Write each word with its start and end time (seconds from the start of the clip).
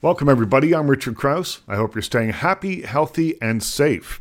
Welcome, 0.00 0.28
everybody. 0.28 0.76
I'm 0.76 0.88
Richard 0.88 1.16
Crouse. 1.16 1.62
I 1.66 1.74
hope 1.74 1.96
you're 1.96 2.02
staying 2.02 2.30
happy, 2.30 2.82
healthy, 2.82 3.36
and 3.42 3.60
safe. 3.60 4.20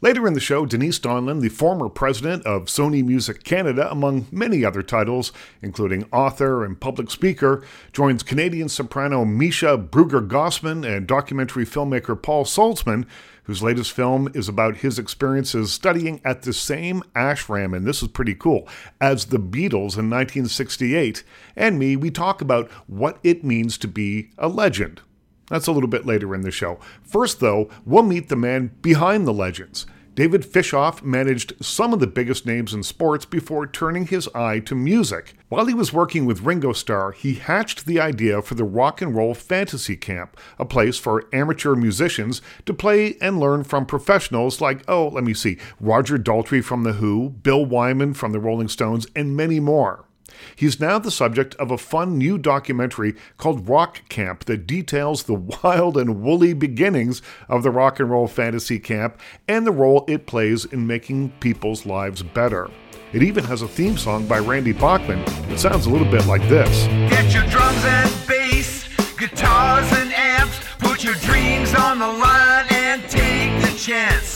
Later 0.00 0.26
in 0.26 0.32
the 0.32 0.40
show, 0.40 0.64
Denise 0.64 0.98
Donlon, 0.98 1.42
the 1.42 1.50
former 1.50 1.90
president 1.90 2.46
of 2.46 2.64
Sony 2.64 3.04
Music 3.04 3.44
Canada, 3.44 3.90
among 3.90 4.26
many 4.32 4.64
other 4.64 4.82
titles, 4.82 5.30
including 5.60 6.08
author 6.14 6.64
and 6.64 6.80
public 6.80 7.10
speaker, 7.10 7.62
joins 7.92 8.22
Canadian 8.22 8.70
soprano 8.70 9.26
Measha 9.26 9.86
Brueggergosman 9.90 10.82
and 10.82 11.06
documentary 11.06 11.66
filmmaker 11.66 12.20
Paul 12.22 12.46
Saltzman, 12.46 13.04
whose 13.42 13.62
latest 13.62 13.92
film 13.92 14.30
is 14.32 14.48
about 14.48 14.78
his 14.78 14.98
experiences 14.98 15.70
studying 15.70 16.22
at 16.24 16.40
the 16.40 16.54
same 16.54 17.02
ashram, 17.14 17.76
and 17.76 17.86
this 17.86 18.00
is 18.02 18.08
pretty 18.08 18.34
cool, 18.34 18.66
as 18.98 19.26
the 19.26 19.38
Beatles 19.38 19.98
in 19.98 20.08
1968. 20.08 21.22
And 21.54 21.78
me, 21.78 21.96
we 21.96 22.10
talk 22.10 22.40
about 22.40 22.70
what 22.86 23.18
it 23.22 23.44
means 23.44 23.76
to 23.76 23.88
be 23.88 24.30
a 24.38 24.48
legend. 24.48 25.02
That's 25.50 25.66
a 25.66 25.72
little 25.72 25.88
bit 25.88 26.06
later 26.06 26.34
in 26.34 26.42
the 26.42 26.50
show. 26.50 26.78
First, 27.02 27.40
though, 27.40 27.70
we'll 27.84 28.02
meet 28.02 28.28
the 28.28 28.36
man 28.36 28.72
behind 28.82 29.26
the 29.26 29.32
legends. 29.32 29.86
David 30.18 30.42
Fishof 30.42 31.00
managed 31.00 31.64
some 31.64 31.92
of 31.92 32.00
the 32.00 32.08
biggest 32.08 32.44
names 32.44 32.74
in 32.74 32.82
sports 32.82 33.24
before 33.24 33.68
turning 33.68 34.08
his 34.08 34.26
eye 34.34 34.58
to 34.58 34.74
music. 34.74 35.34
While 35.48 35.66
he 35.66 35.74
was 35.74 35.92
working 35.92 36.26
with 36.26 36.40
Ringo 36.40 36.72
Starr, 36.72 37.12
he 37.12 37.34
hatched 37.34 37.86
the 37.86 38.00
idea 38.00 38.42
for 38.42 38.56
the 38.56 38.64
Rock 38.64 39.00
and 39.00 39.14
Roll 39.14 39.32
Fantasy 39.32 39.96
Camp, 39.96 40.36
a 40.58 40.64
place 40.64 40.98
for 40.98 41.28
amateur 41.32 41.76
musicians 41.76 42.42
to 42.66 42.74
play 42.74 43.16
and 43.20 43.38
learn 43.38 43.62
from 43.62 43.86
professionals 43.86 44.60
like, 44.60 44.82
oh, 44.88 45.06
let 45.06 45.22
me 45.22 45.34
see, 45.34 45.56
Roger 45.78 46.18
Daltrey 46.18 46.64
from 46.64 46.82
The 46.82 46.94
Who, 46.94 47.30
Bill 47.30 47.64
Wyman 47.64 48.12
from 48.14 48.32
the 48.32 48.40
Rolling 48.40 48.66
Stones, 48.66 49.06
and 49.14 49.36
many 49.36 49.60
more. 49.60 50.07
He's 50.56 50.80
now 50.80 50.98
the 50.98 51.10
subject 51.10 51.54
of 51.56 51.70
a 51.70 51.78
fun 51.78 52.18
new 52.18 52.38
documentary 52.38 53.14
called 53.36 53.68
Rock 53.68 54.08
Camp 54.08 54.44
that 54.44 54.66
details 54.66 55.24
the 55.24 55.34
wild 55.62 55.96
and 55.96 56.22
woolly 56.22 56.52
beginnings 56.52 57.22
of 57.48 57.62
the 57.62 57.70
rock 57.70 58.00
and 58.00 58.10
roll 58.10 58.28
fantasy 58.28 58.78
camp 58.78 59.20
and 59.46 59.66
the 59.66 59.72
role 59.72 60.04
it 60.08 60.26
plays 60.26 60.64
in 60.64 60.86
making 60.86 61.30
people's 61.40 61.86
lives 61.86 62.22
better. 62.22 62.70
It 63.12 63.22
even 63.22 63.44
has 63.44 63.62
a 63.62 63.68
theme 63.68 63.96
song 63.96 64.26
by 64.26 64.38
Randy 64.38 64.72
Bachman. 64.72 65.20
It 65.50 65.58
sounds 65.58 65.86
a 65.86 65.90
little 65.90 66.10
bit 66.10 66.26
like 66.26 66.42
this. 66.48 66.86
Get 67.10 67.32
your 67.32 67.44
drums 67.44 67.82
and 67.84 68.28
bass, 68.28 68.86
guitars 69.16 69.90
and 69.92 70.12
amps, 70.12 70.60
put 70.78 71.02
your 71.02 71.14
dreams 71.14 71.74
on 71.74 71.98
the 71.98 72.06
line 72.06 72.66
and 72.70 73.02
take 73.08 73.62
the 73.62 73.78
chance. 73.78 74.27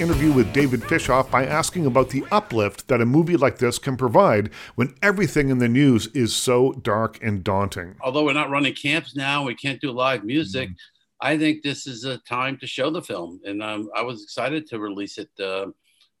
Interview 0.00 0.32
with 0.32 0.50
David 0.54 0.80
Fishof 0.80 1.30
by 1.30 1.44
asking 1.44 1.84
about 1.84 2.08
the 2.08 2.24
uplift 2.32 2.88
that 2.88 3.02
a 3.02 3.06
movie 3.06 3.36
like 3.36 3.58
this 3.58 3.78
can 3.78 3.98
provide 3.98 4.50
when 4.74 4.94
everything 5.02 5.50
in 5.50 5.58
the 5.58 5.68
news 5.68 6.06
is 6.08 6.34
so 6.34 6.72
dark 6.72 7.22
and 7.22 7.44
daunting. 7.44 7.96
although 8.00 8.24
we're 8.24 8.32
not 8.32 8.48
running 8.48 8.74
camps 8.74 9.14
now, 9.14 9.44
we 9.44 9.54
can't 9.54 9.80
do 9.80 9.90
live 9.90 10.24
music. 10.24 10.70
I 11.20 11.36
think 11.36 11.62
this 11.62 11.86
is 11.86 12.04
a 12.04 12.16
time 12.18 12.56
to 12.58 12.66
show 12.66 12.88
the 12.88 13.02
film, 13.02 13.40
and 13.44 13.62
um, 13.62 13.90
I 13.94 14.00
was 14.00 14.22
excited 14.22 14.66
to 14.68 14.78
release 14.78 15.18
it 15.18 15.28
uh, 15.38 15.66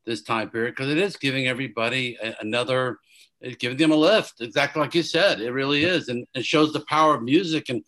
this 0.04 0.22
time 0.22 0.50
period 0.50 0.72
because 0.72 0.90
it 0.90 0.98
is 0.98 1.16
giving 1.16 1.46
everybody 1.46 2.18
a- 2.22 2.34
another, 2.40 2.98
it's 3.40 3.56
giving 3.56 3.78
them 3.78 3.92
a 3.92 3.96
lift, 3.96 4.42
exactly 4.42 4.82
like 4.82 4.94
you 4.94 5.02
said. 5.02 5.40
It 5.40 5.52
really 5.52 5.84
is, 5.84 6.08
and 6.08 6.26
it 6.34 6.44
shows 6.44 6.74
the 6.74 6.84
power 6.86 7.14
of 7.14 7.22
music, 7.22 7.70
and 7.70 7.82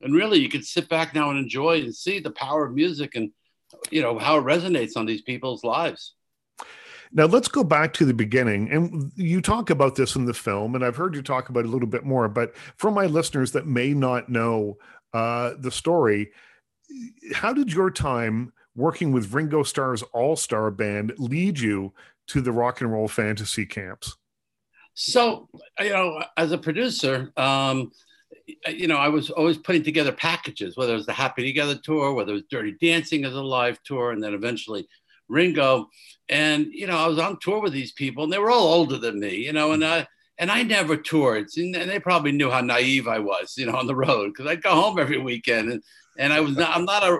and 0.00 0.12
really 0.12 0.40
you 0.40 0.48
can 0.48 0.64
sit 0.64 0.88
back 0.88 1.14
now 1.14 1.30
and 1.30 1.38
enjoy 1.38 1.82
and 1.82 1.94
see 1.94 2.18
the 2.18 2.32
power 2.32 2.66
of 2.66 2.74
music, 2.74 3.14
and 3.14 3.30
you 3.90 4.02
know 4.02 4.18
how 4.18 4.38
it 4.38 4.42
resonates 4.42 4.96
on 4.96 5.06
these 5.06 5.22
people's 5.22 5.64
lives. 5.64 6.14
Now 7.12 7.26
let's 7.26 7.48
go 7.48 7.62
back 7.62 7.92
to 7.94 8.04
the 8.04 8.14
beginning, 8.14 8.70
and 8.70 9.12
you 9.16 9.40
talk 9.40 9.70
about 9.70 9.94
this 9.94 10.16
in 10.16 10.24
the 10.24 10.34
film, 10.34 10.74
and 10.74 10.84
I've 10.84 10.96
heard 10.96 11.14
you 11.14 11.22
talk 11.22 11.48
about 11.48 11.60
it 11.60 11.68
a 11.68 11.70
little 11.70 11.88
bit 11.88 12.04
more. 12.04 12.28
But 12.28 12.56
for 12.76 12.90
my 12.90 13.06
listeners 13.06 13.52
that 13.52 13.66
may 13.66 13.94
not 13.94 14.28
know 14.28 14.78
uh, 15.12 15.54
the 15.58 15.70
story, 15.70 16.30
how 17.32 17.52
did 17.52 17.72
your 17.72 17.90
time 17.90 18.52
working 18.74 19.12
with 19.12 19.32
Ringo 19.32 19.62
Starr's 19.62 20.02
All 20.02 20.36
Star 20.36 20.70
Band 20.70 21.14
lead 21.18 21.58
you 21.58 21.94
to 22.28 22.40
the 22.40 22.52
rock 22.52 22.80
and 22.80 22.92
roll 22.92 23.08
fantasy 23.08 23.66
camps? 23.66 24.16
So, 24.94 25.48
you 25.78 25.90
know, 25.90 26.22
as 26.36 26.52
a 26.52 26.58
producer, 26.58 27.30
um, 27.36 27.92
you 28.68 28.86
know, 28.86 28.96
I 28.96 29.08
was 29.08 29.30
always 29.30 29.58
putting 29.58 29.82
together 29.82 30.12
packages, 30.12 30.76
whether 30.76 30.92
it 30.92 30.96
was 30.96 31.06
the 31.06 31.12
Happy 31.12 31.44
Together 31.44 31.76
tour, 31.76 32.12
whether 32.12 32.30
it 32.30 32.34
was 32.34 32.44
Dirty 32.50 32.76
Dancing 32.80 33.24
as 33.24 33.34
a 33.34 33.40
live 33.40 33.82
tour, 33.82 34.12
and 34.12 34.22
then 34.22 34.34
eventually 34.34 34.88
Ringo. 35.28 35.88
And 36.28 36.66
you 36.72 36.86
know, 36.86 36.96
I 36.96 37.06
was 37.06 37.18
on 37.18 37.38
tour 37.40 37.60
with 37.60 37.72
these 37.72 37.92
people, 37.92 38.24
and 38.24 38.32
they 38.32 38.38
were 38.38 38.50
all 38.50 38.72
older 38.72 38.98
than 38.98 39.20
me, 39.20 39.36
you 39.36 39.52
know, 39.52 39.72
and 39.72 39.84
I 39.84 40.06
and 40.38 40.50
I 40.50 40.62
never 40.62 40.96
toured, 40.96 41.48
and 41.56 41.74
they 41.74 41.98
probably 41.98 42.32
knew 42.32 42.50
how 42.50 42.60
naive 42.60 43.08
I 43.08 43.18
was, 43.18 43.54
you 43.56 43.66
know, 43.66 43.76
on 43.76 43.86
the 43.86 43.96
road 43.96 44.32
because 44.32 44.50
I'd 44.50 44.62
go 44.62 44.70
home 44.70 44.98
every 44.98 45.18
weekend, 45.18 45.70
and 45.70 45.82
and 46.18 46.32
I 46.32 46.40
was 46.40 46.56
not, 46.56 46.76
I'm 46.76 46.84
not 46.84 47.02
a, 47.02 47.18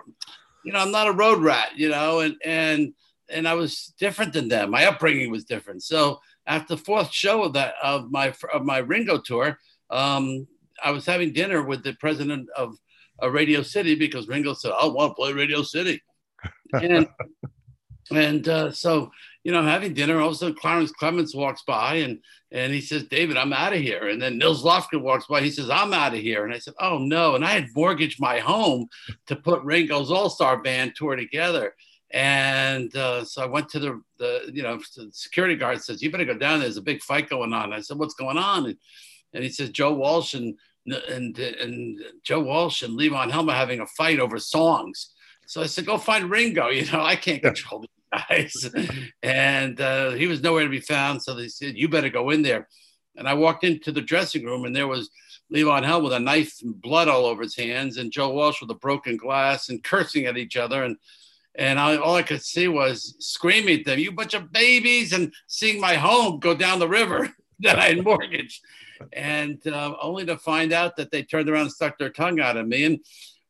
you 0.64 0.72
know, 0.72 0.78
I'm 0.78 0.92
not 0.92 1.08
a 1.08 1.12
road 1.12 1.42
rat, 1.42 1.70
you 1.76 1.88
know, 1.88 2.20
and 2.20 2.36
and 2.44 2.94
and 3.28 3.48
I 3.48 3.54
was 3.54 3.92
different 3.98 4.32
than 4.32 4.48
them. 4.48 4.70
My 4.70 4.86
upbringing 4.86 5.30
was 5.30 5.44
different. 5.44 5.82
So 5.82 6.20
after 6.46 6.76
the 6.76 6.82
fourth 6.82 7.12
show 7.12 7.42
of 7.42 7.54
that 7.54 7.74
of 7.82 8.10
my 8.10 8.34
of 8.52 8.64
my 8.64 8.78
Ringo 8.78 9.18
tour, 9.18 9.58
um, 9.90 10.46
I 10.82 10.90
was 10.90 11.06
having 11.06 11.32
dinner 11.32 11.62
with 11.62 11.82
the 11.82 11.94
president 11.94 12.48
of 12.56 12.76
uh, 13.22 13.30
Radio 13.30 13.62
City 13.62 13.94
because 13.94 14.28
Ringo 14.28 14.54
said, 14.54 14.72
"I 14.78 14.86
want 14.86 15.10
to 15.10 15.14
play 15.14 15.32
Radio 15.32 15.62
City," 15.62 16.02
and 16.72 17.08
and 18.10 18.48
uh, 18.48 18.70
so 18.72 19.10
you 19.44 19.52
know, 19.52 19.62
having 19.62 19.94
dinner, 19.94 20.20
all 20.20 20.28
of 20.28 20.34
a 20.34 20.36
sudden 20.36 20.56
Clarence 20.56 20.92
Clemons 21.00 21.34
walks 21.34 21.62
by 21.66 21.94
and 21.96 22.18
and 22.50 22.72
he 22.72 22.80
says, 22.80 23.04
"David, 23.04 23.36
I'm 23.36 23.52
out 23.52 23.72
of 23.72 23.80
here." 23.80 24.08
And 24.08 24.20
then 24.20 24.38
Nils 24.38 24.64
Lofgren 24.64 25.02
walks 25.02 25.26
by. 25.26 25.40
He 25.40 25.50
says, 25.50 25.70
"I'm 25.70 25.92
out 25.92 26.14
of 26.14 26.20
here." 26.20 26.44
And 26.44 26.52
I 26.52 26.58
said, 26.58 26.74
"Oh 26.80 26.98
no!" 26.98 27.34
And 27.34 27.44
I 27.44 27.50
had 27.50 27.68
mortgaged 27.74 28.20
my 28.20 28.38
home 28.38 28.88
to 29.26 29.36
put 29.36 29.62
Ringo's 29.62 30.10
All 30.10 30.30
Star 30.30 30.60
Band 30.60 30.94
tour 30.96 31.16
together. 31.16 31.74
And 32.12 32.94
uh, 32.96 33.24
so 33.24 33.42
I 33.42 33.46
went 33.46 33.68
to 33.70 33.78
the, 33.78 34.00
the, 34.18 34.50
you 34.52 34.62
know, 34.62 34.78
the 34.96 35.10
security 35.12 35.56
guard 35.56 35.82
says, 35.82 36.00
you 36.00 36.10
better 36.10 36.24
go 36.24 36.38
down. 36.38 36.60
There's 36.60 36.76
a 36.76 36.82
big 36.82 37.02
fight 37.02 37.28
going 37.28 37.52
on. 37.52 37.72
I 37.72 37.80
said, 37.80 37.98
what's 37.98 38.14
going 38.14 38.38
on? 38.38 38.66
And, 38.66 38.76
and 39.36 39.44
he 39.44 39.50
says, 39.50 39.70
Joe 39.70 39.92
Walsh 39.92 40.34
and, 40.34 40.56
and, 40.86 41.38
and 41.38 42.00
Joe 42.24 42.40
Walsh 42.40 42.82
and 42.82 42.98
Levon 42.98 43.30
Helm 43.30 43.48
are 43.50 43.54
having 43.54 43.80
a 43.80 43.86
fight 43.86 44.18
over 44.18 44.38
songs. 44.38 45.12
So 45.46 45.62
I 45.62 45.66
said, 45.66 45.86
go 45.86 45.98
find 45.98 46.30
Ringo. 46.30 46.68
You 46.70 46.90
know, 46.90 47.02
I 47.02 47.16
can't 47.16 47.42
control 47.42 47.82
these 47.82 48.20
guys. 48.28 48.70
and 49.22 49.80
uh, 49.80 50.10
he 50.12 50.26
was 50.26 50.42
nowhere 50.42 50.64
to 50.64 50.70
be 50.70 50.80
found. 50.80 51.22
So 51.22 51.34
they 51.34 51.48
said, 51.48 51.76
you 51.76 51.88
better 51.88 52.08
go 52.08 52.30
in 52.30 52.42
there. 52.42 52.66
And 53.16 53.28
I 53.28 53.34
walked 53.34 53.64
into 53.64 53.92
the 53.92 54.00
dressing 54.00 54.44
room 54.44 54.64
and 54.64 54.74
there 54.74 54.88
was 54.88 55.10
Levon 55.54 55.84
Helm 55.84 56.02
with 56.02 56.12
a 56.12 56.20
knife 56.20 56.56
and 56.62 56.80
blood 56.80 57.08
all 57.08 57.26
over 57.26 57.42
his 57.42 57.56
hands 57.56 57.98
and 57.98 58.10
Joe 58.10 58.30
Walsh 58.30 58.60
with 58.60 58.70
a 58.70 58.74
broken 58.74 59.16
glass 59.16 59.68
and 59.68 59.84
cursing 59.84 60.26
at 60.26 60.36
each 60.36 60.56
other. 60.56 60.82
And 60.82 60.96
and 61.58 61.78
I, 61.78 61.96
all 61.96 62.14
I 62.14 62.22
could 62.22 62.42
see 62.42 62.68
was 62.68 63.16
screaming 63.18 63.80
at 63.80 63.86
them, 63.86 63.98
"You 63.98 64.12
bunch 64.12 64.34
of 64.34 64.52
babies!" 64.52 65.12
and 65.12 65.32
seeing 65.46 65.80
my 65.80 65.94
home 65.94 66.38
go 66.38 66.54
down 66.54 66.78
the 66.78 66.88
river 66.88 67.34
that 67.60 67.78
I 67.78 67.86
had 67.88 68.04
mortgaged, 68.04 68.62
and 69.12 69.64
uh, 69.66 69.94
only 70.00 70.24
to 70.26 70.36
find 70.36 70.72
out 70.72 70.96
that 70.96 71.10
they 71.10 71.22
turned 71.22 71.48
around 71.48 71.62
and 71.62 71.72
stuck 71.72 71.98
their 71.98 72.10
tongue 72.10 72.40
out 72.40 72.56
at 72.56 72.66
me. 72.66 72.84
And 72.84 73.00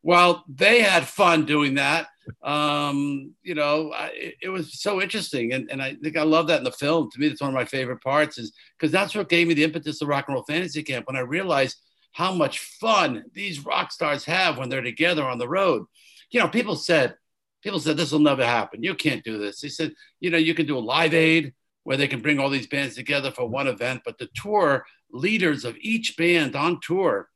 while 0.03 0.45
they 0.49 0.81
had 0.81 1.07
fun 1.07 1.47
doing 1.47 1.75
that, 1.75 2.09
um, 2.43 3.35
you 3.43 3.55
know, 3.55 3.93
I, 3.95 4.35
it, 4.41 4.49
was 4.49 4.81
so 4.81 5.01
interesting, 5.01 5.53
and, 5.53 5.71
and 5.71 5.81
I 5.81 5.95
think 5.95 6.17
I 6.17 6.23
love 6.23 6.49
that 6.49 6.59
in 6.59 6.65
the 6.65 6.73
film. 6.73 7.11
To 7.11 7.21
me, 7.21 7.29
that's 7.29 7.41
one 7.41 7.51
of 7.51 7.55
my 7.55 7.65
favorite 7.65 8.03
parts, 8.03 8.39
is 8.39 8.53
because 8.79 8.91
that's 8.91 9.15
what 9.15 9.29
gave 9.29 9.47
me 9.47 9.55
the 9.55 9.65
impetus 9.65 10.03
of 10.03 10.09
Rock 10.09 10.27
and 10.27 10.35
Roll 10.35 10.45
Fantasy 10.45 10.83
Camp 10.83 11.07
when 11.07 11.17
I 11.17 11.21
realized 11.21 11.77
how 12.13 12.33
much 12.33 12.61
fun 12.61 13.25
these 13.33 13.65
rock 13.65 13.93
stars 13.93 14.25
have 14.25 14.59
when 14.59 14.69
they're 14.69 14.83
together 14.83 15.25
on 15.25 15.39
the 15.39 15.49
road. 15.49 15.85
You 16.31 16.41
know, 16.41 16.49
people 16.49 16.75
said 16.75 17.17
people 17.63 17.81
said 17.81 17.97
this 17.97 18.13
will 18.13 18.21
never 18.21 18.45
happen. 18.45 18.83
You 18.83 18.95
can't 18.95 19.25
do 19.25 19.39
this. 19.39 19.61
They 19.61 19.69
said, 19.69 19.93
you 20.21 20.31
know, 20.31 20.39
you 20.39 20.55
can 20.55 20.67
do 20.67 20.79
a 20.79 20.81
live 20.81 21.15
aid 21.15 21.53
where 21.83 21.97
they 21.97 22.09
can 22.09 22.21
bring 22.21 22.39
all 22.39 22.49
these 22.49 22.69
bands 22.69 22.95
together 22.95 23.31
for 23.31 23.49
one 23.49 23.67
event, 23.67 24.03
but 24.05 24.19
the 24.19 24.29
tour 24.35 24.87
leaders 25.11 25.65
of 25.65 25.77
each 25.81 26.17
band 26.17 26.55
on 26.57 26.81
tour 26.81 27.29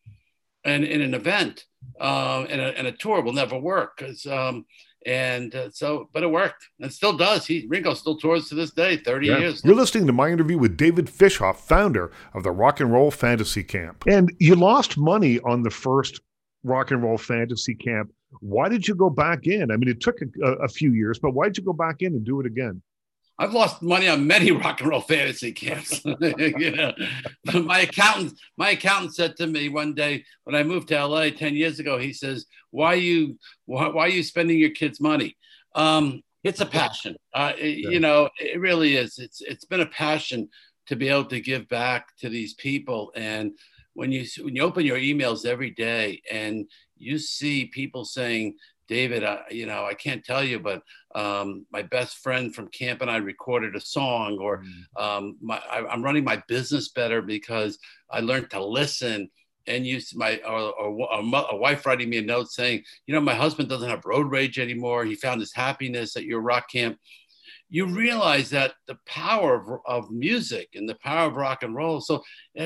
and 0.65 0.85
in 0.85 1.01
an 1.01 1.15
event 1.15 1.65
um, 2.01 2.47
and, 2.51 2.61
a, 2.61 2.77
and 2.79 2.87
a 2.87 2.93
tour 2.93 3.23
will 3.23 3.33
never 3.33 3.59
work 3.59 3.97
because 3.97 4.27
um, 4.27 4.67
and 5.07 5.55
uh, 5.55 5.71
so 5.71 6.11
but 6.13 6.23
it 6.23 6.31
worked 6.31 6.69
and 6.81 6.93
still 6.93 7.17
does 7.17 7.47
he 7.47 7.67
ringo 7.71 7.95
still 7.95 8.19
tours 8.19 8.49
to 8.51 8.55
this 8.55 8.71
day 8.71 8.97
30 8.99 9.27
Yeah. 9.27 9.39
years 9.39 9.65
You're 9.65 9.75
listening 9.75 10.07
to 10.09 10.13
my 10.13 10.29
interview 10.31 10.59
with 10.59 10.77
David 10.77 11.07
Fishof 11.07 11.57
founder 11.57 12.13
of 12.35 12.43
the 12.43 12.51
Rock 12.51 12.81
and 12.81 12.93
Roll 12.93 13.11
Fantasy 13.11 13.63
Camp. 13.65 14.05
And 14.07 14.31
you 14.39 14.55
lost 14.57 14.99
money 14.99 15.41
on 15.41 15.63
the 15.63 15.71
first 15.71 16.21
Rock 16.65 16.91
and 16.91 17.03
Roll 17.03 17.17
Fantasy 17.17 17.75
Camp. 17.75 18.13
Why 18.41 18.69
did 18.69 18.87
you 18.87 18.95
go 18.95 19.09
back 19.09 19.47
in? 19.47 19.71
I 19.71 19.77
mean, 19.79 19.89
it 19.89 20.01
took 20.03 20.19
a, 20.21 20.47
a 20.63 20.69
few 20.69 20.93
years, 20.93 21.19
but 21.19 21.31
why 21.31 21.47
did 21.47 21.57
you 21.57 21.65
go 21.65 21.73
back 21.73 21.97
in 22.03 22.13
and 22.15 22.23
do 22.25 22.39
it 22.41 22.47
again? 22.47 22.83
I've 23.41 23.55
lost 23.55 23.81
money 23.81 24.07
on 24.07 24.27
many 24.27 24.51
rock 24.63 24.81
and 24.81 24.91
roll 24.91 25.01
fantasy 25.01 25.53
camps. 25.53 26.03
you 26.21 26.73
know, 26.73 26.93
my 27.65 27.81
accountant, 27.81 28.39
my 28.59 28.71
accountant 28.71 29.15
said 29.15 29.35
to 29.39 29.47
me 29.47 29.71
one 29.71 29.95
day 29.95 30.25
when 30.45 30.55
I 30.55 30.63
moved 30.63 30.89
to 30.89 31.03
LA 31.07 31.31
ten 31.31 31.57
years 31.57 31.81
ago, 31.81 31.97
he 31.99 32.13
says, 32.13 32.45
"Why 32.71 32.95
you, 32.95 33.39
why, 33.65 33.89
why 33.89 34.03
are 34.05 34.09
you 34.09 34.23
spending 34.23 34.59
your 34.59 34.71
kids' 34.71 35.01
money?" 35.01 35.37
Um, 35.75 36.23
It's 36.45 36.61
a 36.61 36.67
passion. 36.67 37.17
Uh, 37.35 37.53
it- 37.59 37.79
You 37.95 38.01
know, 38.01 38.29
it 38.39 38.61
really 38.61 38.97
is. 38.97 39.19
It's 39.19 39.41
it's 39.41 39.65
been 39.65 39.81
a 39.81 39.87
passion 40.07 40.49
to 40.89 40.97
be 40.97 41.09
able 41.09 41.27
to 41.27 41.41
give 41.41 41.67
back 41.69 42.03
to 42.21 42.29
these 42.29 42.53
people. 42.55 43.11
And 43.17 43.53
when 43.95 44.13
you 44.13 44.27
when 44.45 44.55
you 44.57 44.63
open 44.63 44.85
your 44.85 44.99
emails 44.99 45.47
every 45.47 45.71
day 45.71 46.21
and 46.31 46.67
you 46.97 47.19
see 47.19 47.67
people 47.67 48.05
saying, 48.05 48.57
David, 48.91 49.23
I, 49.23 49.43
you 49.53 49.67
know, 49.67 49.85
I 49.85 49.95
can't 49.95 50.25
tell 50.25 50.43
you, 50.43 50.59
but 50.59 50.83
um, 51.15 51.65
my 51.71 51.83
best 51.83 52.19
friend 52.19 52.53
from 52.53 52.67
camp 52.69 53.03
and 53.03 53.11
I 53.11 53.19
recorded 53.19 53.77
a 53.77 53.81
song, 53.81 54.39
or 54.41 54.65
um, 54.97 55.37
my, 55.41 55.59
I, 55.71 55.87
I'm 55.87 56.03
running 56.03 56.25
my 56.25 56.43
business 56.49 56.89
better 56.89 57.23
because 57.23 57.79
I 58.11 58.19
learned 58.19 58.51
to 58.51 58.65
listen. 58.65 59.31
And 59.69 59.87
you, 59.87 60.01
my, 60.15 60.39
or, 60.39 60.73
or 60.73 61.09
a, 61.13 61.23
a 61.53 61.57
wife 61.57 61.87
writing 61.87 62.11
me 62.11 62.19
a 62.19 62.23
note 62.23 62.51
saying, 62.51 62.83
you 63.07 63.15
know, 63.15 63.21
my 63.21 63.35
husband 63.35 63.69
doesn't 63.69 63.89
have 63.89 64.05
road 64.05 64.29
rage 64.29 64.59
anymore. 64.59 65.05
He 65.05 65.15
found 65.15 65.41
his 65.41 65.55
happiness 65.55 66.17
at 66.17 66.25
your 66.25 66.41
rock 66.41 66.69
camp. 66.69 66.99
You 67.69 67.87
realize 67.87 68.51
that 68.51 68.75
the 68.89 68.99
power 69.07 69.55
of, 69.55 69.81
of 69.87 70.11
music 70.11 70.71
and 70.75 70.89
the 70.89 70.97
power 70.97 71.29
of 71.29 71.37
rock 71.37 71.63
and 71.63 71.77
roll. 71.77 72.01
So 72.01 72.25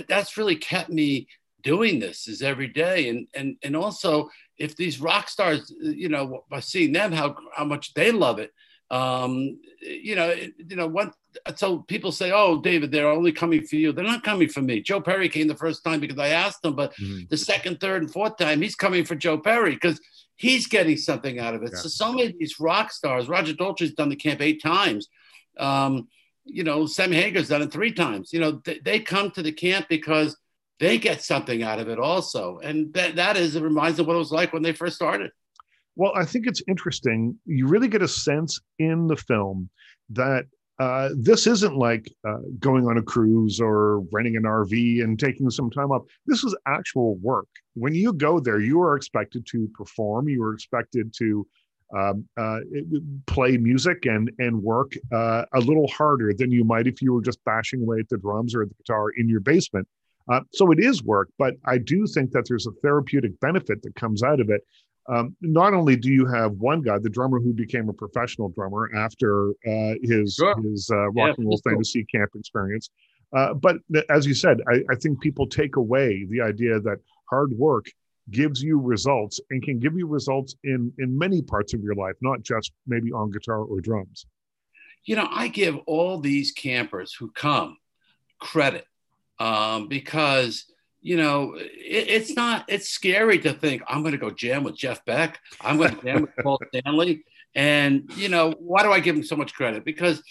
that's 0.08 0.38
really 0.38 0.56
kept 0.56 0.88
me 0.88 1.28
doing 1.62 1.98
this 1.98 2.28
is 2.28 2.40
every 2.40 2.68
day. 2.68 3.08
And, 3.10 3.26
and, 3.34 3.56
and 3.62 3.76
also 3.76 4.30
if 4.58 4.76
these 4.76 5.00
rock 5.00 5.28
stars, 5.28 5.72
you 5.80 6.08
know, 6.08 6.44
by 6.48 6.60
seeing 6.60 6.92
them, 6.92 7.12
how, 7.12 7.36
how 7.54 7.64
much 7.64 7.94
they 7.94 8.12
love 8.12 8.38
it, 8.38 8.52
um, 8.90 9.58
you 9.80 10.14
know, 10.14 10.28
it- 10.28 10.54
you 10.68 10.76
know, 10.76 10.86
what, 10.86 11.12
so 11.56 11.78
people 11.78 12.12
say, 12.12 12.30
oh, 12.32 12.60
David, 12.60 12.92
they're 12.92 13.10
only 13.10 13.32
coming 13.32 13.66
for 13.66 13.76
you. 13.76 13.92
They're 13.92 14.04
not 14.04 14.22
coming 14.22 14.48
for 14.48 14.62
me. 14.62 14.80
Joe 14.80 15.00
Perry 15.00 15.28
came 15.28 15.48
the 15.48 15.56
first 15.56 15.82
time 15.82 15.98
because 16.00 16.18
I 16.18 16.28
asked 16.28 16.64
him, 16.64 16.74
but 16.76 16.94
Mhm. 16.96 17.28
the 17.28 17.36
second, 17.36 17.80
third, 17.80 18.02
and 18.02 18.12
fourth 18.12 18.36
time, 18.36 18.62
he's 18.62 18.76
coming 18.76 19.04
for 19.04 19.16
Joe 19.16 19.38
Perry 19.38 19.72
because 19.72 20.00
he's 20.36 20.66
getting 20.68 20.96
something 20.96 21.40
out 21.40 21.54
of 21.54 21.62
it. 21.64 21.70
Yeah. 21.72 21.78
So, 21.80 21.88
so 21.88 22.12
many 22.12 22.26
of 22.30 22.38
these 22.38 22.60
rock 22.60 22.92
stars, 22.92 23.26
Roger 23.28 23.52
Daltrey's 23.54 23.94
done 23.94 24.10
the 24.10 24.16
camp 24.16 24.40
eight 24.40 24.62
times. 24.62 25.08
Um, 25.58 26.08
you 26.44 26.62
know, 26.62 26.86
Sam 26.86 27.10
Hagar's 27.10 27.48
done 27.48 27.62
it 27.62 27.72
three 27.72 27.92
times. 27.92 28.32
You 28.32 28.40
know, 28.40 28.60
they, 28.64 28.78
they 28.78 29.00
come 29.00 29.30
to 29.32 29.42
the 29.42 29.52
camp 29.52 29.86
because 29.88 30.36
they 30.80 30.98
get 30.98 31.22
something 31.22 31.62
out 31.62 31.78
of 31.78 31.88
it 31.88 31.98
also. 31.98 32.58
And 32.62 32.92
that, 32.94 33.16
that 33.16 33.36
is, 33.36 33.56
it 33.56 33.62
reminds 33.62 33.96
them 33.96 34.06
what 34.06 34.16
it 34.16 34.18
was 34.18 34.32
like 34.32 34.52
when 34.52 34.62
they 34.62 34.72
first 34.72 34.96
started. 34.96 35.30
Well, 35.96 36.12
I 36.16 36.24
think 36.24 36.46
it's 36.46 36.62
interesting. 36.66 37.38
You 37.46 37.68
really 37.68 37.88
get 37.88 38.02
a 38.02 38.08
sense 38.08 38.60
in 38.78 39.06
the 39.06 39.16
film 39.16 39.70
that 40.10 40.46
uh, 40.80 41.10
this 41.16 41.46
isn't 41.46 41.76
like 41.76 42.12
uh, 42.26 42.38
going 42.58 42.86
on 42.88 42.98
a 42.98 43.02
cruise 43.02 43.60
or 43.60 44.00
renting 44.12 44.36
an 44.36 44.42
RV 44.42 45.04
and 45.04 45.18
taking 45.18 45.48
some 45.50 45.70
time 45.70 45.92
off. 45.92 46.02
This 46.26 46.42
is 46.42 46.56
actual 46.66 47.14
work. 47.16 47.46
When 47.74 47.94
you 47.94 48.12
go 48.12 48.40
there, 48.40 48.58
you 48.58 48.80
are 48.80 48.96
expected 48.96 49.46
to 49.52 49.68
perform. 49.72 50.28
You 50.28 50.42
are 50.42 50.52
expected 50.52 51.14
to 51.18 51.46
um, 51.96 52.28
uh, 52.36 52.58
play 53.26 53.56
music 53.56 54.06
and 54.06 54.32
and 54.38 54.60
work 54.60 54.94
uh, 55.12 55.44
a 55.52 55.60
little 55.60 55.86
harder 55.88 56.32
than 56.34 56.50
you 56.50 56.64
might 56.64 56.88
if 56.88 57.00
you 57.00 57.12
were 57.12 57.22
just 57.22 57.44
bashing 57.44 57.82
away 57.82 57.98
at 58.00 58.08
the 58.08 58.18
drums 58.18 58.54
or 58.54 58.66
the 58.66 58.74
guitar 58.74 59.10
in 59.10 59.28
your 59.28 59.40
basement. 59.40 59.86
Uh, 60.30 60.40
so 60.52 60.70
it 60.72 60.80
is 60.80 61.02
work, 61.02 61.28
but 61.38 61.54
I 61.66 61.78
do 61.78 62.06
think 62.06 62.30
that 62.32 62.44
there's 62.48 62.66
a 62.66 62.72
therapeutic 62.82 63.38
benefit 63.40 63.82
that 63.82 63.94
comes 63.94 64.22
out 64.22 64.40
of 64.40 64.48
it 64.50 64.62
um, 65.06 65.36
not 65.42 65.74
only 65.74 65.96
do 65.96 66.10
you 66.10 66.24
have 66.24 66.52
one 66.52 66.80
guy, 66.80 66.98
the 66.98 67.10
drummer 67.10 67.38
who 67.38 67.52
became 67.52 67.90
a 67.90 67.92
professional 67.92 68.48
drummer 68.48 68.90
after 68.96 69.50
uh, 69.50 69.94
his 70.02 70.34
Sure. 70.36 70.56
his 70.62 70.88
uh, 70.90 71.10
rock 71.10 71.14
Yeah, 71.16 71.34
and 71.36 71.44
roll 71.46 71.50
that's 71.50 71.60
cool. 71.62 71.72
fantasy 71.72 72.04
camp 72.04 72.30
experience, 72.34 72.88
uh, 73.36 73.52
but 73.52 73.76
as 74.08 74.24
you 74.26 74.32
said, 74.32 74.62
I, 74.66 74.76
I 74.90 74.94
think 74.94 75.20
people 75.20 75.46
take 75.46 75.76
away 75.76 76.24
the 76.30 76.40
idea 76.40 76.80
that 76.80 76.98
hard 77.28 77.52
work 77.52 77.84
gives 78.30 78.62
you 78.62 78.80
results 78.80 79.40
and 79.50 79.62
can 79.62 79.78
give 79.78 79.94
you 79.94 80.06
results 80.06 80.56
in 80.64 80.90
in 80.98 81.18
many 81.18 81.42
parts 81.42 81.74
of 81.74 81.82
your 81.82 81.94
life, 81.94 82.14
not 82.22 82.42
just 82.42 82.72
maybe 82.86 83.12
on 83.12 83.30
guitar 83.30 83.58
or 83.62 83.82
drums. 83.82 84.24
you 85.04 85.16
know, 85.16 85.28
I 85.30 85.48
give 85.48 85.76
all 85.86 86.18
these 86.18 86.50
campers 86.52 87.12
who 87.12 87.30
come 87.30 87.76
credit 88.40 88.86
um, 89.38 89.88
because 89.88 90.66
you 91.00 91.16
know 91.16 91.54
it, 91.54 92.08
it's 92.08 92.34
not 92.34 92.64
it's 92.68 92.88
scary 92.88 93.38
to 93.40 93.52
think 93.52 93.82
I'm 93.88 94.02
going 94.02 94.12
to 94.12 94.18
go 94.18 94.30
jam 94.30 94.64
with 94.64 94.76
Jeff 94.76 95.04
Beck, 95.04 95.38
I'm 95.60 95.76
going 95.76 95.94
to 95.94 96.02
jam 96.02 96.22
with 96.22 96.36
Paul 96.42 96.60
Stanley, 96.74 97.24
and 97.54 98.10
you 98.16 98.28
know 98.28 98.54
why 98.58 98.82
do 98.82 98.92
I 98.92 99.00
give 99.00 99.16
him 99.16 99.24
so 99.24 99.36
much 99.36 99.54
credit? 99.54 99.84
Because 99.84 100.22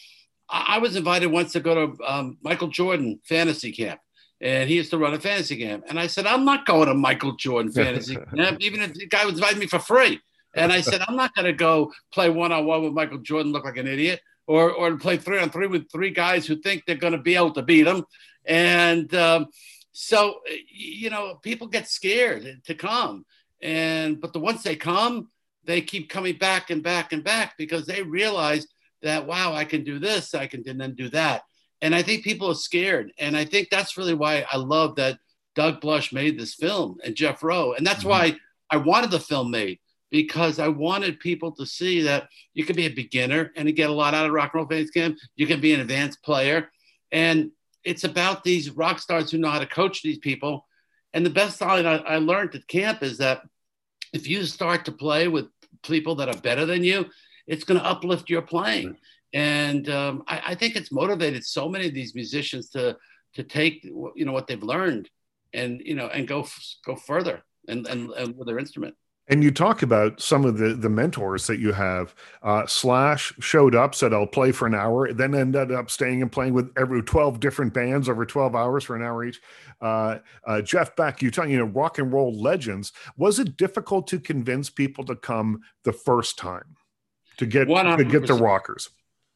I, 0.50 0.75
I 0.75 0.77
was 0.79 0.95
invited 0.95 1.27
once 1.27 1.53
to 1.53 1.59
go 1.59 1.88
to 1.88 2.03
um, 2.05 2.38
Michael 2.41 2.69
Jordan 2.69 3.19
fantasy 3.25 3.71
camp. 3.71 4.00
And 4.41 4.69
he 4.69 4.75
used 4.75 4.91
to 4.91 4.97
run 4.97 5.13
a 5.13 5.19
fantasy 5.21 5.56
camp. 5.56 5.85
And 5.88 5.97
I 5.97 6.07
said, 6.07 6.25
I'm 6.25 6.44
not 6.44 6.65
going 6.65 6.89
to 6.89 6.94
Michael 6.94 7.38
Jordan 7.38 7.71
fantasy 7.71 8.17
camp, 8.35 8.57
even 8.59 8.81
if 8.81 8.94
the 8.94 9.07
guy 9.07 9.23
was 9.23 9.35
inviting 9.35 9.59
me 9.59 9.67
for 9.67 9.79
free. 9.79 10.19
And 10.53 10.73
I 10.73 10.81
said, 10.81 10.99
I'm 11.07 11.15
not 11.15 11.33
going 11.33 11.45
to 11.45 11.53
go 11.53 11.94
play 12.11 12.29
one 12.29 12.51
on 12.51 12.65
one 12.65 12.83
with 12.83 12.91
Michael 12.91 13.19
Jordan, 13.19 13.53
look 13.53 13.63
like 13.63 13.77
an 13.77 13.88
idiot 13.88 14.19
or 14.48 14.72
or 14.72 14.92
to 14.92 14.98
play 14.98 15.18
three 15.18 15.40
on 15.40 15.50
three 15.50 15.68
with 15.68 15.92
three 15.92 16.12
guys 16.12 16.45
who 16.45 16.57
think 16.57 16.84
they're 16.86 16.95
going 16.95 17.13
to 17.13 17.19
be 17.19 17.36
able 17.36 17.51
to 17.54 17.62
beat 17.62 17.84
them. 17.84 18.04
And 18.45 19.13
um, 19.16 19.48
so, 19.92 20.40
you 20.69 21.10
know, 21.10 21.36
people 21.36 21.68
get 21.68 21.88
scared 21.88 22.62
to 22.66 22.75
come. 22.75 23.25
And 23.62 24.19
but 24.19 24.34
the 24.34 24.40
once 24.40 24.63
they 24.63 24.75
come, 24.75 25.30
they 25.63 25.81
keep 25.81 26.10
coming 26.10 26.38
back 26.38 26.69
and 26.69 26.84
back 26.84 27.13
and 27.13 27.24
back 27.24 27.54
because 27.57 27.86
they 27.86 28.01
realize 28.01 28.68
that 29.01 29.25
wow, 29.28 29.54
I 29.54 29.66
can 29.66 29.84
do 29.84 30.00
this, 30.00 30.34
I 30.34 30.48
can 30.48 30.63
then 30.63 30.95
do 30.95 31.10
that. 31.10 31.44
And 31.81 31.94
I 31.94 32.01
think 32.01 32.24
people 32.24 32.50
are 32.50 32.56
scared. 32.56 33.12
And 33.18 33.36
I 33.36 33.45
think 33.45 33.69
that's 33.69 33.98
really 33.98 34.13
why 34.13 34.45
I 34.50 34.57
love 34.57 34.95
that 34.95 35.19
Doug 35.56 35.81
Blush 35.81 36.12
made 36.13 36.40
this 36.40 36.54
film 36.54 36.98
and 37.04 37.16
Jeff 37.16 37.44
Rowe. 37.44 37.74
And 37.74 37.86
that's 37.86 38.04
Mhm. 38.04 38.10
why 38.10 38.38
I 38.69 38.78
wanted 38.78 39.12
the 39.12 39.19
film 39.19 39.51
made 39.51 39.80
because 40.13 40.60
I 40.60 40.68
wanted 40.68 41.19
people 41.19 41.51
to 41.54 41.65
see 41.65 42.04
that 42.04 42.30
you 42.54 42.65
can 42.65 42.75
be 42.75 42.86
a 42.86 42.94
beginner 42.94 43.51
and 43.56 43.75
get 43.75 43.89
a 43.89 43.94
lot 43.94 44.13
out 44.13 44.27
of 44.27 44.31
rock 44.31 44.51
and 44.54 44.60
roll 44.60 44.68
fans 44.68 44.92
camp. 44.92 45.18
You 45.36 45.48
can 45.48 45.60
be 45.60 45.74
an 45.74 45.80
advanced 45.80 46.21
player. 46.21 46.69
And 47.12 47.50
it's 47.83 48.04
about 48.04 48.44
these 48.44 48.69
rock 48.69 49.00
stars 49.00 49.31
who 49.31 49.39
know 49.39 49.50
how 49.50 49.57
to 49.57 49.65
coach 49.65 50.04
these 50.04 50.19
people. 50.19 50.68
And 51.13 51.25
the 51.25 51.31
best 51.31 51.57
thing 51.57 51.68
I, 51.68 51.95
I 51.98 52.18
learned 52.18 52.54
at 52.54 52.68
camp 52.68 53.01
is 53.01 53.18
that 53.18 53.42
if 54.13 54.27
you 54.27 54.44
start 54.44 54.86
to 54.86 54.92
play 54.92 55.27
with 55.27 55.48
people 55.81 56.13
that 56.18 56.30
are 56.30 56.42
better 56.42 56.68
than 56.68 56.83
you, 56.83 57.07
it's 57.48 57.63
going 57.63 57.80
to 57.80 57.86
uplift 57.86 58.30
your 58.30 58.44
playing. 58.44 58.98
And 59.33 59.89
um, 59.89 60.24
I, 60.27 60.42
I 60.50 60.56
think 60.56 60.75
it's 60.75 60.92
motivated 60.92 61.44
so 61.44 61.68
many 61.68 61.88
of 61.88 61.95
these 61.95 62.13
musicians 62.13 62.69
to 62.69 62.98
to 63.33 63.42
take 63.42 63.83
you 63.83 64.25
know 64.25 64.31
what 64.31 64.45
they've 64.45 64.62
learned 64.62 65.09
and 65.56 65.81
you 65.83 65.95
know 65.95 66.06
and 66.06 66.27
go 66.27 66.45
go 66.86 66.95
further 66.95 67.42
and, 67.68 67.88
and, 67.88 68.12
and 68.12 68.38
with 68.38 68.48
their 68.48 68.59
instrument. 68.59 68.94
And 69.29 69.41
you 69.41 69.51
talk 69.51 69.83
about 69.83 70.21
some 70.21 70.43
of 70.43 70.57
the 70.57 70.73
the 70.73 70.89
mentors 70.89 71.47
that 71.47 71.59
you 71.59 71.71
have. 71.71 72.13
Uh, 72.41 72.65
Slash 72.65 73.33
showed 73.39 73.73
up, 73.73 73.95
said 73.95 74.13
I'll 74.13 74.27
play 74.27 74.51
for 74.51 74.65
an 74.67 74.75
hour, 74.75 75.13
then 75.13 75.33
ended 75.33 75.71
up 75.71 75.89
staying 75.89 76.21
and 76.21 76.31
playing 76.31 76.53
with 76.53 76.73
every 76.77 77.01
twelve 77.01 77.39
different 77.39 77.73
bands 77.73 78.09
over 78.09 78.25
twelve 78.25 78.53
hours 78.53 78.83
for 78.83 78.97
an 78.97 79.03
hour 79.03 79.23
each. 79.23 79.42
Uh, 79.80 80.19
uh, 80.45 80.61
Jeff 80.61 80.95
Beck, 80.97 81.21
you 81.21 81.31
talking, 81.31 81.51
you 81.51 81.59
know, 81.59 81.65
rock 81.65 81.99
and 81.99 82.11
roll 82.11 82.33
legends. 82.33 82.92
Was 83.15 83.39
it 83.39 83.56
difficult 83.56 84.07
to 84.07 84.19
convince 84.19 84.69
people 84.69 85.06
to 85.06 85.15
come 85.15 85.61
the 85.83 85.94
first 85.94 86.37
time 86.37 86.75
to 87.37 87.45
get 87.45 87.65
to 87.65 88.03
get 88.03 88.27
the 88.27 88.33
rockers? 88.33 88.89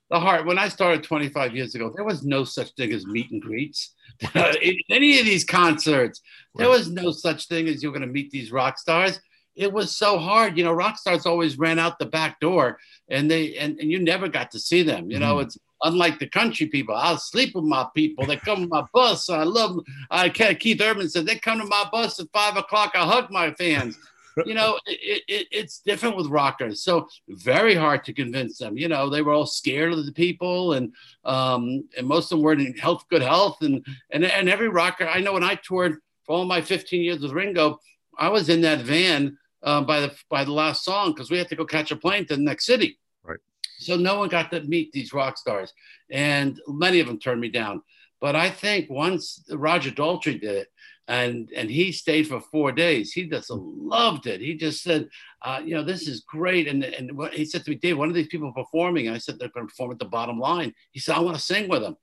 the 0.10 0.20
heart 0.20 0.46
when 0.46 0.58
i 0.58 0.68
started 0.68 1.04
25 1.04 1.56
years 1.56 1.76
ago 1.76 1.92
there 1.94 2.06
was 2.06 2.24
no 2.24 2.44
such 2.44 2.70
thing 2.76 2.92
as 2.92 3.06
meet 3.06 3.30
and 3.32 3.42
greets 3.42 3.94
in 4.62 4.78
any 4.90 5.20
of 5.20 5.26
these 5.26 5.44
concerts 5.44 6.22
there 6.56 6.70
was 6.70 6.90
no 6.90 7.12
such 7.12 7.48
thing 7.48 7.68
as 7.68 7.84
you're 7.84 7.92
going 7.92 8.02
to 8.02 8.08
meet 8.08 8.32
these 8.32 8.52
rock 8.52 8.78
stars 8.78 9.20
it 9.58 9.72
was 9.74 9.96
so 9.96 10.18
hard 10.18 10.58
you 10.58 10.64
know 10.64 10.72
rock 10.72 10.98
stars 10.98 11.26
always 11.26 11.58
ran 11.58 11.80
out 11.80 11.98
the 12.00 12.06
back 12.06 12.40
door 12.40 12.78
and 13.10 13.30
they 13.30 13.58
and, 13.58 13.80
and 13.80 13.92
you 13.92 14.00
never 14.00 14.28
got 14.28 14.52
to 14.52 14.60
see 14.60 14.84
them 14.84 15.10
you 15.12 15.20
know 15.20 15.36
Mhm. 15.36 15.44
it's 15.44 15.58
unlike 15.84 16.18
the 16.20 16.28
country 16.28 16.68
people 16.68 16.96
i'll 16.96 17.18
sleep 17.18 17.54
with 17.56 17.64
my 17.66 17.86
people 17.96 18.26
they 18.26 18.38
come 18.38 18.62
to 18.62 18.68
my 18.68 18.84
bus 18.94 19.30
i 19.30 19.44
love 19.44 19.72
'em. 19.72 19.84
i 20.12 20.30
keith 20.30 20.82
urban 20.82 21.10
said 21.10 21.26
they 21.26 21.38
come 21.38 21.60
to 21.60 21.66
my 21.66 21.86
bus 21.92 22.20
at 22.20 22.28
five 22.34 22.56
o'clock 22.58 22.92
i 22.96 23.04
hug 23.06 23.30
my 23.32 23.52
fans 23.54 23.98
you 24.46 24.54
know, 24.54 24.78
it, 24.86 25.24
it, 25.28 25.48
it's 25.52 25.80
different 25.80 26.16
with 26.16 26.28
rockers. 26.28 26.84
So 26.84 27.08
very 27.28 27.74
hard 27.74 28.04
to 28.04 28.14
convince 28.14 28.60
them. 28.60 28.78
You 28.78 28.88
know, 28.88 29.10
they 29.10 29.24
were 29.24 29.34
all 29.34 29.48
scared 29.48 29.94
of 29.94 30.06
the 30.06 30.12
people, 30.12 30.74
and 30.74 30.94
um, 31.26 31.84
and 31.98 32.06
most 32.06 32.26
of 32.26 32.38
them 32.38 32.44
weren't 32.44 32.62
in 32.62 32.74
health, 32.78 33.04
good 33.10 33.24
health, 33.24 33.58
and 33.62 33.84
and 34.12 34.24
and 34.24 34.48
every 34.48 34.70
rocker 34.70 35.08
I 35.08 35.22
know 35.22 35.34
when 35.34 35.44
I 35.44 35.56
toured 35.56 35.94
for 36.24 36.36
all 36.36 36.46
my 36.46 36.62
15 36.62 37.02
years 37.02 37.20
with 37.22 37.32
Ringo, 37.32 37.80
I 38.20 38.30
was 38.30 38.48
in 38.50 38.62
that 38.62 38.82
van 38.82 39.40
uh, 39.68 39.82
by 39.82 40.00
the 40.00 40.16
by 40.30 40.46
the 40.46 40.54
last 40.54 40.86
song 40.86 41.12
because 41.12 41.30
we 41.30 41.38
had 41.38 41.50
to 41.50 41.56
go 41.56 41.66
catch 41.66 41.92
a 41.92 41.96
plane 41.96 42.26
to 42.26 42.36
the 42.38 42.42
next 42.42 42.66
city. 42.66 42.98
Right. 43.22 43.40
So 43.80 43.98
no 43.98 44.18
one 44.20 44.30
got 44.30 44.50
to 44.52 44.62
meet 44.62 44.94
these 44.94 45.14
rock 45.14 45.38
stars, 45.38 45.74
and 46.10 46.60
many 46.68 47.02
of 47.02 47.08
them 47.08 47.20
turned 47.20 47.42
me 47.42 47.50
down. 47.50 47.82
But 48.22 48.36
I 48.36 48.50
think 48.50 48.90
once 48.90 49.44
Roger 49.52 49.92
Daltrey 49.92 50.40
did 50.40 50.56
it, 50.64 50.68
and 51.10 51.52
and 51.52 51.70
he 51.70 51.92
stayed 51.92 52.28
for 52.28 52.40
four 52.40 52.72
days. 52.72 53.12
He 53.12 53.28
just 53.28 53.50
loved 53.50 54.26
it. 54.26 54.40
He 54.40 54.56
just 54.56 54.82
said, 54.84 55.10
uh, 55.42 55.62
you 55.64 55.76
know, 55.76 55.84
this 55.84 56.08
is 56.08 56.22
great. 56.22 56.68
And 56.70 56.86
and 56.86 57.18
what, 57.18 57.34
he 57.34 57.44
said 57.44 57.66
to 57.66 57.72
me, 57.72 57.76
Dave, 57.76 57.98
one 57.98 58.10
of 58.10 58.16
these 58.16 58.28
people 58.28 58.52
performing. 58.54 59.08
And 59.08 59.16
I 59.16 59.20
said 59.20 59.38
they're 59.38 59.50
going 59.50 59.68
to 59.68 59.72
perform 59.72 59.92
at 59.92 60.00
the 60.00 60.06
bottom 60.06 60.40
line. 60.40 60.74
He 60.92 61.02
said, 61.02 61.16
I 61.16 61.20
want 61.20 61.36
to 61.36 61.44
sing 61.44 61.68
with 61.68 61.82
them. 61.82 61.98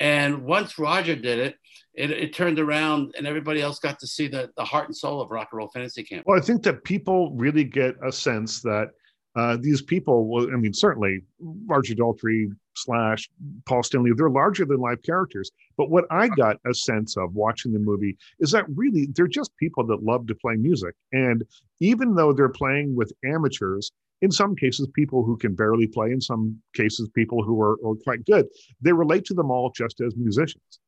And 0.00 0.44
once 0.44 0.78
Roger 0.78 1.16
did 1.16 1.38
it, 1.38 1.56
it, 1.94 2.10
it 2.10 2.34
turned 2.34 2.58
around, 2.58 3.14
and 3.16 3.26
everybody 3.26 3.62
else 3.62 3.78
got 3.78 3.98
to 4.00 4.06
see 4.06 4.28
the 4.28 4.50
the 4.56 4.64
heart 4.64 4.86
and 4.86 4.96
soul 4.96 5.20
of 5.20 5.30
Rock 5.30 5.48
and 5.52 5.58
Roll 5.58 5.68
Fantasy 5.68 6.02
Camp. 6.02 6.24
Well, 6.26 6.38
I 6.38 6.42
think 6.42 6.62
that 6.64 6.84
people 6.84 7.32
really 7.34 7.64
get 7.64 7.94
a 8.04 8.12
sense 8.12 8.60
that 8.62 8.90
uh, 9.36 9.56
these 9.60 9.82
people, 9.82 10.26
well, 10.26 10.46
I 10.52 10.56
mean, 10.56 10.72
certainly 10.72 11.20
Roger 11.40 11.94
Daltrey 11.94 12.50
slash 12.74 13.28
Paul 13.66 13.82
Stanley, 13.82 14.12
they're 14.16 14.30
larger 14.30 14.64
than 14.64 14.78
life 14.78 15.02
characters. 15.02 15.50
But 15.76 15.90
what 15.90 16.04
I 16.10 16.28
got 16.28 16.56
a 16.66 16.72
sense 16.74 17.16
of 17.16 17.34
watching 17.34 17.72
the 17.72 17.78
movie 17.78 18.16
is 18.40 18.50
that 18.52 18.64
really 18.74 19.08
they're 19.14 19.26
just 19.26 19.56
people 19.58 19.86
that 19.86 20.02
love 20.02 20.26
to 20.28 20.34
play 20.34 20.56
music. 20.56 20.94
And 21.12 21.44
even 21.80 22.14
though 22.14 22.32
they're 22.32 22.48
playing 22.48 22.94
with 22.96 23.12
amateurs, 23.24 23.92
in 24.22 24.30
some 24.30 24.56
cases, 24.56 24.88
people 24.94 25.24
who 25.24 25.36
can 25.36 25.54
barely 25.54 25.86
play, 25.86 26.10
in 26.10 26.20
some 26.20 26.60
cases, 26.74 27.08
people 27.14 27.42
who 27.42 27.60
are, 27.60 27.76
are 27.84 27.94
quite 28.04 28.24
good, 28.24 28.46
they 28.80 28.92
relate 28.92 29.24
to 29.26 29.34
them 29.34 29.50
all 29.50 29.70
just 29.70 30.00
as 30.00 30.16
musicians. 30.16 30.80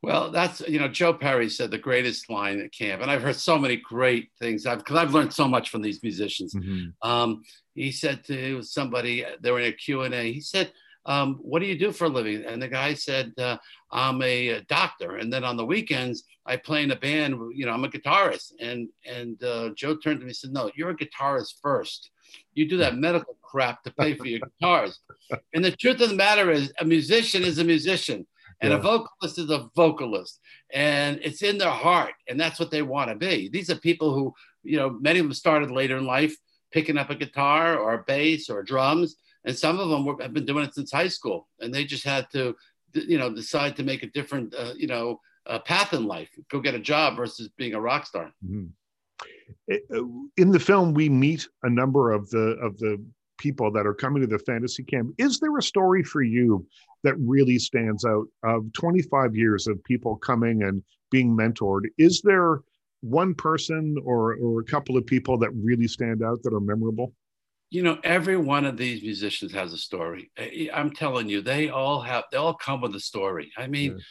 Well, 0.00 0.30
that's 0.30 0.60
you 0.60 0.78
know 0.78 0.86
Joe 0.86 1.12
Perry 1.12 1.48
said 1.48 1.72
the 1.72 1.78
greatest 1.78 2.30
line 2.30 2.60
at 2.60 2.72
camp, 2.72 3.02
and 3.02 3.10
I've 3.10 3.22
heard 3.22 3.34
so 3.34 3.58
many 3.58 3.76
great 3.76 4.30
things. 4.38 4.64
I've 4.64 4.78
because 4.78 4.96
I've 4.96 5.12
learned 5.12 5.32
so 5.32 5.48
much 5.48 5.70
from 5.70 5.82
these 5.82 6.02
musicians. 6.04 6.54
Mm-hmm. 6.54 7.08
Um, 7.08 7.42
he 7.74 7.90
said 7.90 8.24
to 8.26 8.62
somebody, 8.62 9.24
they 9.40 9.50
were 9.50 9.60
in 9.60 9.72
a 9.72 9.72
Q 9.72 10.02
and 10.02 10.14
A. 10.14 10.32
He 10.32 10.40
said, 10.40 10.72
um, 11.04 11.38
"What 11.42 11.58
do 11.58 11.66
you 11.66 11.76
do 11.76 11.90
for 11.90 12.04
a 12.04 12.08
living?" 12.08 12.44
And 12.44 12.62
the 12.62 12.68
guy 12.68 12.94
said, 12.94 13.32
uh, 13.38 13.56
"I'm 13.90 14.22
a 14.22 14.60
doctor, 14.68 15.16
and 15.16 15.32
then 15.32 15.42
on 15.42 15.56
the 15.56 15.66
weekends 15.66 16.22
I 16.46 16.58
play 16.58 16.84
in 16.84 16.92
a 16.92 16.96
band. 16.96 17.34
You 17.52 17.66
know, 17.66 17.72
I'm 17.72 17.84
a 17.84 17.88
guitarist." 17.88 18.52
And 18.60 18.88
and 19.04 19.42
uh, 19.42 19.70
Joe 19.76 19.96
turned 19.96 20.20
to 20.20 20.26
me 20.26 20.30
and 20.30 20.36
said, 20.36 20.52
"No, 20.52 20.70
you're 20.76 20.90
a 20.90 20.96
guitarist 20.96 21.54
first. 21.60 22.08
You 22.54 22.68
do 22.68 22.76
that 22.78 22.96
medical 22.96 23.36
crap 23.42 23.82
to 23.84 23.92
pay 23.92 24.14
for 24.14 24.26
your 24.26 24.40
guitars." 24.40 24.98
And 25.54 25.64
the 25.64 25.72
truth 25.72 26.00
of 26.00 26.10
the 26.10 26.14
matter 26.14 26.50
is, 26.50 26.72
a 26.80 26.84
musician 26.84 27.42
is 27.42 27.58
a 27.58 27.64
musician 27.64 28.26
and 28.60 28.72
yeah. 28.72 28.78
a 28.78 28.80
vocalist 28.80 29.38
is 29.38 29.50
a 29.50 29.68
vocalist 29.74 30.40
and 30.72 31.20
it's 31.22 31.42
in 31.42 31.58
their 31.58 31.70
heart 31.70 32.14
and 32.28 32.38
that's 32.38 32.58
what 32.58 32.70
they 32.70 32.82
want 32.82 33.10
to 33.10 33.16
be 33.16 33.48
these 33.48 33.70
are 33.70 33.76
people 33.76 34.14
who 34.14 34.32
you 34.62 34.76
know 34.76 34.90
many 35.00 35.18
of 35.18 35.24
them 35.24 35.32
started 35.32 35.70
later 35.70 35.96
in 35.96 36.06
life 36.06 36.34
picking 36.72 36.98
up 36.98 37.10
a 37.10 37.14
guitar 37.14 37.78
or 37.78 37.94
a 37.94 38.04
bass 38.06 38.50
or 38.50 38.62
drums 38.62 39.16
and 39.44 39.56
some 39.56 39.78
of 39.78 39.88
them 39.88 40.04
were, 40.04 40.20
have 40.20 40.34
been 40.34 40.44
doing 40.44 40.64
it 40.64 40.74
since 40.74 40.92
high 40.92 41.08
school 41.08 41.48
and 41.60 41.72
they 41.72 41.84
just 41.84 42.04
had 42.04 42.26
to 42.30 42.54
you 42.94 43.18
know 43.18 43.32
decide 43.32 43.76
to 43.76 43.82
make 43.82 44.02
a 44.02 44.10
different 44.10 44.54
uh, 44.54 44.72
you 44.76 44.86
know 44.86 45.20
uh, 45.46 45.58
path 45.60 45.94
in 45.94 46.06
life 46.06 46.28
go 46.50 46.60
get 46.60 46.74
a 46.74 46.80
job 46.80 47.16
versus 47.16 47.48
being 47.56 47.74
a 47.74 47.80
rock 47.80 48.06
star 48.06 48.32
mm-hmm. 48.44 48.66
Uh, 49.70 50.02
in 50.36 50.50
the 50.50 50.60
film 50.60 50.94
we 50.94 51.08
meet 51.08 51.46
a 51.62 51.70
number 51.70 52.12
of 52.12 52.28
the 52.30 52.56
of 52.62 52.78
the 52.78 53.02
people 53.38 53.70
that 53.70 53.86
are 53.86 53.94
coming 53.94 54.20
to 54.20 54.26
the 54.26 54.38
fantasy 54.40 54.82
camp. 54.82 55.14
Is 55.16 55.38
there 55.38 55.56
a 55.56 55.62
story 55.62 56.02
for 56.02 56.22
you 56.22 56.66
that 57.04 57.14
really 57.18 57.58
stands 57.58 58.04
out 58.04 58.26
of 58.42 58.72
25 58.72 59.36
years 59.36 59.68
of 59.68 59.82
people 59.84 60.16
coming 60.16 60.64
and 60.64 60.82
being 61.10 61.36
mentored? 61.36 61.82
Is 61.96 62.20
there 62.22 62.62
one 63.00 63.34
person 63.34 63.96
or 64.04 64.34
or 64.36 64.60
a 64.60 64.64
couple 64.64 64.96
of 64.96 65.06
people 65.06 65.38
that 65.38 65.50
really 65.52 65.86
stand 65.86 66.22
out 66.22 66.42
that 66.42 66.52
are 66.52 66.60
memorable 66.60 67.12
you 67.70 67.82
know 67.82 67.98
every 68.02 68.36
one 68.36 68.64
of 68.64 68.76
these 68.76 69.02
musicians 69.02 69.52
has 69.52 69.72
a 69.72 69.78
story 69.78 70.30
i'm 70.72 70.90
telling 70.90 71.28
you 71.28 71.40
they 71.40 71.68
all 71.68 72.00
have 72.00 72.24
they 72.32 72.38
all 72.38 72.54
come 72.54 72.80
with 72.80 72.94
a 72.94 73.00
story 73.00 73.50
i 73.56 73.66
mean 73.66 73.92
yeah. 73.92 74.02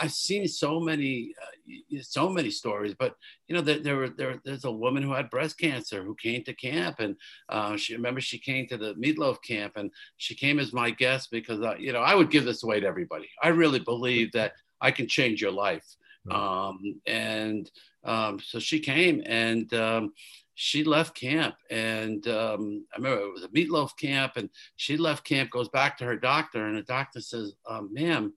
I've 0.00 0.12
seen 0.12 0.48
so 0.48 0.80
many, 0.80 1.34
uh, 1.42 1.98
so 2.02 2.28
many 2.28 2.50
stories, 2.50 2.94
but 2.98 3.16
you 3.48 3.54
know, 3.54 3.60
there, 3.60 3.80
there, 3.80 3.96
were, 3.96 4.08
there, 4.08 4.40
there's 4.44 4.64
a 4.64 4.72
woman 4.72 5.02
who 5.02 5.12
had 5.12 5.30
breast 5.30 5.58
cancer 5.58 6.02
who 6.02 6.14
came 6.14 6.42
to 6.44 6.54
camp, 6.54 7.00
and 7.00 7.16
uh, 7.48 7.76
she 7.76 7.94
remember 7.94 8.20
she 8.20 8.38
came 8.38 8.66
to 8.68 8.76
the 8.76 8.94
Meatloaf 8.94 9.42
camp, 9.42 9.74
and 9.76 9.90
she 10.16 10.34
came 10.34 10.58
as 10.58 10.72
my 10.72 10.90
guest 10.90 11.30
because 11.30 11.60
uh, 11.60 11.74
you 11.78 11.92
know 11.92 12.00
I 12.00 12.14
would 12.14 12.30
give 12.30 12.44
this 12.44 12.62
away 12.62 12.80
to 12.80 12.86
everybody. 12.86 13.28
I 13.42 13.48
really 13.48 13.80
believe 13.80 14.32
that 14.32 14.52
I 14.80 14.90
can 14.90 15.06
change 15.06 15.42
your 15.42 15.52
life, 15.52 15.84
um, 16.30 16.78
and 17.06 17.70
um, 18.04 18.40
so 18.40 18.58
she 18.58 18.80
came 18.80 19.22
and. 19.26 19.72
Um, 19.74 20.12
she 20.54 20.84
left 20.84 21.14
camp 21.14 21.56
and 21.70 22.26
um, 22.28 22.84
I 22.92 22.98
remember 22.98 23.22
it 23.22 23.32
was 23.32 23.44
a 23.44 23.48
meatloaf 23.48 23.96
camp 23.96 24.36
and 24.36 24.48
she 24.76 24.96
left 24.96 25.24
camp, 25.24 25.50
goes 25.50 25.68
back 25.68 25.98
to 25.98 26.04
her 26.04 26.16
doctor 26.16 26.66
and 26.66 26.76
the 26.76 26.82
doctor 26.82 27.20
says, 27.20 27.54
um, 27.68 27.92
ma'am, 27.92 28.32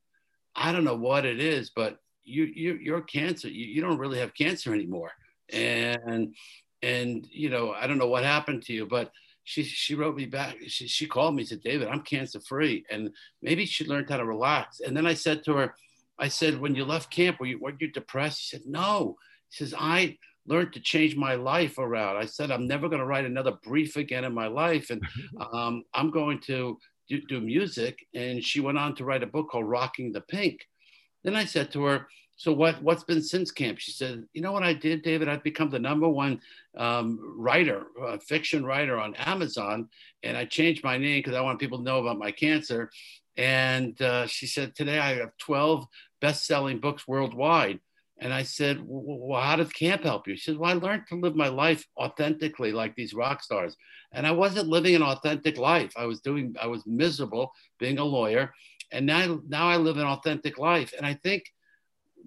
I 0.55 0.71
don't 0.71 0.83
know 0.83 0.95
what 0.95 1.25
it 1.25 1.39
is, 1.39 1.69
but 1.69 2.00
you, 2.27 2.43
you 2.43 2.74
you're 2.81 3.01
cancer. 3.01 3.47
You, 3.47 3.65
you 3.65 3.81
don't 3.81 3.97
really 3.97 4.19
have 4.19 4.33
cancer 4.33 4.74
anymore. 4.74 5.12
And 5.51 6.36
and 6.81 7.27
you 7.31 7.50
know, 7.50 7.71
I 7.71 7.88
don't 7.88 7.97
know 7.97 8.09
what 8.09 8.24
happened 8.24 8.63
to 8.63 8.74
you, 8.74 8.86
but 8.86 9.12
she 9.43 9.63
she 9.63 9.95
wrote 9.95 10.15
me 10.15 10.25
back. 10.25 10.57
She, 10.67 10.88
she 10.88 11.07
called 11.07 11.36
me, 11.36 11.45
said, 11.45 11.62
David, 11.62 11.88
I'm 11.88 12.01
cancer 12.01 12.41
free. 12.41 12.86
And 12.91 13.12
maybe 13.41 13.65
she 13.65 13.86
learned 13.86 14.09
how 14.09 14.17
to 14.17 14.25
relax. 14.25 14.81
And 14.81 14.95
then 14.95 15.07
I 15.07 15.13
said 15.13 15.43
to 15.45 15.53
her, 15.53 15.75
I 16.19 16.27
said, 16.27 16.59
when 16.59 16.75
you 16.75 16.83
left 16.83 17.12
camp, 17.12 17.39
were 17.39 17.45
you 17.45 17.59
were 17.59 17.74
you 17.79 17.89
depressed? 17.89 18.41
She 18.41 18.57
said, 18.57 18.65
No. 18.65 19.15
She 19.50 19.63
says, 19.63 19.74
I 19.79 20.17
learned 20.48 20.74
to 20.74 20.80
change 20.80 21.16
my 21.16 21.36
life 21.36 21.77
around. 21.77 22.18
I 22.18 22.25
said, 22.25 22.51
I'm 22.51 22.68
never 22.68 22.89
going 22.89 23.00
to 23.00 23.06
write 23.06 23.25
another 23.25 23.54
brief 23.63 23.96
again 23.98 24.24
in 24.24 24.34
my 24.34 24.48
life. 24.48 24.89
And 24.89 25.01
um, 25.54 25.84
I'm 25.94 26.10
going 26.10 26.39
to 26.42 26.77
do, 27.08 27.22
do 27.27 27.39
music. 27.39 28.06
And 28.13 28.44
she 28.44 28.60
went 28.60 28.77
on 28.77 28.96
to 28.96 29.06
write 29.06 29.24
a 29.24 29.27
book 29.27 29.50
called 29.50 29.70
Rocking 29.70 30.12
the 30.12 30.22
Pink. 30.22 30.62
Then 31.24 31.36
I 31.36 31.46
said 31.46 31.72
to 31.74 31.84
her, 31.84 32.08
so 32.38 32.54
what, 32.54 32.82
what's 32.84 33.04
been 33.04 33.22
since 33.22 33.50
camp? 33.50 33.80
She 33.80 33.92
said, 33.92 34.24
you 34.32 34.42
know 34.44 34.51
what 34.51 34.62
I 34.62 34.74
did, 34.74 35.01
David? 35.01 35.27
I've 35.27 35.44
become 35.44 35.72
the 35.72 35.80
number 35.80 36.08
one 36.08 36.39
um, 36.77 37.20
writer, 37.36 37.88
uh, 38.01 38.20
fiction 38.20 38.63
writer 38.63 39.00
on 39.00 39.16
Amazon. 39.16 39.89
And 40.22 40.38
I 40.38 40.46
changed 40.46 40.84
my 40.84 40.98
name 40.98 41.20
because 41.20 41.34
I 41.36 41.42
want 41.42 41.60
people 41.60 41.80
to 41.80 41.84
know 41.84 42.00
about 42.00 42.20
my 42.20 42.32
cancer. 42.32 42.92
And 43.38 44.00
uh, 44.01 44.27
she 44.27 44.46
said, 44.46 44.75
today 44.75 45.00
I 45.00 45.16
have 45.16 45.32
12 45.39 45.88
best-selling 46.22 46.80
books 46.80 47.08
worldwide. 47.08 47.80
And 48.19 48.33
I 48.33 48.43
said, 48.43 48.79
well, 48.83 49.41
how 49.41 49.57
does 49.57 49.71
camp 49.71 50.03
help 50.03 50.27
you? 50.27 50.36
She 50.36 50.51
said, 50.51 50.57
well, 50.57 50.71
I 50.71 50.74
learned 50.74 51.03
to 51.09 51.15
live 51.15 51.36
my 51.36 51.50
life 51.50 51.86
authentically 51.97 52.71
like 52.71 52.95
these 52.95 53.13
rock 53.13 53.43
stars. 53.43 53.75
And 54.12 54.25
I 54.25 54.31
wasn't 54.31 54.69
living 54.69 54.95
an 54.95 55.03
authentic 55.03 55.57
life. 55.57 55.93
I 55.95 56.05
was 56.05 56.21
doing, 56.21 56.55
I 56.59 56.67
was 56.67 56.86
miserable 56.88 57.51
being 57.79 58.00
a 58.00 58.03
lawyer. 58.03 58.53
And 58.91 59.05
now, 59.05 59.39
now 59.47 59.67
I 59.67 59.77
live 59.77 59.97
an 59.97 60.07
authentic 60.07 60.57
life. 60.57 60.93
And 60.97 61.05
I 61.05 61.13
think 61.13 61.43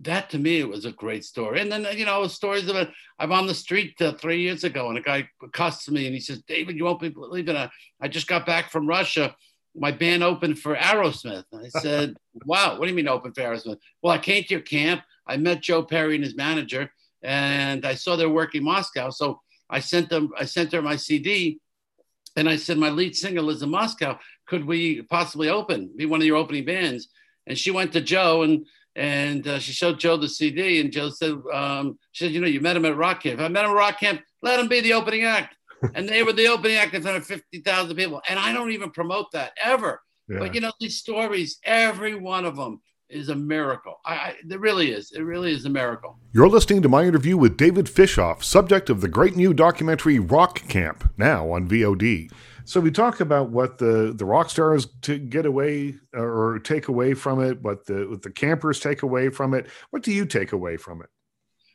that 0.03 0.31
to 0.31 0.39
me 0.39 0.61
it 0.61 0.69
was 0.69 0.85
a 0.85 0.93
great 0.93 1.25
story. 1.25 1.61
And 1.61 1.73
then, 1.73 1.87
you 1.97 2.07
know, 2.07 2.27
stories 2.29 2.69
of 2.69 2.77
it. 2.77 2.91
I'm 3.19 3.33
on 3.33 3.47
the 3.47 3.55
street 3.55 4.01
uh, 4.01 4.13
three 4.13 4.41
years 4.43 4.63
ago 4.63 4.89
and 4.89 4.99
a 4.99 5.03
guy 5.03 5.29
accosts 5.43 5.91
me 5.91 6.07
and 6.07 6.15
he 6.15 6.21
says, 6.21 6.43
David, 6.43 6.77
you 6.77 6.85
won't 6.85 7.01
believe 7.01 7.49
it. 7.49 7.57
I, 7.57 7.69
I 8.01 8.07
just 8.07 8.29
got 8.29 8.47
back 8.47 8.71
from 8.71 8.87
Russia 8.87 9.35
my 9.75 9.93
band 9.93 10.23
opened 10.23 10.59
for 10.59 10.75
Aerosmith. 10.75 11.45
I 11.55 11.69
said, 11.81 12.17
wow, 12.45 12.79
what 12.79 12.87
do 12.87 12.91
you 12.91 12.97
mean 12.97 13.09
open 13.09 13.33
for 13.33 13.43
Aerosmith? 13.43 13.79
Well, 14.03 14.13
I 14.13 14.19
came 14.19 14.43
to 14.45 14.51
your 14.51 14.61
camp 14.61 15.03
I 15.31 15.37
met 15.37 15.63
Joe 15.63 15.83
Perry 15.83 16.17
and 16.17 16.25
his 16.25 16.37
manager, 16.37 16.91
and 17.23 17.87
I 17.87 17.95
saw 17.95 18.17
their 18.17 18.29
work 18.29 18.55
in 18.55 18.65
Moscow. 18.65 19.11
So 19.11 19.41
I 19.69 19.81
sent 19.81 20.11
them, 20.11 20.31
I 20.37 20.45
sent 20.45 20.73
her 20.73 20.83
my 20.83 20.97
CD, 20.97 21.61
and 22.37 22.49
I 22.49 22.57
said, 22.57 22.79
my 22.79 22.91
lead 22.91 23.15
singer 23.17 23.43
lives 23.43 23.63
in 23.63 23.71
Moscow. 23.71 24.19
Could 24.47 24.65
we 24.65 25.03
possibly 25.03 25.49
open, 25.49 25.91
be 25.97 26.07
one 26.07 26.21
of 26.21 26.27
your 26.27 26.37
opening 26.37 26.65
bands? 26.65 27.09
And 27.47 27.57
she 27.57 27.71
went 27.71 27.93
to 27.93 28.01
Joe 28.01 28.43
and 28.43 28.67
and 28.97 29.47
uh, 29.47 29.61
she 29.61 29.73
showed 29.73 30.01
Joe 30.01 30.17
the 30.17 30.29
CD, 30.29 30.81
and 30.81 30.91
Joe 30.91 31.11
said, 31.11 31.41
um, 31.53 31.97
she 32.11 32.25
said, 32.25 32.33
you 32.33 32.41
know, 32.41 32.49
you 32.49 32.61
met 32.61 32.77
him 32.77 32.85
at 32.85 32.97
Rock 32.97 33.23
Camp. 33.23 33.39
If 33.39 33.45
I 33.45 33.49
met 33.49 33.65
him 33.65 33.71
at 33.71 33.77
Rock 33.77 34.01
Camp, 34.01 34.21
let 34.43 34.59
him 34.59 34.67
be 34.67 34.81
the 34.81 34.95
opening 34.95 35.23
act. 35.23 35.55
and 35.95 36.09
they 36.09 36.23
were 36.25 36.33
the 36.33 36.49
opening 36.49 36.77
act 36.77 36.95
in 36.95 37.03
front 37.03 37.17
of 37.17 37.25
50,000 37.25 37.97
people. 37.97 38.21
And 38.29 38.39
I 38.39 38.53
don't 38.53 38.73
even 38.73 38.91
promote 38.91 39.31
that 39.33 39.53
ever. 39.63 40.03
Yeah. 40.29 40.41
But 40.41 40.55
you 40.55 40.61
know, 40.61 40.73
these 40.81 40.99
stories, 40.99 41.59
every 41.65 42.15
one 42.15 42.45
of 42.45 42.57
them 42.57 42.81
is 43.11 43.29
a 43.29 43.35
miracle. 43.35 44.01
I, 44.05 44.15
I, 44.15 44.35
it 44.49 44.61
really 44.61 44.93
is. 44.93 45.13
It 45.13 45.23
really 45.23 45.53
is 45.53 45.65
a 45.65 45.71
miracle. 45.71 46.19
You're 46.33 46.49
listening 46.49 46.83
to 46.83 46.89
my 46.89 47.05
interview 47.05 47.37
with 47.37 47.57
David 47.57 47.87
Fishof, 47.87 48.43
subject 48.43 48.91
of 48.91 49.01
the 49.01 49.09
great 49.09 49.37
new 49.37 49.53
documentary 49.53 50.19
Rock 50.19 50.67
Camp, 50.69 51.11
now 51.17 51.51
on 51.51 51.69
VOD. 51.69 52.31
So 52.65 52.81
we 52.81 52.91
talk 52.91 53.21
about 53.21 53.51
what 53.51 53.79
the 53.79 54.15
the 54.17 54.25
rock 54.25 54.49
stars 54.49 54.87
to 55.03 55.19
get 55.19 55.45
away 55.45 55.97
or 56.15 56.61
take 56.61 56.89
away 56.89 57.15
from 57.15 57.43
it, 57.43 57.61
what 57.63 57.87
the 57.87 58.07
what 58.09 58.23
the 58.23 58.31
campers 58.31 58.79
take 58.79 59.03
away 59.03 59.29
from 59.29 59.55
it. 59.55 59.67
What 59.91 60.03
do 60.03 60.13
you 60.13 60.25
take 60.25 60.53
away 60.53 60.77
from 60.77 61.03
it? 61.03 61.09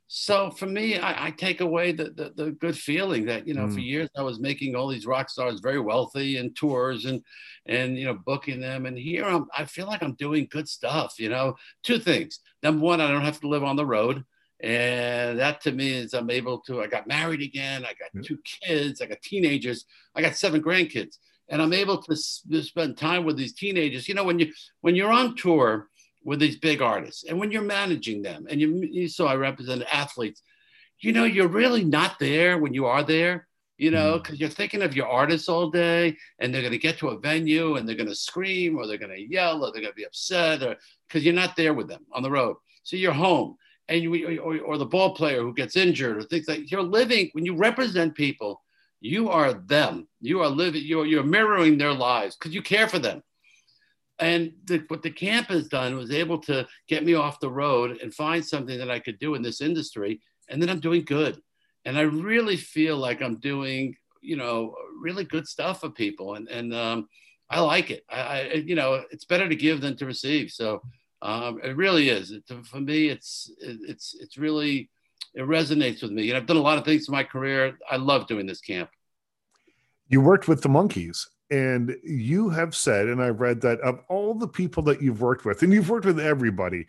So 0.07 0.51
for 0.51 0.67
me, 0.67 0.99
I, 0.99 1.27
I 1.27 1.31
take 1.31 1.61
away 1.61 1.91
the, 1.91 2.05
the, 2.05 2.31
the 2.35 2.51
good 2.51 2.77
feeling 2.77 3.25
that 3.25 3.47
you 3.47 3.55
know 3.55 3.65
mm. 3.65 3.73
for 3.73 3.79
years 3.79 4.09
I 4.15 4.21
was 4.21 4.39
making 4.39 4.75
all 4.75 4.87
these 4.87 5.07
rock 5.07 5.29
stars 5.29 5.61
very 5.61 5.79
wealthy 5.79 6.37
and 6.37 6.55
tours 6.55 7.05
and 7.05 7.23
and 7.65 7.97
you 7.97 8.05
know 8.05 8.13
booking 8.13 8.59
them, 8.59 8.85
and 8.85 8.97
here 8.97 9.25
I'm 9.25 9.47
I 9.57 9.65
feel 9.65 9.87
like 9.87 10.03
I'm 10.03 10.13
doing 10.13 10.47
good 10.51 10.69
stuff. 10.69 11.15
You 11.17 11.29
know, 11.29 11.55
two 11.83 11.97
things. 11.97 12.39
Number 12.61 12.83
one, 12.83 13.01
I 13.01 13.11
don't 13.11 13.25
have 13.25 13.39
to 13.41 13.47
live 13.47 13.63
on 13.63 13.75
the 13.75 13.85
road, 13.85 14.23
and 14.61 15.39
that 15.39 15.61
to 15.61 15.71
me 15.71 15.93
is 15.93 16.13
I'm 16.13 16.29
able 16.29 16.59
to. 16.61 16.83
I 16.83 16.87
got 16.87 17.07
married 17.07 17.41
again. 17.41 17.83
I 17.83 17.93
got 17.93 18.23
two 18.23 18.37
kids. 18.61 19.01
I 19.01 19.07
got 19.07 19.21
teenagers. 19.23 19.85
I 20.15 20.21
got 20.21 20.35
seven 20.35 20.61
grandkids, 20.61 21.17
and 21.49 21.63
I'm 21.63 21.73
able 21.73 22.01
to, 22.03 22.15
to 22.51 22.61
spend 22.61 22.97
time 22.97 23.25
with 23.25 23.37
these 23.37 23.53
teenagers. 23.53 24.07
You 24.07 24.13
know, 24.13 24.23
when 24.23 24.37
you 24.37 24.51
when 24.81 24.95
you're 24.95 25.11
on 25.11 25.35
tour 25.35 25.89
with 26.25 26.39
these 26.39 26.57
big 26.57 26.81
artists. 26.81 27.23
And 27.23 27.39
when 27.39 27.51
you're 27.51 27.61
managing 27.61 28.21
them, 28.21 28.47
and 28.49 28.59
you, 28.59 28.81
you 28.91 29.07
saw 29.07 29.27
I 29.27 29.35
represented 29.35 29.87
athletes, 29.91 30.41
you 30.99 31.13
know, 31.13 31.23
you're 31.23 31.47
really 31.47 31.85
not 31.85 32.19
there 32.19 32.57
when 32.57 32.73
you 32.73 32.87
are 32.87 33.03
there, 33.03 33.47
you 33.77 33.91
know, 33.91 34.17
because 34.17 34.37
mm. 34.37 34.39
you're 34.41 34.49
thinking 34.49 34.81
of 34.81 34.95
your 34.95 35.07
artists 35.07 35.47
all 35.47 35.69
day 35.69 36.17
and 36.39 36.53
they're 36.53 36.61
going 36.61 36.73
to 36.73 36.79
get 36.79 36.97
to 36.97 37.09
a 37.09 37.19
venue 37.19 37.75
and 37.75 37.87
they're 37.87 37.95
going 37.95 38.09
to 38.09 38.15
scream 38.15 38.77
or 38.77 38.87
they're 38.87 38.97
going 38.97 39.15
to 39.15 39.29
yell 39.29 39.63
or 39.63 39.71
they're 39.71 39.81
going 39.81 39.93
to 39.93 39.95
be 39.95 40.05
upset 40.05 40.63
or 40.63 40.75
because 41.07 41.23
you're 41.23 41.33
not 41.33 41.55
there 41.55 41.73
with 41.73 41.87
them 41.87 42.05
on 42.11 42.23
the 42.23 42.31
road. 42.31 42.57
So 42.83 42.97
you're 42.97 43.13
home 43.13 43.55
and 43.87 44.01
you, 44.01 44.39
or, 44.39 44.57
or 44.59 44.77
the 44.77 44.85
ball 44.85 45.13
player 45.13 45.41
who 45.41 45.53
gets 45.53 45.75
injured 45.75 46.17
or 46.17 46.23
things 46.23 46.47
like 46.47 46.71
you're 46.71 46.81
living 46.81 47.29
when 47.33 47.45
you 47.45 47.55
represent 47.55 48.15
people 48.15 48.63
You 49.01 49.29
are 49.29 49.53
them. 49.53 50.07
You 50.21 50.41
are 50.41 50.49
living. 50.49 50.81
You're 50.83 51.05
you're 51.05 51.23
mirroring 51.23 51.77
their 51.77 51.93
lives 51.93 52.35
because 52.35 52.55
you 52.55 52.63
care 52.63 52.87
for 52.87 52.99
them. 52.99 53.21
And 54.19 54.53
the, 54.65 54.83
what 54.87 55.03
the 55.03 55.11
camp 55.11 55.47
has 55.47 55.67
done 55.67 55.95
was 55.95 56.11
able 56.11 56.39
to 56.43 56.65
get 56.87 57.03
me 57.03 57.15
off 57.15 57.39
the 57.39 57.51
road 57.51 57.99
and 58.01 58.13
find 58.13 58.45
something 58.45 58.77
that 58.77 58.89
I 58.89 58.99
could 58.99 59.19
do 59.19 59.35
in 59.35 59.41
this 59.41 59.61
industry, 59.61 60.21
and 60.49 60.61
then 60.61 60.69
I'm 60.69 60.79
doing 60.79 61.03
good. 61.03 61.41
And 61.83 61.97
I 61.97 62.01
really 62.01 62.55
feel 62.55 62.97
like 62.97 63.21
I'm 63.21 63.39
doing, 63.39 63.95
you 64.21 64.37
know, 64.37 64.73
really 65.01 65.25
good 65.25 65.47
stuff 65.47 65.81
for 65.81 65.89
people, 65.89 66.35
and 66.35 66.47
and 66.47 66.73
um, 66.73 67.09
I 67.49 67.59
like 67.59 67.91
it. 67.91 68.03
I, 68.09 68.21
I, 68.21 68.53
you 68.65 68.75
know, 68.75 69.03
it's 69.11 69.25
better 69.25 69.47
to 69.47 69.55
give 69.55 69.81
than 69.81 69.97
to 69.97 70.05
receive. 70.05 70.51
So 70.51 70.81
um, 71.21 71.59
it 71.63 71.75
really 71.75 72.09
is. 72.09 72.31
It, 72.31 72.43
for 72.65 72.79
me, 72.79 73.09
it's 73.09 73.51
it's 73.59 74.15
it's 74.19 74.37
really 74.37 74.89
it 75.33 75.41
resonates 75.41 76.01
with 76.01 76.11
me. 76.11 76.23
You 76.23 76.33
know, 76.33 76.37
I've 76.37 76.45
done 76.45 76.57
a 76.57 76.61
lot 76.61 76.77
of 76.77 76.85
things 76.85 77.07
in 77.07 77.11
my 77.11 77.23
career. 77.23 77.77
I 77.89 77.97
love 77.97 78.27
doing 78.27 78.45
this 78.45 78.61
camp. 78.61 78.89
You 80.07 80.21
worked 80.21 80.47
with 80.47 80.61
the 80.61 80.69
Monkees, 80.69 81.27
and 81.51 81.95
you 82.03 82.49
have 82.49 82.75
said, 82.75 83.07
and 83.07 83.21
I've 83.21 83.39
read 83.39 83.61
that 83.61 83.79
of 83.81 83.99
all 84.09 84.33
the 84.33 84.47
people 84.47 84.83
that 84.83 85.01
you've 85.01 85.21
worked 85.21 85.45
with, 85.45 85.61
and 85.63 85.71
you've 85.71 85.89
worked 85.89 86.05
with 86.05 86.19
everybody, 86.19 86.87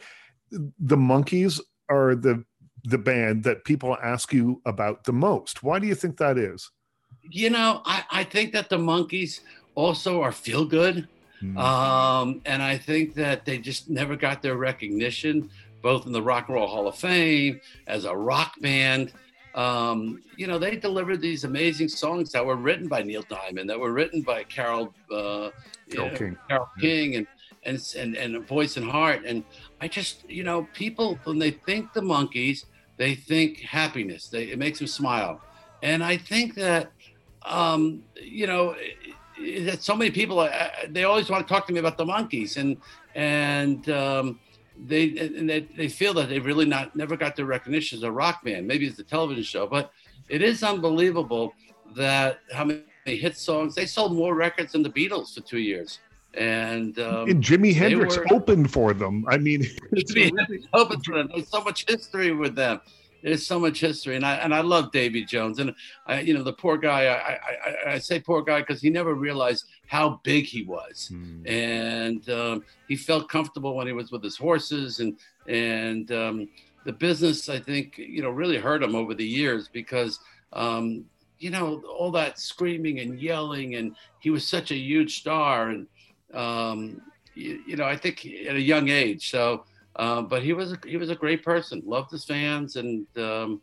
the 0.50 0.96
Monkees 0.96 1.60
are 1.88 2.14
the 2.14 2.44
the 2.84 2.98
band 2.98 3.42
that 3.42 3.64
people 3.64 3.96
ask 4.02 4.32
you 4.32 4.62
about 4.64 5.04
the 5.04 5.12
most. 5.12 5.62
Why 5.62 5.80
do 5.80 5.88
you 5.88 5.94
think 5.94 6.18
that 6.18 6.38
is? 6.38 6.70
You 7.22 7.50
know, 7.50 7.82
I, 7.84 8.04
I 8.10 8.24
think 8.24 8.52
that 8.52 8.68
the 8.68 8.78
Monkees 8.78 9.40
also 9.74 10.22
are 10.22 10.30
feel 10.30 10.64
good. 10.64 11.08
Mm. 11.42 11.58
Um, 11.58 12.40
and 12.46 12.62
I 12.62 12.78
think 12.78 13.14
that 13.14 13.44
they 13.44 13.58
just 13.58 13.90
never 13.90 14.14
got 14.14 14.40
their 14.40 14.56
recognition, 14.56 15.50
both 15.82 16.06
in 16.06 16.12
the 16.12 16.22
Rock 16.22 16.46
and 16.48 16.54
Roll 16.54 16.68
Hall 16.68 16.86
of 16.86 16.96
Fame, 16.96 17.60
as 17.88 18.04
a 18.04 18.16
rock 18.16 18.54
band 18.60 19.12
um, 19.56 20.22
you 20.36 20.46
know, 20.46 20.58
they 20.58 20.76
delivered 20.76 21.22
these 21.22 21.44
amazing 21.44 21.88
songs 21.88 22.30
that 22.32 22.44
were 22.44 22.56
written 22.56 22.88
by 22.88 23.02
Neil 23.02 23.24
Diamond, 23.28 23.70
that 23.70 23.80
were 23.80 23.92
written 23.92 24.20
by 24.20 24.44
Carol, 24.44 24.94
uh, 25.10 25.50
Carole 25.90 26.10
King, 26.10 26.36
Carole 26.48 26.68
King, 26.78 27.16
and 27.16 27.26
and 27.64 27.94
and 27.96 28.16
and 28.16 28.46
Boyce 28.46 28.76
and 28.76 28.88
Hart. 28.88 29.24
And 29.24 29.42
I 29.80 29.88
just, 29.88 30.28
you 30.28 30.44
know, 30.44 30.68
people 30.74 31.18
when 31.24 31.38
they 31.38 31.52
think 31.52 31.94
the 31.94 32.02
Monkees, 32.02 32.66
they 32.98 33.14
think 33.14 33.60
happiness. 33.60 34.28
They, 34.28 34.44
it 34.44 34.58
makes 34.58 34.78
them 34.78 34.88
smile, 34.88 35.40
and 35.82 36.04
I 36.04 36.18
think 36.18 36.54
that, 36.56 36.92
um, 37.46 38.02
you 38.22 38.46
know, 38.46 38.76
that 39.38 39.82
so 39.82 39.96
many 39.96 40.10
people 40.10 40.38
uh, 40.40 40.68
they 40.90 41.04
always 41.04 41.30
want 41.30 41.48
to 41.48 41.52
talk 41.52 41.66
to 41.68 41.72
me 41.72 41.80
about 41.80 41.96
the 41.96 42.04
Monkees, 42.04 42.58
and 42.58 42.76
and 43.14 43.88
um, 43.88 44.38
they 44.84 45.16
and 45.18 45.48
they, 45.48 45.60
they 45.76 45.88
feel 45.88 46.14
that 46.14 46.28
they 46.28 46.38
really 46.38 46.66
not 46.66 46.94
never 46.94 47.16
got 47.16 47.36
their 47.36 47.46
recognition 47.46 47.98
as 47.98 48.02
a 48.02 48.10
rock 48.10 48.44
band. 48.44 48.66
Maybe 48.66 48.86
it's 48.86 48.96
the 48.96 49.04
television 49.04 49.42
show, 49.42 49.66
but 49.66 49.92
it 50.28 50.42
is 50.42 50.62
unbelievable 50.62 51.54
that 51.94 52.40
how 52.52 52.64
many 52.64 52.82
hit 53.04 53.36
songs 53.36 53.74
they 53.74 53.86
sold 53.86 54.14
more 54.14 54.34
records 54.34 54.72
than 54.72 54.82
the 54.82 54.90
Beatles 54.90 55.34
for 55.34 55.40
two 55.40 55.58
years. 55.58 56.00
And, 56.34 56.98
um, 56.98 57.30
and 57.30 57.42
Jimi 57.42 57.74
Hendrix 57.74 58.18
were, 58.18 58.26
opened 58.30 58.70
for 58.70 58.92
them. 58.92 59.24
I 59.26 59.38
mean, 59.38 59.62
it's 59.92 60.14
really... 60.14 60.66
opened 60.74 61.02
for 61.04 61.14
them. 61.16 61.30
There's 61.32 61.48
so 61.48 61.62
much 61.62 61.86
history 61.88 62.32
with 62.32 62.54
them 62.54 62.80
there's 63.26 63.44
so 63.44 63.58
much 63.58 63.80
history, 63.80 64.14
and 64.14 64.24
I 64.24 64.36
and 64.36 64.54
I 64.54 64.60
love 64.60 64.92
Davy 64.92 65.24
Jones, 65.24 65.58
and 65.58 65.74
I, 66.06 66.20
you 66.20 66.32
know, 66.32 66.44
the 66.44 66.52
poor 66.52 66.76
guy. 66.76 67.06
I 67.06 67.32
I, 67.32 67.94
I 67.94 67.98
say 67.98 68.20
poor 68.20 68.40
guy 68.42 68.60
because 68.60 68.80
he 68.80 68.88
never 68.88 69.14
realized 69.14 69.64
how 69.86 70.20
big 70.22 70.44
he 70.44 70.62
was, 70.62 71.10
mm. 71.12 71.48
and 71.48 72.28
um, 72.30 72.64
he 72.88 72.96
felt 72.96 73.28
comfortable 73.28 73.74
when 73.76 73.86
he 73.86 73.92
was 73.92 74.10
with 74.10 74.22
his 74.22 74.36
horses, 74.36 75.00
and 75.00 75.16
and 75.48 76.10
um, 76.12 76.48
the 76.84 76.92
business, 76.92 77.48
I 77.48 77.58
think, 77.58 77.98
you 77.98 78.22
know, 78.22 78.30
really 78.30 78.58
hurt 78.58 78.82
him 78.82 78.94
over 78.94 79.14
the 79.14 79.26
years 79.26 79.68
because. 79.68 80.18
Um, 80.52 81.04
you 81.38 81.50
know 81.50 81.82
all 81.82 82.10
that 82.12 82.38
screaming 82.38 83.00
and 83.00 83.20
yelling 83.20 83.74
and 83.74 83.94
he 84.20 84.30
was 84.30 84.48
such 84.48 84.70
a 84.70 84.74
huge 84.74 85.18
star 85.18 85.68
and 85.68 85.86
um, 86.32 87.02
you, 87.34 87.60
you 87.66 87.76
know 87.76 87.84
i 87.84 87.94
think 87.94 88.24
at 88.24 88.56
a 88.56 88.60
young 88.60 88.88
age 88.88 89.30
so 89.30 89.62
um, 89.98 90.26
but 90.26 90.42
he 90.42 90.52
was 90.52 90.72
a, 90.72 90.78
he 90.84 90.96
was 90.96 91.10
a 91.10 91.14
great 91.14 91.42
person. 91.42 91.82
Loved 91.84 92.10
his 92.10 92.24
fans, 92.24 92.76
and 92.76 93.06
um, 93.16 93.60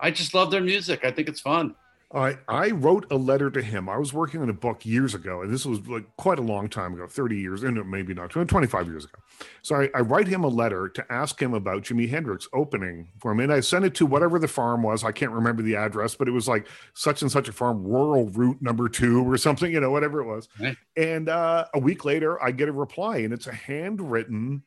I 0.00 0.10
just 0.10 0.34
love 0.34 0.50
their 0.50 0.62
music. 0.62 1.04
I 1.04 1.10
think 1.10 1.28
it's 1.28 1.40
fun. 1.40 1.74
I 2.14 2.38
I 2.48 2.70
wrote 2.70 3.06
a 3.10 3.16
letter 3.16 3.50
to 3.50 3.62
him. 3.62 3.88
I 3.88 3.96
was 3.96 4.12
working 4.12 4.40
on 4.40 4.48
a 4.48 4.54
book 4.54 4.86
years 4.86 5.14
ago, 5.14 5.42
and 5.42 5.52
this 5.52 5.66
was 5.66 5.86
like 5.88 6.04
quite 6.16 6.38
a 6.38 6.42
long 6.42 6.68
time 6.68 6.94
ago, 6.94 7.06
30 7.06 7.36
years, 7.36 7.62
and 7.62 7.90
maybe 7.90 8.14
not, 8.14 8.30
25 8.30 8.86
years 8.86 9.04
ago. 9.04 9.18
So 9.62 9.76
I, 9.76 9.90
I 9.94 10.00
write 10.00 10.28
him 10.28 10.44
a 10.44 10.48
letter 10.48 10.88
to 10.88 11.12
ask 11.12 11.40
him 11.40 11.54
about 11.54 11.82
Jimi 11.82 12.08
Hendrix 12.08 12.48
opening 12.52 13.08
for 13.18 13.32
him. 13.32 13.40
And 13.40 13.52
I 13.52 13.60
sent 13.60 13.84
it 13.84 13.94
to 13.96 14.06
whatever 14.06 14.38
the 14.38 14.48
farm 14.48 14.82
was. 14.82 15.02
I 15.02 15.12
can't 15.12 15.32
remember 15.32 15.62
the 15.62 15.76
address, 15.76 16.14
but 16.14 16.28
it 16.28 16.32
was 16.32 16.46
like 16.46 16.66
such 16.94 17.22
and 17.22 17.30
such 17.30 17.48
a 17.48 17.52
farm, 17.52 17.84
rural 17.84 18.28
route 18.28 18.62
number 18.62 18.88
two 18.88 19.28
or 19.28 19.36
something, 19.36 19.72
you 19.72 19.80
know, 19.80 19.90
whatever 19.90 20.20
it 20.20 20.26
was. 20.26 20.48
Right. 20.60 20.76
And 20.96 21.28
uh, 21.28 21.66
a 21.74 21.78
week 21.78 22.04
later, 22.04 22.42
I 22.42 22.52
get 22.52 22.68
a 22.68 22.72
reply, 22.72 23.18
and 23.18 23.32
it's 23.32 23.46
a 23.46 23.52
handwritten 23.52 24.62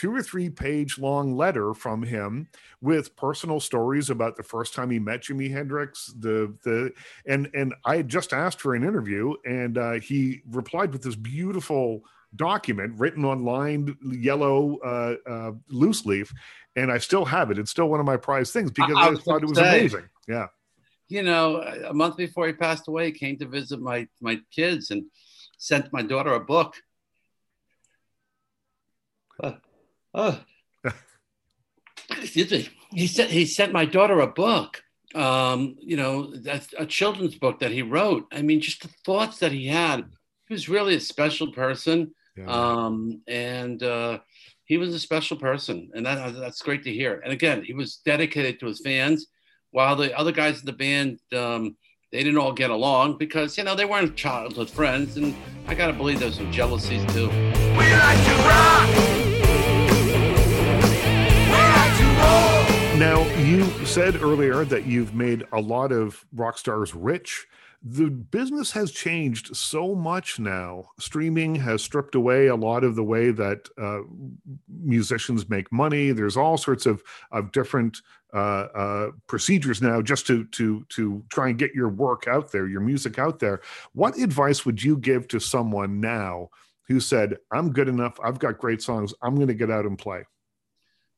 two 0.00 0.14
or 0.14 0.22
three 0.22 0.48
page 0.48 0.98
long 0.98 1.36
letter 1.36 1.74
from 1.74 2.02
him 2.02 2.48
with 2.80 3.14
personal 3.16 3.60
stories 3.60 4.08
about 4.08 4.34
the 4.34 4.42
first 4.42 4.72
time 4.72 4.88
he 4.88 4.98
met 4.98 5.20
Jimi 5.20 5.52
Hendrix. 5.52 6.06
The 6.18 6.56
the 6.64 6.90
and 7.26 7.50
and 7.52 7.74
I 7.84 7.96
had 7.96 8.08
just 8.08 8.32
asked 8.32 8.62
for 8.62 8.74
an 8.74 8.82
interview, 8.82 9.34
and 9.44 9.76
uh, 9.76 9.92
he 10.00 10.40
replied 10.50 10.92
with 10.94 11.02
this 11.02 11.16
beautiful 11.16 12.02
document 12.34 12.98
written 12.98 13.26
on 13.26 13.44
lined 13.44 13.94
yellow 14.02 14.78
uh, 14.78 15.16
uh, 15.30 15.52
loose 15.68 16.06
leaf, 16.06 16.32
and 16.76 16.90
I 16.90 16.96
still 16.96 17.26
have 17.26 17.50
it. 17.50 17.58
It's 17.58 17.70
still 17.70 17.90
one 17.90 18.00
of 18.00 18.06
my 18.06 18.16
prized 18.16 18.54
things 18.54 18.70
because 18.70 18.96
I, 18.96 19.08
I, 19.10 19.14
thought 19.16 19.42
it 19.42 19.50
was 19.50 19.58
say, 19.58 19.80
amazing. 19.80 20.08
Yeah. 20.26 20.46
You 21.08 21.24
know, 21.24 21.56
a 21.60 21.92
month 21.92 22.16
before 22.16 22.46
he 22.46 22.54
passed 22.54 22.88
away, 22.88 23.06
he 23.06 23.12
came 23.12 23.36
to 23.36 23.46
visit 23.46 23.82
my 23.82 24.08
my 24.22 24.40
kids 24.50 24.92
and 24.92 25.04
sent 25.58 25.92
my 25.92 26.00
daughter 26.00 26.32
a 26.32 26.40
book. 26.40 26.74
Oh, 30.14 30.40
excuse 32.10 32.50
me. 32.50 32.68
He 32.92 33.06
sent 33.06 33.30
he 33.30 33.46
sent 33.46 33.72
my 33.72 33.84
daughter 33.84 34.20
a 34.20 34.26
book. 34.26 34.82
Um, 35.14 35.76
you 35.80 35.96
know, 35.96 36.34
that's 36.36 36.72
a 36.78 36.86
children's 36.86 37.34
book 37.34 37.60
that 37.60 37.72
he 37.72 37.82
wrote. 37.82 38.26
I 38.32 38.42
mean, 38.42 38.60
just 38.60 38.82
the 38.82 38.88
thoughts 39.04 39.38
that 39.38 39.52
he 39.52 39.66
had. 39.66 40.04
He 40.48 40.54
was 40.54 40.68
really 40.68 40.96
a 40.96 41.00
special 41.00 41.52
person, 41.52 42.12
yeah. 42.36 42.46
um, 42.46 43.22
and 43.28 43.80
uh, 43.82 44.18
he 44.64 44.78
was 44.78 44.92
a 44.94 44.98
special 44.98 45.36
person, 45.36 45.90
and 45.94 46.06
that, 46.06 46.34
that's 46.34 46.62
great 46.62 46.82
to 46.84 46.92
hear. 46.92 47.20
And 47.22 47.32
again, 47.32 47.62
he 47.62 47.72
was 47.72 48.00
dedicated 48.04 48.58
to 48.58 48.66
his 48.66 48.80
fans, 48.80 49.28
while 49.70 49.94
the 49.94 50.16
other 50.16 50.32
guys 50.32 50.60
in 50.60 50.66
the 50.66 50.72
band. 50.72 51.20
Um, 51.32 51.76
they 52.12 52.24
didn't 52.24 52.38
all 52.38 52.52
get 52.52 52.70
along 52.70 53.18
because 53.18 53.56
you 53.56 53.62
know 53.62 53.76
they 53.76 53.84
weren't 53.84 54.16
childhood 54.16 54.68
friends, 54.68 55.16
and 55.16 55.34
I 55.68 55.74
gotta 55.74 55.92
believe 55.92 56.18
there's 56.18 56.36
some 56.36 56.50
jealousies 56.50 57.04
too. 57.12 57.28
We 57.28 57.92
like 57.92 58.24
to 58.24 58.34
rock. 58.48 59.29
Now, 63.00 63.22
you 63.38 63.64
said 63.86 64.22
earlier 64.22 64.62
that 64.66 64.84
you've 64.84 65.14
made 65.14 65.46
a 65.54 65.58
lot 65.58 65.90
of 65.90 66.22
rock 66.34 66.58
stars 66.58 66.94
rich. 66.94 67.46
The 67.82 68.10
business 68.10 68.72
has 68.72 68.92
changed 68.92 69.56
so 69.56 69.94
much 69.94 70.38
now. 70.38 70.90
Streaming 70.98 71.54
has 71.54 71.82
stripped 71.82 72.14
away 72.14 72.48
a 72.48 72.56
lot 72.56 72.84
of 72.84 72.96
the 72.96 73.02
way 73.02 73.30
that 73.30 73.70
uh, 73.80 74.00
musicians 74.68 75.48
make 75.48 75.72
money. 75.72 76.12
There's 76.12 76.36
all 76.36 76.58
sorts 76.58 76.84
of, 76.84 77.02
of 77.32 77.52
different 77.52 78.02
uh, 78.34 78.66
uh, 78.74 79.10
procedures 79.28 79.80
now 79.80 80.02
just 80.02 80.26
to 80.26 80.44
to 80.48 80.84
to 80.90 81.24
try 81.30 81.48
and 81.48 81.58
get 81.58 81.72
your 81.74 81.88
work 81.88 82.28
out 82.28 82.52
there, 82.52 82.68
your 82.68 82.82
music 82.82 83.18
out 83.18 83.38
there. 83.38 83.62
What 83.94 84.18
advice 84.18 84.66
would 84.66 84.82
you 84.82 84.98
give 84.98 85.26
to 85.28 85.40
someone 85.40 86.00
now 86.00 86.50
who 86.86 87.00
said, 87.00 87.38
"I'm 87.50 87.72
good 87.72 87.88
enough. 87.88 88.20
I've 88.22 88.38
got 88.38 88.58
great 88.58 88.82
songs. 88.82 89.14
I'm 89.22 89.36
going 89.36 89.48
to 89.48 89.54
get 89.54 89.70
out 89.70 89.86
and 89.86 89.96
play"? 89.96 90.26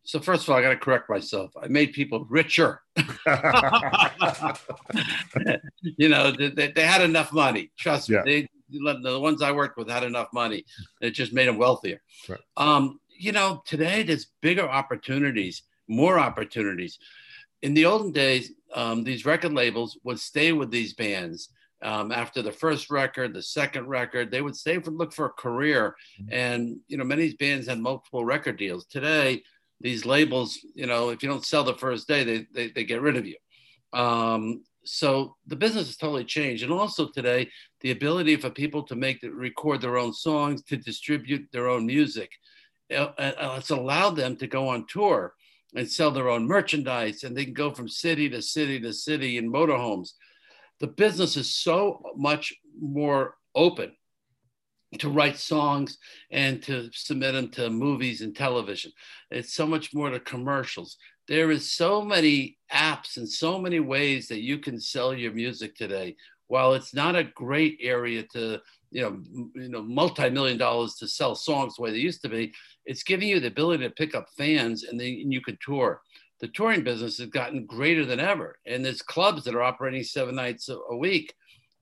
So 0.04 0.18
first 0.18 0.42
of 0.44 0.50
all, 0.50 0.56
I 0.58 0.62
got 0.62 0.70
to 0.70 0.76
correct 0.76 1.08
myself. 1.08 1.52
I 1.60 1.68
made 1.68 1.92
people 1.92 2.26
richer. 2.28 2.82
you 5.96 6.08
know, 6.08 6.32
they, 6.32 6.72
they, 6.74 6.82
had 6.82 7.02
enough 7.02 7.32
money. 7.32 7.70
Trust 7.78 8.08
yeah. 8.08 8.22
me. 8.22 8.32
They, 8.32 8.48
the 9.02 9.20
ones 9.20 9.42
I 9.42 9.52
worked 9.52 9.76
with 9.76 9.88
had 9.88 10.02
enough 10.02 10.28
money. 10.32 10.64
It 11.00 11.10
just 11.10 11.32
made 11.32 11.46
them 11.46 11.58
wealthier. 11.58 12.00
Right. 12.28 12.40
Um, 12.56 12.98
you 13.16 13.32
know, 13.32 13.62
today 13.64 14.02
there's 14.02 14.26
bigger 14.40 14.68
opportunities, 14.68 15.62
more 15.88 16.18
opportunities. 16.18 16.98
In 17.62 17.74
the 17.74 17.84
olden 17.84 18.10
days, 18.10 18.50
um, 18.74 19.04
these 19.04 19.24
record 19.24 19.52
labels 19.52 19.98
would 20.02 20.18
stay 20.18 20.52
with 20.52 20.70
these 20.70 20.94
bands. 20.94 21.50
Um, 21.82 22.12
after 22.12 22.42
the 22.42 22.52
first 22.52 22.90
record, 22.90 23.34
the 23.34 23.42
second 23.42 23.86
record, 23.86 24.30
they 24.30 24.40
would 24.40 24.56
stay 24.56 24.78
for 24.80 24.90
look 24.90 25.12
for 25.12 25.26
a 25.26 25.30
career. 25.30 25.96
Mm-hmm. 26.20 26.32
And 26.32 26.76
you 26.88 26.96
know, 26.96 27.04
many 27.04 27.32
bands 27.34 27.68
had 27.68 27.78
multiple 27.78 28.24
record 28.24 28.56
deals. 28.56 28.86
Today, 28.86 29.42
these 29.82 30.06
labels, 30.06 30.58
you 30.74 30.86
know, 30.86 31.10
if 31.10 31.22
you 31.22 31.28
don't 31.28 31.44
sell 31.44 31.64
the 31.64 31.74
first 31.74 32.08
day, 32.08 32.24
they, 32.24 32.46
they, 32.54 32.70
they 32.70 32.84
get 32.84 33.02
rid 33.02 33.16
of 33.16 33.26
you. 33.26 33.36
Um, 33.92 34.62
so 34.84 35.36
the 35.46 35.56
business 35.56 35.86
has 35.86 35.96
totally 35.96 36.24
changed. 36.24 36.62
And 36.62 36.72
also 36.72 37.08
today, 37.08 37.50
the 37.80 37.90
ability 37.90 38.36
for 38.36 38.50
people 38.50 38.82
to 38.84 38.96
make, 38.96 39.18
record 39.22 39.80
their 39.80 39.98
own 39.98 40.12
songs, 40.12 40.62
to 40.64 40.76
distribute 40.76 41.48
their 41.52 41.68
own 41.68 41.86
music, 41.86 42.30
uh, 42.90 43.10
uh, 43.18 43.56
it's 43.58 43.70
allowed 43.70 44.16
them 44.16 44.36
to 44.36 44.46
go 44.46 44.68
on 44.68 44.86
tour 44.86 45.34
and 45.74 45.90
sell 45.90 46.10
their 46.10 46.28
own 46.28 46.46
merchandise. 46.46 47.22
And 47.22 47.36
they 47.36 47.44
can 47.44 47.54
go 47.54 47.70
from 47.72 47.88
city 47.88 48.28
to 48.30 48.42
city 48.42 48.80
to 48.80 48.92
city 48.92 49.38
in 49.38 49.52
motorhomes. 49.52 50.10
the 50.80 50.88
business 50.88 51.36
is 51.36 51.54
so 51.54 52.02
much 52.16 52.52
more 52.80 53.36
open 53.54 53.92
to 54.98 55.08
write 55.08 55.38
songs 55.38 55.98
and 56.30 56.62
to 56.62 56.90
submit 56.92 57.34
them 57.34 57.48
to 57.50 57.70
movies 57.70 58.20
and 58.20 58.36
television. 58.36 58.92
It's 59.30 59.54
so 59.54 59.66
much 59.66 59.94
more 59.94 60.10
to 60.10 60.20
commercials. 60.20 60.96
There 61.28 61.50
is 61.50 61.72
so 61.72 62.02
many 62.02 62.58
apps 62.72 63.16
and 63.16 63.28
so 63.28 63.58
many 63.58 63.80
ways 63.80 64.28
that 64.28 64.42
you 64.42 64.58
can 64.58 64.80
sell 64.80 65.14
your 65.14 65.32
music 65.32 65.76
today. 65.76 66.16
While 66.48 66.74
it's 66.74 66.92
not 66.92 67.16
a 67.16 67.24
great 67.24 67.78
area 67.80 68.24
to, 68.34 68.60
you 68.90 69.02
know, 69.02 69.22
you 69.54 69.68
know, 69.70 69.82
multi-million 69.82 70.58
dollars 70.58 70.96
to 70.96 71.08
sell 71.08 71.34
songs 71.34 71.76
the 71.76 71.82
way 71.82 71.92
they 71.92 71.98
used 71.98 72.22
to 72.22 72.28
be, 72.28 72.52
it's 72.84 73.02
giving 73.02 73.28
you 73.28 73.40
the 73.40 73.46
ability 73.46 73.84
to 73.84 73.90
pick 73.94 74.14
up 74.14 74.26
fans 74.36 74.84
and 74.84 75.00
then 75.00 75.32
you 75.32 75.40
can 75.40 75.56
tour. 75.64 76.02
The 76.40 76.48
touring 76.48 76.82
business 76.82 77.18
has 77.18 77.28
gotten 77.28 77.66
greater 77.66 78.04
than 78.04 78.18
ever, 78.18 78.58
and 78.66 78.84
there's 78.84 79.00
clubs 79.00 79.44
that 79.44 79.54
are 79.54 79.62
operating 79.62 80.02
seven 80.02 80.34
nights 80.34 80.68
a 80.68 80.96
week 80.96 81.32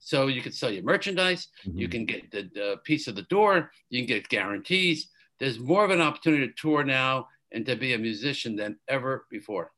so 0.00 0.26
you 0.26 0.42
can 0.42 0.52
sell 0.52 0.70
your 0.70 0.82
merchandise, 0.82 1.48
mm-hmm. 1.64 1.78
you 1.78 1.88
can 1.88 2.06
get 2.06 2.30
the, 2.30 2.50
the 2.54 2.76
piece 2.84 3.06
of 3.06 3.14
the 3.14 3.22
door, 3.22 3.70
you 3.90 4.00
can 4.00 4.06
get 4.06 4.28
guarantees. 4.28 5.08
There's 5.38 5.58
more 5.58 5.84
of 5.84 5.90
an 5.90 6.00
opportunity 6.00 6.48
to 6.48 6.52
tour 6.54 6.82
now 6.82 7.28
and 7.52 7.64
to 7.66 7.76
be 7.76 7.94
a 7.94 7.98
musician 7.98 8.56
than 8.56 8.78
ever 8.88 9.26
before. 9.30 9.72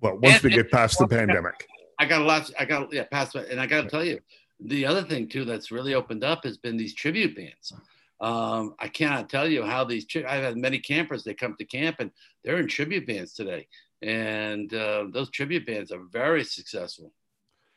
Well, 0.00 0.18
once 0.18 0.36
and, 0.36 0.44
we 0.44 0.50
get 0.50 0.70
past 0.70 0.98
the 0.98 1.06
pandemic, 1.06 1.66
I 1.98 2.04
got 2.04 2.22
a 2.22 2.24
lot. 2.24 2.50
I 2.58 2.64
got 2.64 2.92
yeah, 2.92 3.04
past 3.04 3.36
and 3.36 3.60
I 3.60 3.66
got 3.66 3.82
to 3.82 3.88
tell 3.88 4.04
you, 4.04 4.18
the 4.58 4.84
other 4.84 5.02
thing 5.02 5.28
too 5.28 5.44
that's 5.44 5.70
really 5.70 5.94
opened 5.94 6.24
up 6.24 6.44
has 6.44 6.58
been 6.58 6.76
these 6.76 6.94
tribute 6.94 7.36
bands. 7.36 7.72
Um, 8.20 8.74
I 8.78 8.88
cannot 8.88 9.30
tell 9.30 9.48
you 9.48 9.62
how 9.62 9.84
these. 9.84 10.06
I've 10.16 10.42
had 10.42 10.56
many 10.56 10.80
campers. 10.80 11.22
They 11.22 11.34
come 11.34 11.54
to 11.58 11.64
camp 11.64 11.96
and 12.00 12.10
they're 12.42 12.58
in 12.58 12.66
tribute 12.66 13.06
bands 13.06 13.34
today, 13.34 13.68
and 14.00 14.72
uh, 14.74 15.04
those 15.12 15.30
tribute 15.30 15.66
bands 15.66 15.92
are 15.92 16.02
very 16.10 16.42
successful. 16.42 17.12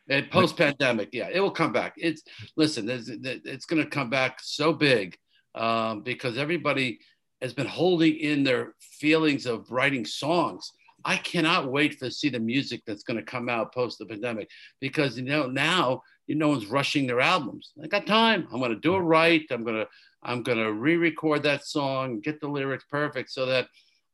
And 0.08 0.30
post 0.30 0.56
pandemic, 0.58 1.10
yeah, 1.14 1.30
it 1.32 1.40
will 1.40 1.52
come 1.52 1.74
back. 1.74 1.94
It's 1.98 2.22
listen, 2.56 2.88
it's 2.90 3.66
going 3.66 3.84
to 3.84 3.90
come 3.90 4.10
back 4.10 4.40
so 4.42 4.72
big 4.72 5.18
um, 5.56 6.02
because 6.02 6.38
everybody 6.38 7.00
has 7.42 7.54
been 7.54 7.68
holding 7.68 8.16
in 8.18 8.44
their 8.44 8.76
feelings 8.80 9.46
of 9.46 9.72
writing 9.72 10.06
songs. 10.06 10.72
I 11.04 11.18
cannot 11.18 11.72
wait 11.72 12.00
to 12.00 12.12
see 12.12 12.30
the 12.30 12.40
music 12.40 12.82
that's 12.86 13.04
going 13.04 13.18
to 13.18 13.24
come 13.24 13.50
out 13.50 13.74
post 13.74 14.00
the 14.00 14.06
pandemic 14.06 14.50
because 14.80 15.18
you 15.18 15.24
know 15.24 15.48
now 15.48 16.02
you 16.28 16.36
know, 16.36 16.48
no 16.48 16.52
one's 16.54 16.66
rushing 16.68 17.06
their 17.06 17.22
albums. 17.22 17.72
I 17.84 17.88
got 17.88 18.08
time. 18.08 18.48
I'm 18.52 18.60
going 18.60 18.72
to 18.72 18.80
do 18.80 18.96
it 18.96 19.00
right. 19.00 19.44
I'm 19.52 19.64
going 19.64 19.78
to 19.78 19.88
I'm 20.24 20.42
going 20.42 20.58
to 20.58 20.74
re-record 20.74 21.44
that 21.44 21.66
song, 21.66 22.20
get 22.20 22.42
the 22.42 22.48
lyrics 22.48 22.86
perfect, 22.90 23.30
so 23.30 23.46
that 23.46 23.68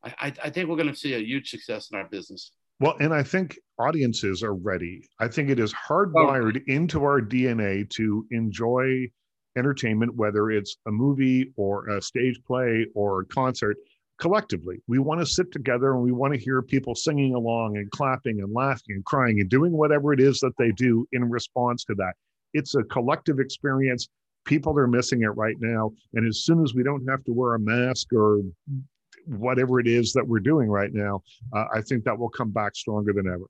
I, 0.03 0.33
I 0.43 0.49
think 0.49 0.67
we're 0.67 0.75
going 0.75 0.89
to 0.89 0.95
see 0.95 1.13
a 1.13 1.19
huge 1.19 1.49
success 1.49 1.89
in 1.91 1.97
our 1.97 2.07
business. 2.07 2.51
Well, 2.81 2.95
and 2.99 3.13
I 3.13 3.21
think 3.21 3.59
audiences 3.77 4.41
are 4.41 4.55
ready. 4.55 5.07
I 5.19 5.27
think 5.27 5.51
it 5.51 5.59
is 5.59 5.71
oh. 5.71 5.93
hardwired 5.93 6.57
oh. 6.57 6.73
into 6.73 7.03
our 7.03 7.21
DNA 7.21 7.87
to 7.91 8.25
enjoy 8.31 9.07
entertainment, 9.55 10.15
whether 10.15 10.49
it's 10.49 10.77
a 10.87 10.91
movie 10.91 11.53
or 11.57 11.87
a 11.89 12.01
stage 12.01 12.41
play 12.43 12.87
or 12.95 13.21
a 13.21 13.25
concert 13.25 13.77
collectively. 14.19 14.77
We 14.87 14.97
want 14.97 15.19
to 15.19 15.27
sit 15.27 15.51
together 15.51 15.93
and 15.93 16.01
we 16.01 16.11
want 16.11 16.33
to 16.33 16.39
hear 16.39 16.63
people 16.63 16.95
singing 16.95 17.35
along 17.35 17.77
and 17.77 17.89
clapping 17.91 18.41
and 18.41 18.51
laughing 18.51 18.95
and 18.95 19.05
crying 19.05 19.39
and 19.39 19.49
doing 19.49 19.73
whatever 19.73 20.11
it 20.11 20.19
is 20.19 20.39
that 20.39 20.57
they 20.57 20.71
do 20.71 21.07
in 21.11 21.29
response 21.29 21.83
to 21.85 21.93
that. 21.95 22.13
It's 22.53 22.73
a 22.73 22.83
collective 22.83 23.39
experience. 23.39 24.07
People 24.45 24.77
are 24.79 24.87
missing 24.87 25.21
it 25.21 25.35
right 25.37 25.57
now. 25.59 25.91
And 26.15 26.27
as 26.27 26.45
soon 26.45 26.63
as 26.63 26.73
we 26.73 26.81
don't 26.81 27.07
have 27.07 27.23
to 27.25 27.31
wear 27.31 27.53
a 27.53 27.59
mask 27.59 28.07
or 28.11 28.41
whatever 29.25 29.79
it 29.79 29.87
is 29.87 30.13
that 30.13 30.27
we're 30.27 30.39
doing 30.39 30.69
right 30.69 30.93
now, 30.93 31.23
uh, 31.53 31.65
I 31.73 31.81
think 31.81 32.03
that 32.03 32.17
will 32.17 32.29
come 32.29 32.51
back 32.51 32.75
stronger 32.75 33.13
than 33.13 33.27
ever. 33.27 33.45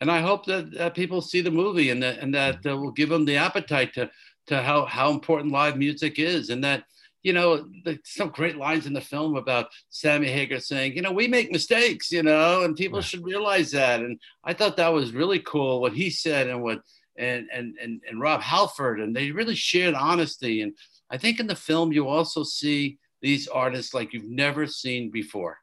And 0.00 0.10
I 0.10 0.20
hope 0.20 0.46
that 0.46 0.76
uh, 0.76 0.90
people 0.90 1.20
see 1.20 1.40
the 1.40 1.50
movie 1.50 1.90
and 1.90 2.02
that 2.02 2.18
and 2.18 2.34
that 2.34 2.64
uh, 2.64 2.76
will 2.76 2.92
give 2.92 3.08
them 3.08 3.24
the 3.24 3.36
appetite 3.36 3.94
to 3.94 4.10
to 4.46 4.62
how 4.62 4.84
how 4.84 5.10
important 5.10 5.52
live 5.52 5.76
music 5.76 6.18
is, 6.18 6.50
and 6.50 6.62
that 6.62 6.84
you 7.22 7.32
know 7.32 7.66
there's 7.84 7.98
some 8.04 8.28
great 8.28 8.56
lines 8.56 8.86
in 8.86 8.92
the 8.92 9.00
film 9.00 9.36
about 9.36 9.66
Sammy 9.90 10.28
Hagar 10.28 10.60
saying, 10.60 10.94
you 10.94 11.02
know, 11.02 11.12
we 11.12 11.26
make 11.26 11.50
mistakes, 11.50 12.12
you 12.12 12.22
know, 12.22 12.62
and 12.62 12.76
people 12.76 13.00
should 13.00 13.24
realize 13.24 13.72
that. 13.72 14.00
And 14.00 14.20
I 14.44 14.54
thought 14.54 14.76
that 14.76 14.92
was 14.92 15.12
really 15.12 15.40
cool 15.40 15.80
what 15.80 15.94
he 15.94 16.10
said 16.10 16.46
and 16.46 16.62
what 16.62 16.80
and 17.16 17.48
and 17.52 17.74
and, 17.82 18.00
and 18.08 18.20
Rob 18.20 18.40
Halford, 18.40 19.00
and 19.00 19.14
they 19.14 19.32
really 19.32 19.56
shared 19.56 19.94
honesty. 19.94 20.62
And 20.62 20.74
I 21.10 21.18
think 21.18 21.40
in 21.40 21.48
the 21.48 21.56
film 21.56 21.92
you 21.92 22.06
also 22.06 22.44
see 22.44 22.98
these 23.20 23.48
artists 23.48 23.94
like 23.94 24.12
you've 24.12 24.30
never 24.30 24.66
seen 24.66 25.10
before. 25.10 25.58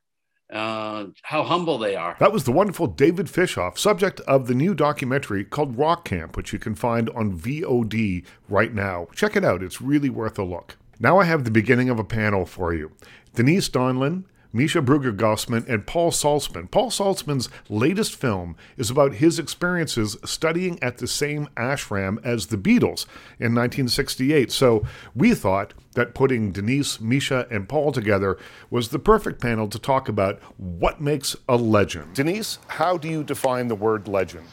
Uh, 0.54 1.08
how 1.24 1.44
humble 1.44 1.80
they 1.80 1.96
are. 1.96 2.16
That 2.20 2.32
was 2.32 2.44
the 2.44 2.52
wonderful 2.52 2.86
David 2.86 3.26
Fishof, 3.26 3.80
subject 3.80 4.20
of 4.22 4.46
the 4.46 4.54
new 4.54 4.76
documentary 4.76 5.44
called 5.44 5.76
Rock 5.76 6.06
Camp, 6.06 6.38
which 6.38 6.54
you 6.54 6.60
can 6.60 6.76
find 6.76 7.10
on 7.12 7.36
VOD 7.38 8.24
right 8.48 8.72
now. 8.72 9.08
Check 9.16 9.36
it 9.36 9.44
out, 9.44 9.64
it's 9.64 9.82
really 9.82 10.10
worth 10.10 10.38
a 10.38 10.44
look. 10.44 10.78
Now 11.00 11.18
I 11.18 11.24
have 11.24 11.44
the 11.44 11.52
beginning 11.52 11.90
of 11.90 11.98
a 11.98 12.04
panel 12.04 12.46
for 12.46 12.76
you. 12.76 12.92
Denise 13.34 13.70
Donlon, 13.70 14.26
Measha 14.56 14.84
Brueggergosman, 14.84 15.68
and 15.68 15.86
Paul 15.86 16.12
Saltzman. 16.12 16.72
Paul 16.72 16.90
Saltzman's 16.90 17.50
latest 17.68 18.16
film 18.16 18.56
is 18.78 18.90
about 18.90 19.16
his 19.16 19.38
experiences 19.38 20.16
studying 20.24 20.82
at 20.82 21.00
the 21.00 21.08
same 21.08 21.50
ashram 21.58 22.24
as 22.26 22.48
the 22.48 22.58
Beatles 22.58 23.06
in 23.38 23.54
1968. 23.54 24.52
So 24.52 24.86
we 25.14 25.36
thought 25.36 25.74
that 25.96 26.14
putting 26.14 26.52
Denise, 26.52 26.98
Measha, 27.00 27.50
and 27.52 27.68
Paul 27.68 27.92
together 27.92 28.38
was 28.70 28.90
the 28.90 29.00
perfect 29.00 29.42
panel 29.42 29.68
to 29.68 29.80
talk 29.80 30.08
about 30.08 30.42
what 30.58 31.02
makes 31.02 31.36
a 31.50 31.58
legend. 31.58 32.14
Denise, 32.14 32.60
how 32.68 32.98
do 32.98 33.10
you 33.10 33.24
define 33.24 33.68
the 33.68 33.76
word 33.76 34.08
legend? 34.08 34.48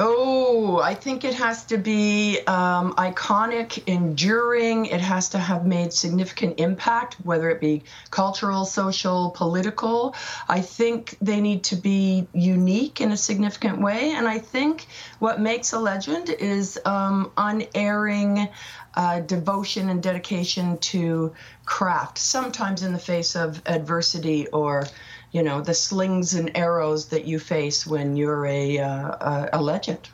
Oh, 0.00 0.78
I 0.78 0.94
think 0.94 1.24
it 1.24 1.34
has 1.34 1.64
to 1.66 1.76
be 1.76 2.38
um, 2.46 2.92
iconic, 2.94 3.82
enduring. 3.88 4.86
It 4.86 5.00
has 5.00 5.30
to 5.30 5.38
have 5.38 5.66
made 5.66 5.92
significant 5.92 6.60
impact, 6.60 7.16
whether 7.24 7.50
it 7.50 7.60
be 7.60 7.82
cultural, 8.12 8.64
social, 8.64 9.30
political. 9.30 10.14
I 10.48 10.60
think 10.60 11.16
they 11.20 11.40
need 11.40 11.64
to 11.64 11.76
be 11.76 12.28
unique 12.32 13.00
in 13.00 13.10
a 13.10 13.16
significant 13.16 13.80
way. 13.80 14.12
And 14.12 14.28
I 14.28 14.38
think 14.38 14.86
what 15.18 15.40
makes 15.40 15.72
a 15.72 15.80
legend 15.80 16.30
is 16.30 16.78
um, 16.84 17.32
unerring 17.36 18.48
uh, 18.94 19.18
devotion 19.20 19.88
and 19.88 20.00
dedication 20.00 20.78
to 20.78 21.34
craft, 21.64 22.18
sometimes 22.18 22.84
in 22.84 22.92
the 22.92 23.00
face 23.00 23.34
of 23.34 23.60
adversity 23.66 24.46
or 24.46 24.86
you 25.32 25.42
know 25.42 25.60
the 25.60 25.74
slings 25.74 26.34
and 26.34 26.50
arrows 26.56 27.06
that 27.06 27.24
you 27.24 27.38
face 27.38 27.86
when 27.86 28.16
you're 28.16 28.46
a 28.46 28.78
uh, 28.78 29.48
a 29.52 29.60
legend. 29.62 30.08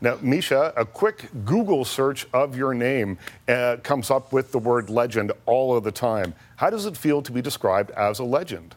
Now, 0.00 0.16
Measha, 0.16 0.74
a 0.76 0.84
quick 0.84 1.30
Google 1.46 1.84
search 1.84 2.26
of 2.34 2.54
your 2.54 2.74
name 2.74 3.16
uh, 3.48 3.78
comes 3.82 4.10
up 4.10 4.30
with 4.30 4.52
the 4.52 4.58
word 4.58 4.90
legend 4.90 5.32
all 5.46 5.74
of 5.74 5.84
the 5.84 5.92
time. 5.92 6.34
How 6.56 6.68
does 6.68 6.84
it 6.84 6.98
feel 6.98 7.22
to 7.22 7.32
be 7.32 7.40
described 7.40 7.90
as 7.92 8.18
a 8.18 8.24
legend? 8.24 8.74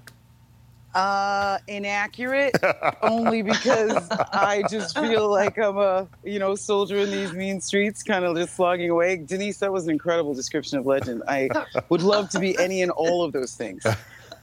Uh, 0.95 1.59
inaccurate, 1.67 2.55
only 3.03 3.41
because 3.41 4.09
I 4.09 4.63
just 4.71 4.97
feel 4.97 5.29
like 5.29 5.57
I'm 5.59 5.77
a 5.77 6.07
you 6.23 6.39
know 6.39 6.55
soldier 6.55 6.97
in 6.97 7.11
these 7.11 7.31
mean 7.33 7.61
streets, 7.61 8.01
kind 8.01 8.25
of 8.25 8.35
just 8.35 8.55
slogging 8.55 8.89
away. 8.89 9.17
Denise, 9.17 9.59
that 9.59 9.71
was 9.71 9.83
an 9.85 9.91
incredible 9.91 10.33
description 10.33 10.79
of 10.79 10.87
legend. 10.87 11.21
I 11.27 11.49
would 11.89 12.01
love 12.01 12.29
to 12.31 12.39
be 12.39 12.57
any 12.57 12.81
and 12.81 12.91
all 12.91 13.23
of 13.23 13.33
those 13.33 13.53
things. 13.53 13.85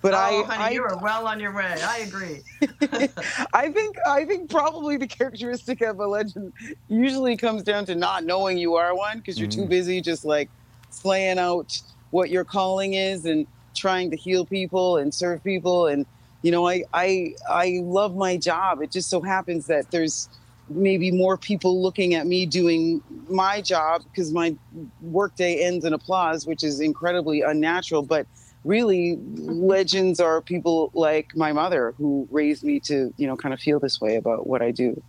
But 0.02 0.14
oh, 0.14 0.16
I, 0.16 0.42
honey, 0.44 0.64
I, 0.64 0.70
you 0.70 0.82
are 0.82 0.98
well 0.98 1.26
on 1.26 1.40
your 1.40 1.54
way. 1.54 1.74
I 1.82 1.98
agree. 1.98 2.42
I 3.52 3.70
think 3.70 3.96
I 4.06 4.24
think 4.24 4.50
probably 4.50 4.96
the 4.96 5.06
characteristic 5.06 5.80
of 5.80 5.98
a 6.00 6.06
legend 6.06 6.52
usually 6.88 7.36
comes 7.36 7.62
down 7.62 7.86
to 7.86 7.94
not 7.94 8.24
knowing 8.24 8.58
you 8.58 8.74
are 8.74 8.94
one 8.94 9.18
because 9.18 9.38
you're 9.38 9.48
mm. 9.48 9.54
too 9.54 9.66
busy 9.66 10.00
just 10.00 10.24
like 10.24 10.50
slaying 10.90 11.38
out 11.38 11.80
what 12.10 12.30
your 12.30 12.44
calling 12.44 12.94
is 12.94 13.24
and 13.24 13.46
trying 13.74 14.10
to 14.10 14.16
heal 14.16 14.44
people 14.44 14.96
and 14.96 15.12
serve 15.12 15.42
people 15.44 15.86
and 15.86 16.06
you 16.42 16.50
know 16.50 16.66
I 16.68 16.84
I 16.92 17.34
I 17.48 17.80
love 17.82 18.16
my 18.16 18.36
job. 18.36 18.82
It 18.82 18.90
just 18.90 19.08
so 19.08 19.20
happens 19.20 19.66
that 19.66 19.90
there's 19.90 20.28
maybe 20.68 21.10
more 21.10 21.36
people 21.36 21.80
looking 21.80 22.14
at 22.14 22.26
me 22.26 22.44
doing 22.44 23.02
my 23.28 23.60
job 23.60 24.02
because 24.04 24.32
my 24.32 24.54
workday 25.00 25.62
ends 25.64 25.84
in 25.84 25.92
applause, 25.92 26.46
which 26.46 26.64
is 26.64 26.80
incredibly 26.80 27.42
unnatural, 27.42 28.02
but 28.02 28.26
really 28.66 29.16
legends 29.36 30.18
are 30.20 30.42
people 30.42 30.90
like 30.92 31.34
my 31.36 31.52
mother 31.52 31.94
who 31.96 32.26
raised 32.30 32.64
me 32.64 32.80
to 32.80 33.14
you 33.16 33.26
know 33.26 33.36
kind 33.36 33.54
of 33.54 33.60
feel 33.60 33.78
this 33.78 34.00
way 34.00 34.16
about 34.16 34.46
what 34.46 34.60
i 34.60 34.70
do. 34.70 35.00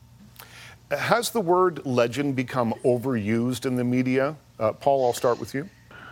Has 0.91 1.31
the 1.31 1.41
word 1.41 1.85
legend 1.85 2.35
become 2.35 2.73
overused 2.85 3.65
in 3.65 3.75
the 3.75 3.83
media? 3.83 4.37
Uh, 4.59 4.71
paul 4.71 5.05
i'll 5.05 5.13
start 5.13 5.39
with 5.39 5.53
you. 5.53 5.69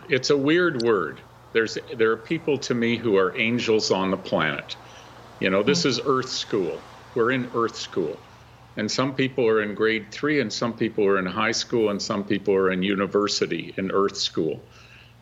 It's 0.08 0.30
a 0.30 0.36
weird 0.36 0.82
word. 0.82 1.20
There's 1.52 1.78
there 1.96 2.10
are 2.10 2.16
people 2.16 2.58
to 2.58 2.74
me 2.74 2.96
who 2.96 3.16
are 3.16 3.36
angels 3.38 3.90
on 3.90 4.10
the 4.10 4.16
planet. 4.16 4.76
You 5.40 5.50
know 5.50 5.62
this 5.62 5.84
is 5.84 6.00
earth 6.04 6.28
school. 6.28 6.80
We're 7.14 7.30
in 7.30 7.50
earth 7.54 7.76
school. 7.76 8.18
And 8.78 8.90
some 8.90 9.14
people 9.14 9.46
are 9.46 9.62
in 9.62 9.74
grade 9.74 10.10
three 10.10 10.40
and 10.40 10.52
some 10.52 10.74
people 10.74 11.06
are 11.06 11.18
in 11.18 11.24
high 11.24 11.52
school 11.52 11.88
and 11.88 12.02
some 12.02 12.24
people 12.24 12.54
are 12.54 12.70
in 12.70 12.82
university 12.82 13.72
in 13.78 13.90
earth 13.90 14.18
school 14.18 14.60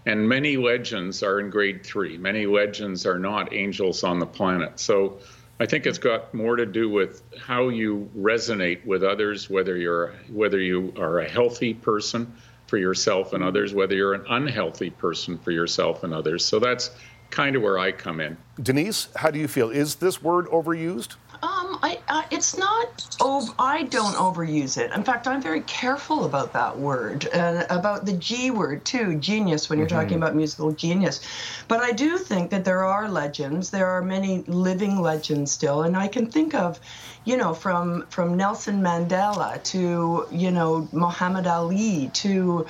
and 0.07 0.29
many 0.29 0.57
legends 0.57 1.23
are 1.23 1.41
in 1.41 1.51
grade 1.51 1.85
three. 1.85 2.19
Many 2.19 2.47
legends 2.47 3.07
are 3.07 3.19
not 3.19 3.53
angels 3.55 4.05
on 4.05 4.19
the 4.19 4.27
planet. 4.27 4.79
So 4.79 5.19
I 5.61 5.67
think 5.67 5.87
it's 5.87 5.99
got 5.99 6.35
more 6.35 6.57
to 6.57 6.67
do 6.67 6.89
with 6.89 7.23
how 7.39 7.69
you 7.69 8.11
resonate 8.17 8.85
with 8.85 9.05
others, 9.05 9.49
whether 9.49 9.77
you're 9.77 10.15
whether 10.31 10.61
you 10.61 10.93
are 10.99 11.21
a 11.21 11.29
healthy 11.29 11.75
person 11.75 12.35
for 12.67 12.77
yourself 12.77 13.33
and 13.33 13.45
others, 13.45 13.73
whether 13.73 13.95
you're 13.95 14.15
an 14.15 14.25
unhealthy 14.29 14.91
person 14.91 15.39
for 15.39 15.53
yourself 15.53 16.03
and 16.03 16.13
others. 16.13 16.45
So 16.45 16.59
that's 16.59 16.91
kind 17.31 17.57
of 17.57 17.63
where 17.63 17.79
I 17.79 17.93
come 17.93 18.21
in. 18.21 18.37
Denise, 18.63 19.09
how 19.17 19.31
do 19.31 19.39
you 19.39 19.49
feel? 19.49 19.71
Is 19.71 19.97
this 19.97 20.23
word 20.23 20.47
overused? 20.47 21.17
Um, 21.65 21.79
I, 21.83 21.99
I 22.09 22.27
it's 22.31 22.57
not. 22.57 23.17
Oh, 23.21 23.55
I 23.59 23.85
don't 23.85 24.15
overuse 24.15 24.79
it. 24.79 24.93
In 24.93 25.03
fact, 25.03 25.27
I'm 25.27 25.41
very 25.41 25.61
careful 25.63 26.25
about 26.25 26.53
that 26.53 26.79
word 26.79 27.27
and 27.27 27.67
about 27.71 28.07
the 28.07 28.13
G 28.13 28.51
word 28.51 28.85
too, 28.85 29.17
genius. 29.19 29.69
When 29.69 29.79
you're 29.79 29.89
mm-hmm. 29.89 29.97
talking 29.97 30.17
about 30.17 30.35
musical 30.35 30.73
genius, 30.73 31.21
but 31.69 31.81
I 31.81 31.93
do 31.93 32.19
think 32.19 32.51
that 32.51 32.65
there 32.65 32.85
are 32.85 33.09
legends. 33.09 33.71
There 33.71 33.87
are 33.87 34.03
many 34.03 34.43
living 34.47 35.01
legends 35.01 35.53
still, 35.53 35.83
and 35.83 35.97
I 35.97 36.09
can 36.09 36.31
think 36.31 36.55
of, 36.55 36.81
you 37.25 37.37
know, 37.37 37.55
from 37.55 38.07
from 38.09 38.37
Nelson 38.37 38.83
Mandela 38.83 39.63
to 39.65 40.27
you 40.31 40.51
know 40.51 40.89
Muhammad 40.93 41.47
Ali 41.47 42.11
to 42.15 42.67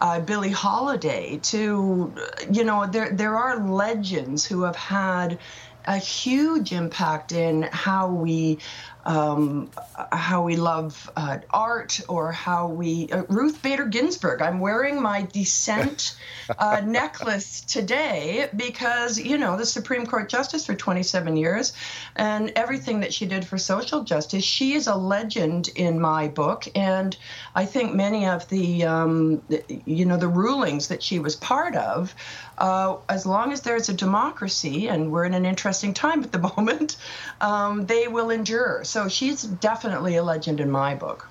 uh, 0.00 0.20
Billie 0.20 0.50
Holiday 0.50 1.38
to 1.44 2.12
you 2.50 2.64
know 2.64 2.86
there 2.86 3.10
there 3.10 3.36
are 3.36 3.58
legends 3.58 4.44
who 4.46 4.62
have 4.62 4.76
had 4.76 5.38
a 5.88 5.96
huge 5.96 6.72
impact 6.72 7.32
in 7.32 7.62
how 7.62 8.08
we 8.08 8.58
um, 9.06 9.70
how 10.12 10.42
we 10.42 10.56
love 10.56 11.10
uh, 11.16 11.38
art 11.50 11.98
or 12.10 12.30
how 12.30 12.68
we 12.68 13.08
uh, 13.10 13.22
Ruth 13.30 13.62
Bader 13.62 13.86
Ginsburg. 13.86 14.42
I'm 14.42 14.60
wearing 14.60 15.00
my 15.00 15.22
dissent 15.22 16.14
uh, 16.58 16.82
necklace 16.84 17.62
today 17.62 18.50
because 18.54 19.18
you 19.18 19.38
know 19.38 19.56
the 19.56 19.64
Supreme 19.64 20.04
Court 20.04 20.28
justice 20.28 20.66
for 20.66 20.74
27 20.74 21.38
years 21.38 21.72
and 22.16 22.52
everything 22.54 23.00
that 23.00 23.14
she 23.14 23.24
did 23.24 23.46
for 23.46 23.56
social 23.56 24.04
justice. 24.04 24.44
She 24.44 24.74
is 24.74 24.88
a 24.88 24.94
legend 24.94 25.70
in 25.74 25.98
my 25.98 26.28
book, 26.28 26.68
and 26.74 27.16
I 27.54 27.64
think 27.64 27.94
many 27.94 28.26
of 28.26 28.46
the 28.50 28.84
um, 28.84 29.42
you 29.86 30.04
know 30.04 30.18
the 30.18 30.28
rulings 30.28 30.88
that 30.88 31.02
she 31.02 31.18
was 31.18 31.34
part 31.34 31.76
of. 31.76 32.14
Uh, 32.58 32.96
as 33.08 33.24
long 33.24 33.52
as 33.52 33.60
there's 33.62 33.88
a 33.88 33.94
democracy, 33.94 34.88
and 34.88 35.10
we're 35.12 35.24
in 35.24 35.34
an 35.34 35.46
interesting 35.46 35.94
time 35.94 36.22
at 36.22 36.32
the 36.32 36.38
moment, 36.56 36.96
um, 37.40 37.86
they 37.86 38.08
will 38.08 38.30
endure. 38.30 38.82
So 38.84 39.08
she's 39.08 39.42
definitely 39.42 40.16
a 40.16 40.22
legend 40.22 40.60
in 40.60 40.70
my 40.70 40.94
book. 40.94 41.28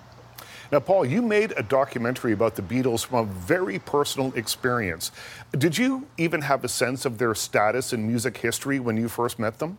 Now, 0.71 0.79
Paul, 0.79 1.05
you 1.05 1.21
made 1.21 1.53
a 1.55 1.63
documentary 1.63 2.33
about 2.33 2.55
the 2.55 2.61
Beatles 2.61 3.05
from 3.05 3.19
a 3.19 3.31
very 3.31 3.79
personal 3.79 4.33
experience. 4.35 5.11
Did 5.51 5.77
you 5.77 6.07
even 6.17 6.41
have 6.41 6.63
a 6.63 6.67
sense 6.67 7.05
of 7.05 7.17
their 7.17 7.33
status 7.35 7.93
in 7.93 8.05
music 8.05 8.37
history 8.37 8.79
when 8.79 8.97
you 8.97 9.07
first 9.07 9.39
met 9.39 9.59
them? 9.59 9.77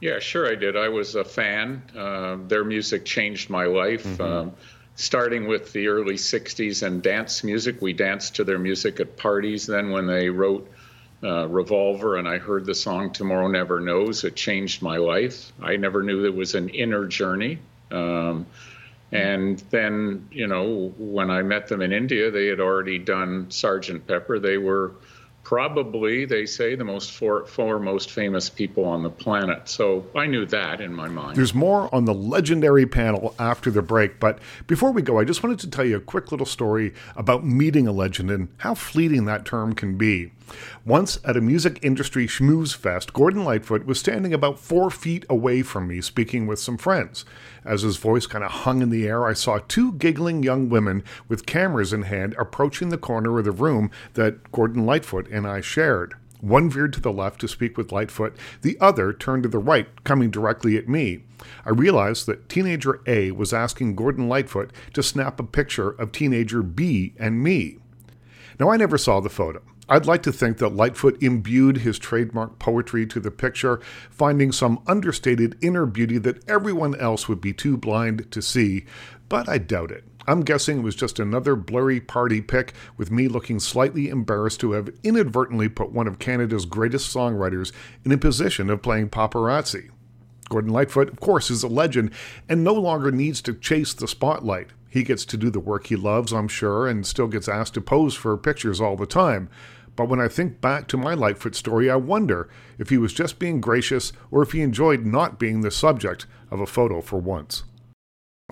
Yeah, 0.00 0.18
sure, 0.20 0.50
I 0.50 0.54
did. 0.54 0.76
I 0.76 0.88
was 0.88 1.14
a 1.14 1.24
fan. 1.24 1.82
Uh, 1.96 2.36
their 2.48 2.64
music 2.64 3.04
changed 3.04 3.50
my 3.50 3.64
life. 3.64 4.04
Mm-hmm. 4.04 4.22
Um, 4.22 4.52
starting 4.96 5.46
with 5.46 5.72
the 5.72 5.88
early 5.88 6.14
60s 6.14 6.84
and 6.84 7.02
dance 7.02 7.44
music. 7.44 7.80
We 7.80 7.92
danced 7.92 8.36
to 8.36 8.44
their 8.44 8.58
music 8.58 8.98
at 8.98 9.16
parties. 9.16 9.66
Then, 9.66 9.90
when 9.90 10.06
they 10.06 10.28
wrote 10.30 10.68
uh, 11.22 11.46
Revolver 11.46 12.16
and 12.16 12.26
I 12.26 12.38
heard 12.38 12.66
the 12.66 12.74
song 12.74 13.12
Tomorrow 13.12 13.48
Never 13.48 13.80
Knows, 13.80 14.24
it 14.24 14.34
changed 14.34 14.82
my 14.82 14.96
life. 14.96 15.52
I 15.62 15.76
never 15.76 16.02
knew 16.02 16.22
there 16.22 16.32
was 16.32 16.54
an 16.54 16.70
inner 16.70 17.06
journey. 17.06 17.58
Um, 17.90 18.46
and 19.12 19.58
then, 19.70 20.28
you 20.32 20.46
know, 20.46 20.92
when 20.98 21.30
I 21.30 21.42
met 21.42 21.68
them 21.68 21.80
in 21.80 21.92
India, 21.92 22.30
they 22.30 22.46
had 22.46 22.60
already 22.60 22.98
done 22.98 23.50
Sergeant 23.50 24.06
Pepper. 24.06 24.38
They 24.38 24.58
were 24.58 24.92
probably, 25.46 26.24
they 26.24 26.44
say, 26.44 26.74
the 26.74 26.82
most 26.82 27.12
four, 27.12 27.46
four 27.46 27.78
most 27.78 28.10
famous 28.10 28.50
people 28.50 28.84
on 28.84 29.04
the 29.04 29.08
planet. 29.08 29.68
So 29.68 30.04
I 30.12 30.26
knew 30.26 30.44
that 30.46 30.80
in 30.80 30.92
my 30.92 31.06
mind. 31.06 31.36
There's 31.36 31.54
more 31.54 31.88
on 31.94 32.04
the 32.04 32.12
legendary 32.12 32.84
panel 32.84 33.32
after 33.38 33.70
the 33.70 33.80
break. 33.80 34.18
But 34.18 34.40
before 34.66 34.90
we 34.90 35.02
go, 35.02 35.20
I 35.20 35.24
just 35.24 35.44
wanted 35.44 35.60
to 35.60 35.70
tell 35.70 35.84
you 35.84 35.98
a 35.98 36.00
quick 36.00 36.32
little 36.32 36.46
story 36.46 36.94
about 37.14 37.44
meeting 37.44 37.86
a 37.86 37.92
legend 37.92 38.28
and 38.28 38.48
how 38.56 38.74
fleeting 38.74 39.26
that 39.26 39.44
term 39.44 39.72
can 39.72 39.96
be. 39.96 40.32
Once 40.84 41.18
at 41.24 41.36
a 41.36 41.40
music 41.40 41.78
industry 41.82 42.26
schmooze 42.26 42.74
fest, 42.74 43.12
Gordon 43.12 43.44
Lightfoot 43.44 43.84
was 43.84 43.98
standing 43.98 44.32
about 44.32 44.58
four 44.58 44.90
feet 44.90 45.24
away 45.28 45.62
from 45.62 45.88
me 45.88 46.00
speaking 46.00 46.46
with 46.46 46.58
some 46.58 46.78
friends. 46.78 47.24
As 47.64 47.82
his 47.82 47.96
voice 47.96 48.26
kind 48.26 48.44
of 48.44 48.50
hung 48.50 48.82
in 48.82 48.90
the 48.90 49.06
air, 49.06 49.26
I 49.26 49.32
saw 49.32 49.58
two 49.58 49.92
giggling 49.94 50.42
young 50.42 50.68
women 50.68 51.02
with 51.28 51.46
cameras 51.46 51.92
in 51.92 52.02
hand 52.02 52.34
approaching 52.38 52.90
the 52.90 52.98
corner 52.98 53.38
of 53.38 53.44
the 53.44 53.50
room 53.50 53.90
that 54.14 54.52
Gordon 54.52 54.86
Lightfoot 54.86 55.28
and 55.28 55.46
I 55.46 55.60
shared. 55.60 56.14
One 56.40 56.70
veered 56.70 56.92
to 56.92 57.00
the 57.00 57.12
left 57.12 57.40
to 57.40 57.48
speak 57.48 57.76
with 57.76 57.92
Lightfoot, 57.92 58.36
the 58.62 58.78
other 58.80 59.12
turned 59.12 59.42
to 59.44 59.48
the 59.48 59.58
right, 59.58 59.88
coming 60.04 60.30
directly 60.30 60.76
at 60.76 60.88
me. 60.88 61.24
I 61.64 61.70
realized 61.70 62.26
that 62.26 62.48
teenager 62.48 63.00
A 63.06 63.30
was 63.32 63.52
asking 63.52 63.96
Gordon 63.96 64.28
Lightfoot 64.28 64.72
to 64.94 65.02
snap 65.02 65.40
a 65.40 65.44
picture 65.44 65.90
of 65.90 66.12
teenager 66.12 66.62
B 66.62 67.14
and 67.18 67.42
me. 67.42 67.78
Now, 68.60 68.70
I 68.70 68.76
never 68.76 68.96
saw 68.96 69.20
the 69.20 69.28
photo. 69.28 69.62
I'd 69.88 70.06
like 70.06 70.22
to 70.24 70.32
think 70.32 70.58
that 70.58 70.74
Lightfoot 70.74 71.22
imbued 71.22 71.78
his 71.78 71.98
trademark 71.98 72.58
poetry 72.58 73.06
to 73.06 73.20
the 73.20 73.30
picture, 73.30 73.80
finding 74.10 74.50
some 74.50 74.82
understated 74.86 75.56
inner 75.62 75.86
beauty 75.86 76.18
that 76.18 76.48
everyone 76.48 76.96
else 76.96 77.28
would 77.28 77.40
be 77.40 77.52
too 77.52 77.76
blind 77.76 78.30
to 78.32 78.42
see, 78.42 78.84
but 79.28 79.48
I 79.48 79.58
doubt 79.58 79.92
it. 79.92 80.04
I'm 80.26 80.40
guessing 80.40 80.78
it 80.78 80.82
was 80.82 80.96
just 80.96 81.20
another 81.20 81.54
blurry 81.54 82.00
party 82.00 82.40
pic 82.40 82.72
with 82.96 83.12
me 83.12 83.28
looking 83.28 83.60
slightly 83.60 84.08
embarrassed 84.08 84.58
to 84.60 84.72
have 84.72 84.90
inadvertently 85.04 85.68
put 85.68 85.92
one 85.92 86.08
of 86.08 86.18
Canada's 86.18 86.66
greatest 86.66 87.14
songwriters 87.14 87.70
in 88.04 88.10
a 88.10 88.18
position 88.18 88.70
of 88.70 88.82
playing 88.82 89.10
paparazzi. 89.10 89.90
Gordon 90.48 90.72
Lightfoot, 90.72 91.10
of 91.10 91.20
course, 91.20 91.48
is 91.48 91.62
a 91.62 91.68
legend 91.68 92.10
and 92.48 92.64
no 92.64 92.74
longer 92.74 93.12
needs 93.12 93.40
to 93.42 93.54
chase 93.54 93.94
the 93.94 94.08
spotlight. 94.08 94.70
He 94.88 95.04
gets 95.04 95.24
to 95.26 95.36
do 95.36 95.50
the 95.50 95.60
work 95.60 95.86
he 95.86 95.96
loves, 95.96 96.32
I'm 96.32 96.48
sure, 96.48 96.88
and 96.88 97.06
still 97.06 97.28
gets 97.28 97.48
asked 97.48 97.74
to 97.74 97.80
pose 97.80 98.14
for 98.14 98.36
pictures 98.36 98.80
all 98.80 98.96
the 98.96 99.06
time. 99.06 99.48
But 99.96 100.08
when 100.08 100.20
I 100.20 100.28
think 100.28 100.60
back 100.60 100.86
to 100.88 100.96
my 100.96 101.14
Lightfoot 101.14 101.56
story, 101.56 101.90
I 101.90 101.96
wonder 101.96 102.48
if 102.78 102.90
he 102.90 102.98
was 102.98 103.12
just 103.12 103.38
being 103.38 103.60
gracious 103.60 104.12
or 104.30 104.42
if 104.42 104.52
he 104.52 104.60
enjoyed 104.60 105.06
not 105.06 105.38
being 105.38 105.62
the 105.62 105.70
subject 105.70 106.26
of 106.50 106.60
a 106.60 106.66
photo 106.66 107.00
for 107.00 107.18
once. 107.18 107.64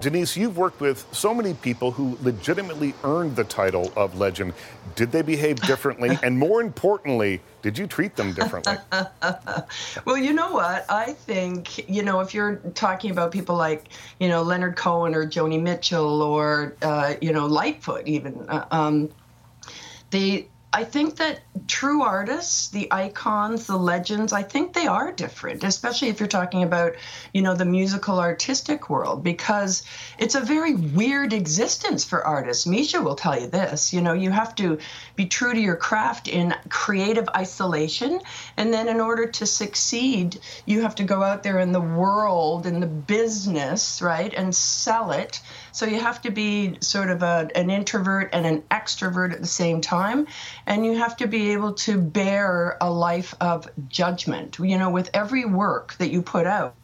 Denise, 0.01 0.37
you've 0.37 0.57
worked 0.57 0.81
with 0.81 1.07
so 1.13 1.33
many 1.33 1.55
people 1.55 1.93
who 1.93 2.19
legitimately 2.21 2.95
earned 3.05 3.37
the 3.37 3.45
title 3.45 3.93
of 3.95 4.19
legend. 4.19 4.53
Did 4.97 5.13
they 5.13 5.23
behave 5.23 5.61
differently? 5.61 6.19
and 6.25 6.37
more 6.37 6.61
importantly, 6.61 7.41
did 7.63 7.79
you 7.79 7.87
treat 7.87 8.17
them 8.17 8.33
differently? 8.33 8.77
well, 10.05 10.19
you 10.19 10.33
know 10.33 10.51
what? 10.51 10.85
I 10.91 11.13
think, 11.13 11.89
you 11.89 12.03
know, 12.03 12.19
if 12.19 12.35
you're 12.35 12.57
talking 12.75 13.13
about 13.13 13.31
people 13.31 13.55
like, 13.55 13.91
you 14.19 14.29
know, 14.29 14.43
Leonard 14.43 14.75
Cohen 14.75 15.15
or 15.15 15.29
Joni 15.29 15.63
Mitchell 15.63 16.23
or, 16.23 16.75
uh, 16.83 17.15
you 17.23 17.33
know, 17.33 17.47
Lightfoot 17.47 18.09
even, 18.09 18.47
uh, 18.49 18.67
um, 18.73 19.09
they 20.11 20.49
I 20.75 20.83
think 20.83 21.17
that 21.19 21.41
true 21.69 22.03
artists, 22.03 22.69
the 22.69 22.93
icons, 22.93 23.69
the 23.69 23.77
legends, 23.77 24.33
I 24.33 24.43
think 24.43 24.73
they 24.73 24.89
are 24.89 25.13
different, 25.13 25.63
especially 25.63 26.09
if 26.09 26.19
you're 26.19 26.29
talking 26.29 26.65
about, 26.65 26.95
you 27.33 27.43
know, 27.43 27.55
the 27.55 27.65
musical 27.65 28.19
artistic 28.19 28.91
world, 28.91 29.23
because 29.23 29.85
it's 30.19 30.35
a 30.35 30.41
very 30.41 30.75
weird 30.75 31.33
existence 31.33 32.05
for 32.05 32.27
artists. 32.27 32.67
Measha 32.67 33.05
will 33.05 33.15
tell 33.15 33.41
you 33.41 33.47
this. 33.47 33.93
You 33.93 34.01
know, 34.01 34.15
you 34.15 34.33
have 34.33 34.57
to 34.57 34.79
be 35.15 35.27
true 35.27 35.55
to 35.55 35.61
your 35.61 35.77
craft 35.77 36.27
in 36.27 36.53
creative 36.69 37.29
isolation. 37.29 38.21
And 38.57 38.75
then 38.75 38.89
in 38.89 39.01
order 39.01 39.29
to 39.29 39.47
succeed, 39.47 40.41
you 40.67 40.83
have 40.83 40.97
to 40.97 41.05
go 41.05 41.23
out 41.23 41.45
there 41.45 41.61
in 41.61 41.71
the 41.71 41.81
world, 41.81 42.67
in 42.67 42.81
the 42.81 42.89
business, 42.89 44.03
right, 44.03 44.35
and 44.35 44.53
sell 44.53 45.13
it. 45.13 45.41
So 45.71 45.87
you 45.87 46.01
have 46.01 46.21
to 46.23 46.33
be 46.33 46.79
sort 46.81 47.11
of 47.11 47.23
a, 47.23 47.49
an 47.55 47.71
introvert 47.71 48.31
and 48.33 48.45
an 48.45 48.63
extrovert 48.63 49.33
at 49.33 49.41
the 49.41 49.47
same 49.47 49.81
time 49.81 50.27
and 50.67 50.85
you 50.85 50.97
have 50.97 51.17
to 51.19 51.27
be 51.27 51.53
able 51.53 51.75
to 51.75 51.99
bear 51.99 52.77
a 52.81 52.91
life 52.91 53.35
of 53.41 53.69
judgment. 53.89 54.59
You 54.59 54.79
know, 54.79 54.91
with 54.91 55.11
every 55.15 55.45
work 55.45 55.95
that 55.99 56.11
you 56.11 56.23
put 56.23 56.47
out, 56.47 56.75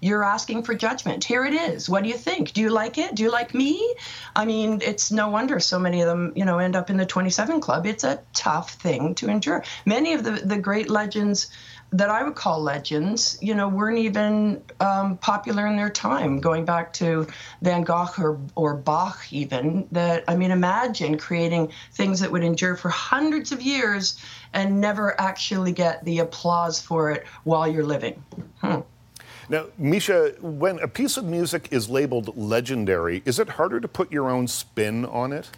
you're 0.00 0.24
asking 0.24 0.62
for 0.62 0.74
judgment. 0.74 1.24
Here 1.24 1.44
it 1.44 1.54
is. 1.54 1.88
What 1.88 2.02
do 2.02 2.08
you 2.08 2.16
think? 2.16 2.52
Do 2.52 2.60
you 2.60 2.70
like 2.70 2.98
it? 2.98 3.14
Do 3.14 3.22
you 3.22 3.30
like 3.30 3.54
me? 3.54 3.94
I 4.34 4.44
mean, 4.44 4.80
it's 4.82 5.12
no 5.12 5.28
wonder 5.28 5.60
so 5.60 5.78
many 5.78 6.00
of 6.00 6.08
them, 6.08 6.32
you 6.34 6.44
know, 6.44 6.58
end 6.58 6.76
up 6.76 6.90
in 6.90 6.96
the 6.96 7.06
27 7.06 7.60
Club. 7.60 7.86
It's 7.86 8.04
a 8.04 8.20
tough 8.32 8.74
thing 8.74 9.14
to 9.16 9.28
endure. 9.28 9.62
Many 9.84 10.14
of 10.14 10.24
the, 10.24 10.32
the 10.32 10.58
great 10.58 10.88
legends 10.88 11.50
that 11.94 12.10
I 12.10 12.24
would 12.24 12.34
call 12.34 12.60
legends, 12.60 13.38
you 13.40 13.54
know, 13.54 13.68
weren't 13.68 13.98
even 13.98 14.60
um, 14.80 15.16
popular 15.18 15.68
in 15.68 15.76
their 15.76 15.88
time. 15.88 16.40
Going 16.40 16.64
back 16.64 16.92
to 16.94 17.28
Van 17.62 17.82
Gogh 17.82 18.08
or, 18.18 18.40
or 18.56 18.74
Bach, 18.74 19.24
even 19.30 19.86
that 19.92 20.24
I 20.26 20.34
mean, 20.34 20.50
imagine 20.50 21.16
creating 21.16 21.70
things 21.92 22.18
that 22.18 22.32
would 22.32 22.42
endure 22.42 22.74
for 22.74 22.88
hundreds 22.88 23.52
of 23.52 23.62
years 23.62 24.20
and 24.52 24.80
never 24.80 25.18
actually 25.20 25.70
get 25.70 26.04
the 26.04 26.18
applause 26.18 26.80
for 26.80 27.12
it 27.12 27.26
while 27.44 27.68
you're 27.68 27.86
living. 27.86 28.20
Hmm. 28.60 28.80
Now, 29.48 29.66
Measha, 29.80 30.40
when 30.40 30.80
a 30.80 30.88
piece 30.88 31.16
of 31.16 31.24
music 31.24 31.68
is 31.70 31.88
labeled 31.88 32.36
legendary, 32.36 33.22
is 33.24 33.38
it 33.38 33.50
harder 33.50 33.78
to 33.78 33.86
put 33.86 34.10
your 34.10 34.28
own 34.28 34.48
spin 34.48 35.04
on 35.04 35.32
it? 35.32 35.50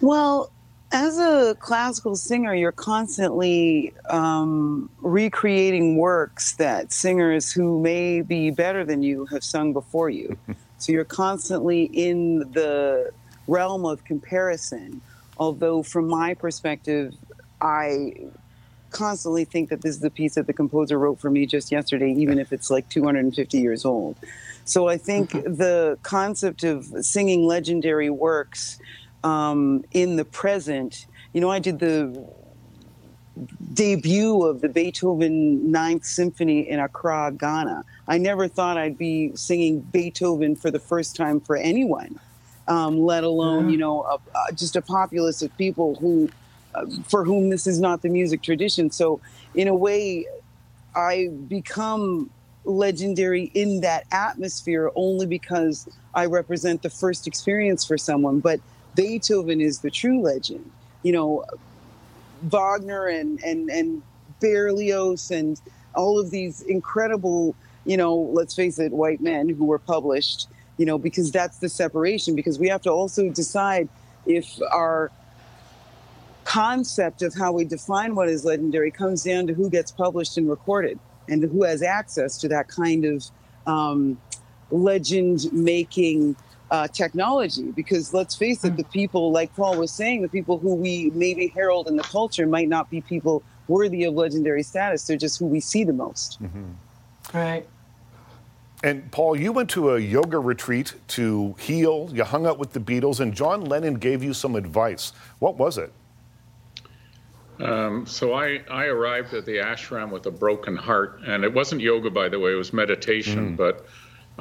Well, 0.00 0.52
as 0.92 1.18
a 1.18 1.56
classical 1.58 2.14
singer, 2.14 2.54
you're 2.54 2.70
constantly 2.70 3.94
um, 4.10 4.90
recreating 5.00 5.96
works 5.96 6.52
that 6.56 6.92
singers 6.92 7.50
who 7.50 7.80
may 7.80 8.20
be 8.20 8.50
better 8.50 8.84
than 8.84 9.02
you 9.02 9.24
have 9.26 9.42
sung 9.42 9.72
before 9.72 10.10
you. 10.10 10.36
so 10.78 10.92
you're 10.92 11.04
constantly 11.04 11.84
in 11.84 12.40
the 12.52 13.10
realm 13.48 13.86
of 13.86 14.04
comparison. 14.04 15.00
Although, 15.38 15.82
from 15.82 16.08
my 16.08 16.34
perspective, 16.34 17.14
I 17.60 18.14
constantly 18.90 19.46
think 19.46 19.70
that 19.70 19.80
this 19.80 19.94
is 19.94 20.00
the 20.02 20.10
piece 20.10 20.34
that 20.34 20.46
the 20.46 20.52
composer 20.52 20.98
wrote 20.98 21.18
for 21.18 21.30
me 21.30 21.46
just 21.46 21.72
yesterday, 21.72 22.12
even 22.12 22.38
if 22.38 22.52
it's 22.52 22.70
like 22.70 22.86
250 22.90 23.58
years 23.58 23.86
old. 23.86 24.16
So 24.66 24.88
I 24.88 24.98
think 24.98 25.30
the 25.32 25.98
concept 26.02 26.64
of 26.64 26.84
singing 27.00 27.44
legendary 27.46 28.10
works 28.10 28.78
um, 29.24 29.84
in 29.92 30.16
the 30.16 30.24
present. 30.24 31.06
You 31.32 31.40
know, 31.40 31.50
I 31.50 31.58
did 31.58 31.78
the 31.78 32.26
debut 33.72 34.42
of 34.44 34.60
the 34.60 34.68
Beethoven 34.68 35.70
Ninth 35.70 36.04
Symphony 36.04 36.68
in 36.68 36.78
Accra, 36.78 37.32
Ghana. 37.32 37.84
I 38.06 38.18
never 38.18 38.48
thought 38.48 38.76
I'd 38.76 38.98
be 38.98 39.34
singing 39.34 39.80
Beethoven 39.80 40.56
for 40.56 40.70
the 40.70 40.78
first 40.78 41.16
time 41.16 41.40
for 41.40 41.56
anyone, 41.56 42.18
um, 42.68 43.00
let 43.00 43.24
alone, 43.24 43.70
you 43.70 43.78
know, 43.78 44.02
a, 44.02 44.18
a, 44.38 44.52
just 44.52 44.76
a 44.76 44.82
populace 44.82 45.40
of 45.42 45.56
people 45.56 45.94
who, 45.96 46.28
uh, 46.74 46.86
for 47.04 47.24
whom 47.24 47.48
this 47.48 47.66
is 47.66 47.80
not 47.80 48.02
the 48.02 48.08
music 48.08 48.42
tradition. 48.42 48.90
So, 48.90 49.20
in 49.54 49.68
a 49.68 49.74
way, 49.74 50.26
I 50.94 51.28
become 51.48 52.30
legendary 52.64 53.50
in 53.54 53.80
that 53.80 54.04
atmosphere 54.12 54.90
only 54.94 55.26
because 55.26 55.88
I 56.14 56.26
represent 56.26 56.82
the 56.82 56.90
first 56.90 57.26
experience 57.26 57.84
for 57.84 57.98
someone. 57.98 58.40
But 58.40 58.60
Beethoven 58.94 59.60
is 59.60 59.80
the 59.80 59.90
true 59.90 60.20
legend. 60.20 60.70
You 61.02 61.12
know, 61.12 61.44
Wagner 62.42 63.06
and 63.06 63.42
and 63.42 63.70
and 63.70 64.02
Berlioz 64.40 65.30
and 65.30 65.60
all 65.94 66.18
of 66.18 66.30
these 66.30 66.62
incredible, 66.62 67.54
you 67.84 67.96
know, 67.96 68.14
let's 68.14 68.54
face 68.54 68.78
it, 68.78 68.92
white 68.92 69.20
men 69.20 69.48
who 69.48 69.64
were 69.64 69.78
published. 69.78 70.48
You 70.78 70.86
know, 70.86 70.98
because 70.98 71.30
that's 71.30 71.58
the 71.58 71.68
separation. 71.68 72.34
Because 72.34 72.58
we 72.58 72.68
have 72.68 72.82
to 72.82 72.90
also 72.90 73.28
decide 73.28 73.88
if 74.26 74.58
our 74.72 75.10
concept 76.44 77.22
of 77.22 77.34
how 77.34 77.52
we 77.52 77.64
define 77.64 78.14
what 78.14 78.28
is 78.28 78.44
legendary 78.44 78.90
comes 78.90 79.22
down 79.22 79.46
to 79.46 79.54
who 79.54 79.70
gets 79.70 79.92
published 79.92 80.36
and 80.36 80.48
recorded 80.48 80.98
and 81.28 81.42
who 81.42 81.62
has 81.62 81.82
access 81.82 82.38
to 82.38 82.48
that 82.48 82.68
kind 82.68 83.04
of 83.04 83.24
um, 83.66 84.18
legend 84.70 85.52
making 85.52 86.36
uh, 86.72 86.88
technology 86.88 87.70
because 87.70 88.14
let's 88.14 88.34
face 88.34 88.64
it, 88.64 88.78
the 88.78 88.84
people, 88.84 89.30
like 89.30 89.54
Paul 89.54 89.76
was 89.76 89.92
saying, 89.92 90.22
the 90.22 90.28
people 90.28 90.58
who 90.58 90.74
we 90.74 91.10
maybe 91.14 91.48
herald 91.48 91.86
in 91.86 91.96
the 91.96 92.02
culture 92.02 92.46
might 92.46 92.68
not 92.68 92.88
be 92.88 93.02
people 93.02 93.42
worthy 93.68 94.04
of 94.04 94.14
legendary 94.14 94.62
status. 94.62 95.06
They're 95.06 95.18
just 95.18 95.38
who 95.38 95.46
we 95.46 95.60
see 95.60 95.84
the 95.84 95.92
most. 95.92 96.42
Mm-hmm. 96.42 97.36
Right. 97.36 97.68
And 98.82 99.12
Paul, 99.12 99.36
you 99.36 99.52
went 99.52 99.68
to 99.70 99.90
a 99.90 99.98
yoga 99.98 100.38
retreat 100.38 100.94
to 101.08 101.54
heal. 101.58 102.08
You 102.10 102.24
hung 102.24 102.46
out 102.46 102.58
with 102.58 102.72
the 102.72 102.80
Beatles, 102.80 103.20
and 103.20 103.34
John 103.34 103.66
Lennon 103.66 103.94
gave 103.94 104.24
you 104.24 104.32
some 104.32 104.56
advice. 104.56 105.12
What 105.40 105.56
was 105.58 105.76
it? 105.76 105.92
Um, 107.60 108.06
so 108.06 108.32
I, 108.32 108.62
I 108.70 108.86
arrived 108.86 109.34
at 109.34 109.44
the 109.44 109.58
ashram 109.58 110.10
with 110.10 110.24
a 110.26 110.30
broken 110.30 110.74
heart, 110.74 111.20
and 111.26 111.44
it 111.44 111.52
wasn't 111.52 111.82
yoga, 111.82 112.10
by 112.10 112.30
the 112.30 112.40
way, 112.40 112.52
it 112.52 112.56
was 112.56 112.72
meditation. 112.72 113.52
Mm. 113.52 113.56
But 113.56 113.86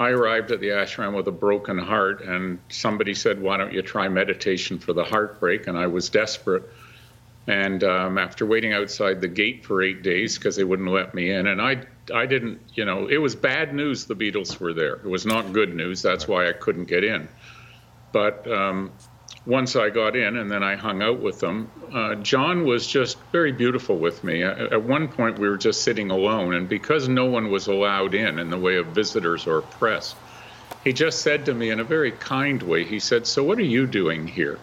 I 0.01 0.09
arrived 0.09 0.51
at 0.51 0.59
the 0.59 0.69
ashram 0.69 1.15
with 1.15 1.27
a 1.27 1.31
broken 1.31 1.77
heart, 1.77 2.21
and 2.21 2.57
somebody 2.69 3.13
said, 3.13 3.39
Why 3.39 3.57
don't 3.57 3.71
you 3.71 3.83
try 3.83 4.07
meditation 4.07 4.79
for 4.79 4.93
the 4.93 5.03
heartbreak? 5.03 5.67
And 5.67 5.77
I 5.77 5.85
was 5.85 6.09
desperate. 6.09 6.63
And 7.45 7.83
um, 7.83 8.17
after 8.17 8.47
waiting 8.47 8.73
outside 8.73 9.21
the 9.21 9.27
gate 9.27 9.63
for 9.63 9.83
eight 9.83 10.01
days 10.01 10.39
because 10.39 10.55
they 10.55 10.63
wouldn't 10.63 10.89
let 10.89 11.13
me 11.13 11.29
in, 11.29 11.45
and 11.45 11.61
I, 11.61 11.83
I 12.11 12.25
didn't, 12.25 12.61
you 12.73 12.83
know, 12.83 13.07
it 13.07 13.17
was 13.17 13.35
bad 13.35 13.75
news 13.75 14.05
the 14.05 14.15
Beatles 14.15 14.59
were 14.59 14.73
there. 14.73 14.95
It 14.95 15.07
was 15.07 15.27
not 15.27 15.53
good 15.53 15.75
news. 15.75 16.01
That's 16.01 16.27
why 16.27 16.49
I 16.49 16.53
couldn't 16.53 16.85
get 16.85 17.03
in. 17.03 17.27
But 18.11 18.51
um, 18.51 18.91
once 19.45 19.75
I 19.75 19.89
got 19.89 20.15
in 20.15 20.37
and 20.37 20.51
then 20.51 20.63
I 20.63 20.75
hung 20.75 21.01
out 21.01 21.19
with 21.19 21.39
them, 21.39 21.69
uh, 21.91 22.15
John 22.15 22.63
was 22.63 22.85
just 22.85 23.17
very 23.31 23.51
beautiful 23.51 23.97
with 23.97 24.23
me. 24.23 24.43
At, 24.43 24.73
at, 24.73 24.83
one 24.83 25.07
point, 25.07 25.39
we 25.39 25.49
were 25.49 25.57
just 25.57 25.81
sitting 25.81 26.11
alone, 26.11 26.53
and 26.53 26.69
because 26.69 27.07
no 27.07 27.25
one 27.25 27.49
was 27.49 27.67
allowed 27.67 28.13
in 28.13 28.37
in 28.37 28.49
the 28.49 28.57
way 28.57 28.77
of 28.77 28.87
visitors 28.87 29.47
or 29.47 29.61
press, 29.61 30.15
he 30.83 30.93
just 30.93 31.21
said 31.21 31.45
to 31.45 31.53
me 31.53 31.69
in 31.71 31.79
a 31.79 31.83
very 31.83 32.11
kind 32.11 32.61
way, 32.61 32.83
he 32.83 32.99
said, 32.99 33.25
So, 33.25 33.43
what 33.43 33.57
are 33.57 33.63
you 33.63 33.87
doing 33.87 34.27
here? 34.27 34.59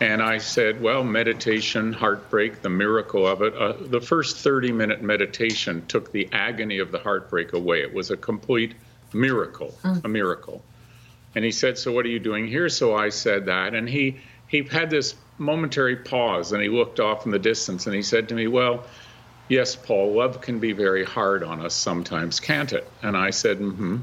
And 0.00 0.22
I 0.22 0.38
said, 0.38 0.82
Well, 0.82 1.04
meditation, 1.04 1.92
heartbreak, 1.92 2.60
the 2.60 2.70
miracle 2.70 3.26
of 3.26 3.40
it. 3.40 3.54
Uh, 3.54 3.74
the 3.80 4.00
first 4.00 4.38
30 4.38 4.72
minute 4.72 5.02
meditation 5.02 5.84
took 5.86 6.12
the 6.12 6.28
agony 6.32 6.78
of 6.78 6.92
the 6.92 6.98
heartbreak 6.98 7.54
away. 7.54 7.80
It 7.82 7.94
was 7.94 8.10
a 8.10 8.16
complete 8.16 8.74
miracle, 9.14 9.74
mm. 9.82 10.04
a 10.04 10.08
miracle. 10.08 10.62
And 11.34 11.44
he 11.44 11.50
said, 11.50 11.78
So 11.78 11.92
what 11.92 12.04
are 12.04 12.10
you 12.10 12.18
doing 12.18 12.46
here? 12.46 12.68
So 12.68 12.94
I 12.94 13.08
said 13.08 13.46
that. 13.46 13.74
And 13.74 13.88
he, 13.88 14.18
he 14.48 14.62
had 14.62 14.90
this 14.90 15.14
momentary 15.38 15.96
pause 15.96 16.52
and 16.52 16.62
he 16.62 16.68
looked 16.68 17.00
off 17.00 17.24
in 17.26 17.32
the 17.32 17.38
distance 17.38 17.86
and 17.86 17.94
he 17.94 18.02
said 18.02 18.28
to 18.28 18.34
me, 18.34 18.46
Well, 18.46 18.84
yes, 19.48 19.74
Paul, 19.74 20.12
love 20.14 20.40
can 20.40 20.58
be 20.58 20.72
very 20.72 21.04
hard 21.04 21.42
on 21.42 21.60
us 21.60 21.74
sometimes, 21.74 22.40
can't 22.40 22.72
it? 22.72 22.88
And 23.02 23.16
I 23.16 23.30
said, 23.30 23.58
Mm 23.58 23.76
hmm. 23.76 23.96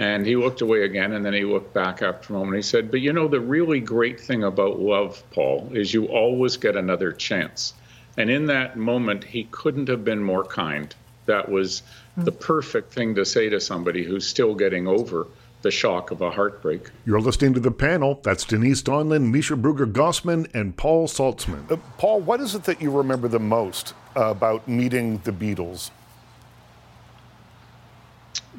And 0.00 0.24
he 0.24 0.36
looked 0.36 0.60
away 0.60 0.84
again 0.84 1.12
and 1.12 1.26
then 1.26 1.34
he 1.34 1.42
looked 1.42 1.74
back 1.74 2.02
after 2.02 2.32
a 2.32 2.36
moment. 2.36 2.54
He 2.54 2.62
said, 2.62 2.90
But 2.90 3.00
you 3.00 3.12
know, 3.12 3.26
the 3.26 3.40
really 3.40 3.80
great 3.80 4.20
thing 4.20 4.44
about 4.44 4.78
love, 4.78 5.22
Paul, 5.32 5.70
is 5.72 5.92
you 5.92 6.06
always 6.06 6.56
get 6.56 6.76
another 6.76 7.10
chance. 7.10 7.74
And 8.16 8.30
in 8.30 8.46
that 8.46 8.76
moment, 8.76 9.24
he 9.24 9.44
couldn't 9.50 9.88
have 9.88 10.04
been 10.04 10.22
more 10.22 10.44
kind. 10.44 10.94
That 11.26 11.48
was 11.48 11.82
the 12.16 12.32
perfect 12.32 12.92
thing 12.92 13.14
to 13.16 13.24
say 13.24 13.48
to 13.48 13.60
somebody 13.60 14.02
who's 14.02 14.26
still 14.26 14.54
getting 14.54 14.88
over 14.88 15.26
the 15.62 15.70
shock 15.70 16.10
of 16.10 16.20
a 16.20 16.30
heartbreak. 16.30 16.90
You're 17.04 17.20
listening 17.20 17.54
to 17.54 17.60
the 17.60 17.70
panel. 17.70 18.20
That's 18.22 18.44
Denise 18.44 18.82
Donlon, 18.82 19.32
Measha 19.32 19.60
Brueggergosman, 19.60 20.52
and 20.54 20.76
Paul 20.76 21.08
Saltzman. 21.08 21.70
Uh, 21.70 21.76
Paul, 21.98 22.20
what 22.20 22.40
is 22.40 22.54
it 22.54 22.64
that 22.64 22.80
you 22.80 22.90
remember 22.90 23.28
the 23.28 23.40
most 23.40 23.94
uh, 24.16 24.26
about 24.26 24.68
meeting 24.68 25.18
the 25.18 25.32
Beatles? 25.32 25.90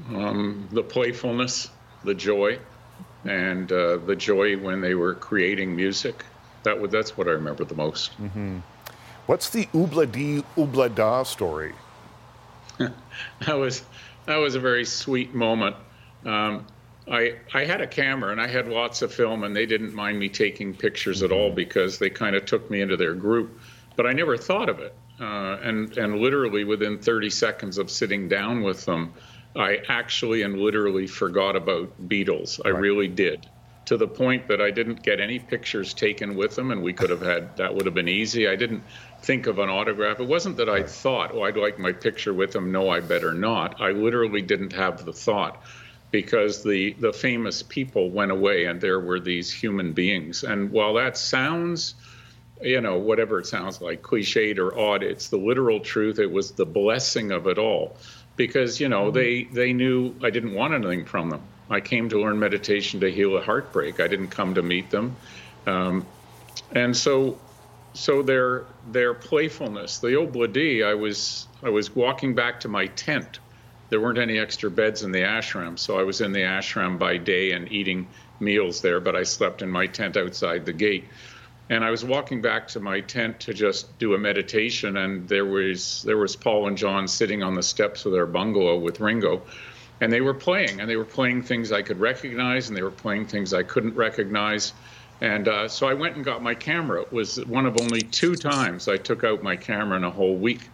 Um, 0.09 0.67
the 0.71 0.83
playfulness, 0.83 1.69
the 2.03 2.13
joy, 2.13 2.59
and 3.25 3.71
uh, 3.71 3.97
the 3.97 4.15
joy 4.15 4.57
when 4.57 4.81
they 4.81 4.95
were 4.95 5.15
creating 5.15 5.75
music. 5.75 6.25
That 6.63 6.79
would, 6.79 6.91
that's 6.91 7.17
what 7.17 7.27
I 7.27 7.31
remember 7.31 7.63
the 7.63 7.75
most. 7.75 8.11
Mm-hmm. 8.21 8.59
What's 9.25 9.49
the 9.49 9.65
oobla 9.67 10.11
dee 10.11 10.43
oobla 10.57 10.93
da 10.93 11.23
story? 11.23 11.73
that 12.77 13.57
was 13.57 13.83
that 14.25 14.37
was 14.37 14.55
a 14.55 14.59
very 14.59 14.85
sweet 14.85 15.35
moment. 15.35 15.75
Um, 16.25 16.65
I, 17.09 17.37
I 17.53 17.65
had 17.65 17.81
a 17.81 17.87
camera 17.87 18.31
and 18.31 18.39
I 18.39 18.47
had 18.47 18.67
lots 18.67 19.01
of 19.01 19.13
film, 19.13 19.43
and 19.43 19.55
they 19.55 19.65
didn't 19.65 19.93
mind 19.93 20.19
me 20.19 20.29
taking 20.29 20.75
pictures 20.75 21.23
at 21.23 21.31
all 21.31 21.47
mm-hmm. 21.47 21.55
because 21.55 21.97
they 21.97 22.09
kind 22.09 22.35
of 22.35 22.45
took 22.45 22.69
me 22.69 22.81
into 22.81 22.97
their 22.97 23.15
group. 23.15 23.59
But 23.95 24.05
I 24.05 24.13
never 24.13 24.37
thought 24.37 24.69
of 24.69 24.79
it. 24.79 24.95
Uh, 25.19 25.57
and, 25.61 25.97
and 25.97 26.19
literally 26.19 26.63
within 26.63 26.99
30 26.99 27.29
seconds 27.29 27.77
of 27.77 27.89
sitting 27.89 28.29
down 28.29 28.61
with 28.61 28.85
them, 28.85 29.13
I 29.55 29.79
actually 29.89 30.43
and 30.43 30.59
literally 30.59 31.07
forgot 31.07 31.55
about 31.55 32.07
Beatles. 32.07 32.61
I 32.63 32.69
right. 32.69 32.79
really 32.79 33.07
did. 33.07 33.45
To 33.85 33.97
the 33.97 34.07
point 34.07 34.47
that 34.47 34.61
I 34.61 34.69
didn't 34.69 35.01
get 35.01 35.19
any 35.19 35.39
pictures 35.39 35.95
taken 35.95 36.35
with 36.35 36.55
them, 36.55 36.69
and 36.69 36.83
we 36.83 36.93
could 36.93 37.09
have 37.09 37.23
had 37.23 37.57
that 37.57 37.73
would 37.73 37.85
have 37.85 37.95
been 37.95 38.07
easy. 38.07 38.47
I 38.47 38.55
didn't 38.55 38.83
think 39.23 39.47
of 39.47 39.57
an 39.57 39.67
autograph. 39.67 40.19
It 40.19 40.27
wasn't 40.27 40.57
that 40.57 40.69
I 40.69 40.83
thought, 40.83 41.31
oh, 41.33 41.41
I'd 41.41 41.57
like 41.57 41.79
my 41.79 41.91
picture 41.91 42.33
with 42.33 42.51
them. 42.51 42.71
No, 42.71 42.89
I 42.89 42.99
better 42.99 43.33
not. 43.33 43.81
I 43.81 43.89
literally 43.91 44.43
didn't 44.43 44.73
have 44.73 45.05
the 45.05 45.13
thought 45.13 45.59
because 46.11 46.63
the, 46.63 46.93
the 46.93 47.13
famous 47.13 47.61
people 47.61 48.09
went 48.09 48.31
away 48.31 48.65
and 48.65 48.81
there 48.81 48.99
were 48.99 49.19
these 49.19 49.51
human 49.51 49.93
beings. 49.93 50.43
And 50.43 50.71
while 50.71 50.93
that 50.95 51.17
sounds, 51.17 51.95
you 52.61 52.81
know, 52.81 52.97
whatever 52.97 53.39
it 53.39 53.45
sounds 53.45 53.79
like, 53.79 54.01
cliched 54.01 54.57
or 54.57 54.77
odd, 54.77 55.03
it's 55.03 55.29
the 55.29 55.37
literal 55.37 55.79
truth. 55.79 56.19
It 56.19 56.31
was 56.31 56.51
the 56.51 56.65
blessing 56.65 57.31
of 57.31 57.47
it 57.47 57.57
all 57.57 57.95
because, 58.35 58.79
you 58.79 58.89
know, 58.89 59.11
they, 59.11 59.43
they 59.45 59.71
knew 59.71 60.15
I 60.23 60.29
didn't 60.29 60.53
want 60.53 60.73
anything 60.73 61.05
from 61.05 61.29
them. 61.29 61.41
I 61.69 61.79
came 61.79 62.09
to 62.09 62.19
learn 62.19 62.39
meditation 62.39 62.99
to 63.01 63.11
heal 63.11 63.37
a 63.37 63.41
heartbreak. 63.41 63.99
I 63.99 64.07
didn't 64.07 64.29
come 64.29 64.55
to 64.55 64.63
meet 64.63 64.89
them. 64.89 65.15
Um, 65.67 66.05
and 66.71 66.97
so, 66.97 67.37
so 67.93 68.23
their, 68.23 68.65
their 68.91 69.13
playfulness, 69.13 69.99
the 69.99 70.07
obladi, 70.07 70.83
I 70.83 70.95
was, 70.95 71.47
I 71.61 71.69
was 71.69 71.95
walking 71.95 72.33
back 72.33 72.59
to 72.61 72.67
my 72.67 72.87
tent 72.87 73.39
there 73.89 73.99
weren't 73.99 74.19
any 74.19 74.37
extra 74.37 74.69
beds 74.69 75.03
in 75.03 75.11
the 75.11 75.21
ashram, 75.21 75.77
so 75.77 75.99
I 75.99 76.03
was 76.03 76.21
in 76.21 76.31
the 76.31 76.41
ashram 76.41 76.97
by 76.99 77.17
day 77.17 77.51
and 77.51 77.71
eating 77.71 78.07
meals 78.39 78.81
there, 78.81 78.99
but 78.99 79.15
I 79.15 79.23
slept 79.23 79.61
in 79.61 79.69
my 79.69 79.87
tent 79.87 80.15
outside 80.17 80.65
the 80.65 80.73
gate. 80.73 81.05
And 81.69 81.83
I 81.83 81.91
was 81.91 82.03
walking 82.03 82.41
back 82.41 82.67
to 82.69 82.79
my 82.79 83.01
tent 83.01 83.39
to 83.41 83.53
just 83.53 83.97
do 83.99 84.15
a 84.15 84.17
meditation, 84.17 84.97
and 84.97 85.27
there 85.27 85.45
was 85.45 86.03
there 86.03 86.17
was 86.17 86.35
Paul 86.35 86.67
and 86.67 86.77
John 86.77 87.07
sitting 87.07 87.43
on 87.43 87.53
the 87.53 87.63
steps 87.63 88.05
of 88.05 88.11
their 88.11 88.25
bungalow 88.25 88.79
with 88.79 88.99
Ringo, 88.99 89.43
and 90.01 90.11
they 90.11 90.21
were 90.21 90.33
playing, 90.33 90.79
and 90.81 90.89
they 90.89 90.95
were 90.95 91.05
playing 91.05 91.43
things 91.43 91.71
I 91.71 91.83
could 91.83 91.99
recognize, 91.99 92.69
and 92.69 92.77
they 92.77 92.81
were 92.81 92.89
playing 92.89 93.27
things 93.27 93.53
I 93.53 93.63
couldn't 93.63 93.95
recognize. 93.95 94.73
And 95.21 95.47
uh, 95.47 95.67
so 95.67 95.87
I 95.87 95.93
went 95.93 96.15
and 96.15 96.23
got 96.23 96.41
my 96.41 96.55
camera. 96.55 97.01
It 97.01 97.11
was 97.11 97.45
one 97.45 97.65
of 97.65 97.79
only 97.79 98.01
two 98.01 98.35
times 98.35 98.87
I 98.87 98.97
took 98.97 99.23
out 99.23 99.43
my 99.43 99.55
camera 99.55 99.97
in 99.97 100.03
a 100.03 100.09
whole 100.09 100.37
week. 100.37 100.69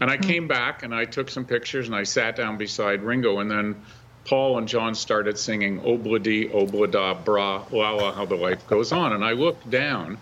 And 0.00 0.10
I 0.10 0.16
hmm. 0.16 0.22
came 0.22 0.48
back 0.48 0.82
and 0.82 0.94
I 0.94 1.04
took 1.04 1.30
some 1.30 1.44
pictures 1.44 1.86
and 1.86 1.96
I 1.96 2.04
sat 2.04 2.36
down 2.36 2.56
beside 2.56 3.02
Ringo. 3.02 3.38
And 3.38 3.50
then 3.50 3.76
Paul 4.24 4.58
and 4.58 4.68
John 4.68 4.94
started 4.94 5.38
singing 5.38 5.80
Obladi, 5.80 6.50
Oblada, 6.50 7.24
Bra, 7.24 7.64
Lala, 7.70 8.12
How 8.12 8.24
the 8.24 8.36
Life 8.36 8.66
Goes 8.66 8.92
On. 8.92 9.12
And 9.12 9.24
I 9.24 9.32
looked 9.32 9.68
down 9.70 10.18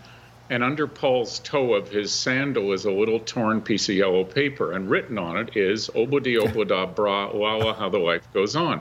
and 0.48 0.62
under 0.62 0.86
Paul's 0.86 1.40
toe 1.40 1.74
of 1.74 1.90
his 1.90 2.12
sandal 2.12 2.72
is 2.72 2.84
a 2.84 2.90
little 2.90 3.18
torn 3.18 3.60
piece 3.60 3.88
of 3.88 3.96
yellow 3.96 4.22
paper. 4.22 4.72
And 4.72 4.88
written 4.88 5.18
on 5.18 5.36
it 5.36 5.56
is 5.56 5.88
Obladi, 5.88 6.40
Oblada, 6.40 6.94
Bra, 6.94 7.30
Lala, 7.30 7.74
How 7.74 7.88
the 7.88 7.98
Life 7.98 8.32
Goes 8.32 8.54
On 8.54 8.80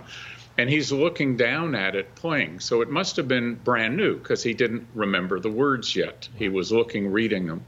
and 0.57 0.69
he's 0.69 0.91
looking 0.91 1.35
down 1.35 1.75
at 1.75 1.95
it 1.95 2.15
playing. 2.15 2.59
So 2.59 2.81
it 2.81 2.89
must 2.89 3.17
have 3.17 3.27
been 3.27 3.55
brand 3.55 3.97
new 3.97 4.17
because 4.17 4.41
he 4.41 4.53
didn't 4.53 4.87
remember 4.93 5.39
the 5.39 5.49
words 5.49 5.95
yet. 5.95 6.29
He 6.35 6.49
was 6.49 6.71
looking, 6.71 7.11
reading 7.11 7.47
them. 7.47 7.65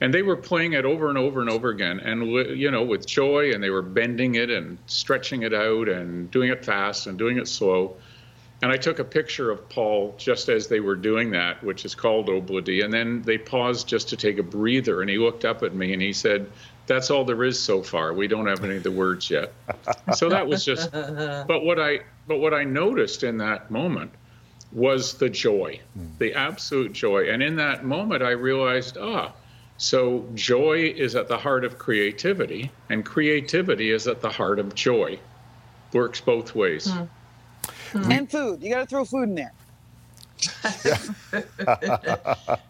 And 0.00 0.14
they 0.14 0.22
were 0.22 0.36
playing 0.36 0.72
it 0.72 0.84
over 0.84 1.08
and 1.10 1.18
over 1.18 1.40
and 1.40 1.50
over 1.50 1.68
again, 1.68 2.00
and 2.00 2.26
you 2.58 2.70
know, 2.70 2.82
with 2.82 3.06
joy, 3.06 3.52
and 3.52 3.62
they 3.62 3.68
were 3.68 3.82
bending 3.82 4.34
it 4.36 4.48
and 4.48 4.78
stretching 4.86 5.42
it 5.42 5.52
out 5.52 5.88
and 5.88 6.30
doing 6.30 6.50
it 6.50 6.64
fast 6.64 7.06
and 7.06 7.18
doing 7.18 7.38
it 7.38 7.46
slow. 7.46 7.96
And 8.62 8.70
I 8.70 8.76
took 8.76 8.98
a 8.98 9.04
picture 9.04 9.50
of 9.50 9.68
Paul 9.68 10.14
just 10.18 10.48
as 10.48 10.68
they 10.68 10.80
were 10.80 10.96
doing 10.96 11.30
that, 11.30 11.62
which 11.64 11.84
is 11.84 11.94
called 11.94 12.28
Obladi. 12.28 12.84
And 12.84 12.92
then 12.92 13.22
they 13.22 13.38
paused 13.38 13.88
just 13.88 14.08
to 14.10 14.16
take 14.16 14.38
a 14.38 14.42
breather, 14.42 15.00
and 15.00 15.10
he 15.10 15.18
looked 15.18 15.44
up 15.44 15.62
at 15.62 15.74
me 15.74 15.92
and 15.92 16.00
he 16.00 16.12
said, 16.12 16.50
that's 16.90 17.08
all 17.08 17.24
there 17.24 17.44
is 17.44 17.58
so 17.58 17.84
far. 17.84 18.12
We 18.12 18.26
don't 18.26 18.48
have 18.48 18.64
any 18.64 18.76
of 18.76 18.82
the 18.82 18.90
words 18.90 19.30
yet. 19.30 19.52
so 20.14 20.28
that 20.28 20.48
was 20.48 20.64
just 20.64 20.90
but 20.90 21.64
what 21.64 21.78
I 21.78 22.00
but 22.26 22.38
what 22.38 22.52
I 22.52 22.64
noticed 22.64 23.22
in 23.22 23.38
that 23.38 23.70
moment 23.70 24.10
was 24.72 25.14
the 25.14 25.30
joy, 25.30 25.80
the 26.18 26.34
absolute 26.34 26.92
joy. 26.92 27.30
And 27.30 27.44
in 27.44 27.56
that 27.56 27.84
moment 27.84 28.24
I 28.24 28.30
realized, 28.30 28.98
ah, 28.98 29.32
so 29.80 30.26
joy 30.34 30.92
is 30.94 31.16
at 31.16 31.26
the 31.28 31.38
heart 31.38 31.64
of 31.64 31.78
creativity, 31.78 32.70
and 32.90 33.02
creativity 33.02 33.92
is 33.92 34.06
at 34.06 34.20
the 34.20 34.28
heart 34.28 34.58
of 34.58 34.74
joy. 34.74 35.18
Works 35.94 36.20
both 36.20 36.54
ways. 36.54 36.88
Mm. 36.88 37.08
Mm. 37.92 38.12
And 38.12 38.30
food. 38.30 38.62
You 38.62 38.68
got 38.68 38.80
to 38.80 38.86
throw 38.86 39.06
food 39.06 39.30
in 39.30 39.34
there. 39.36 39.52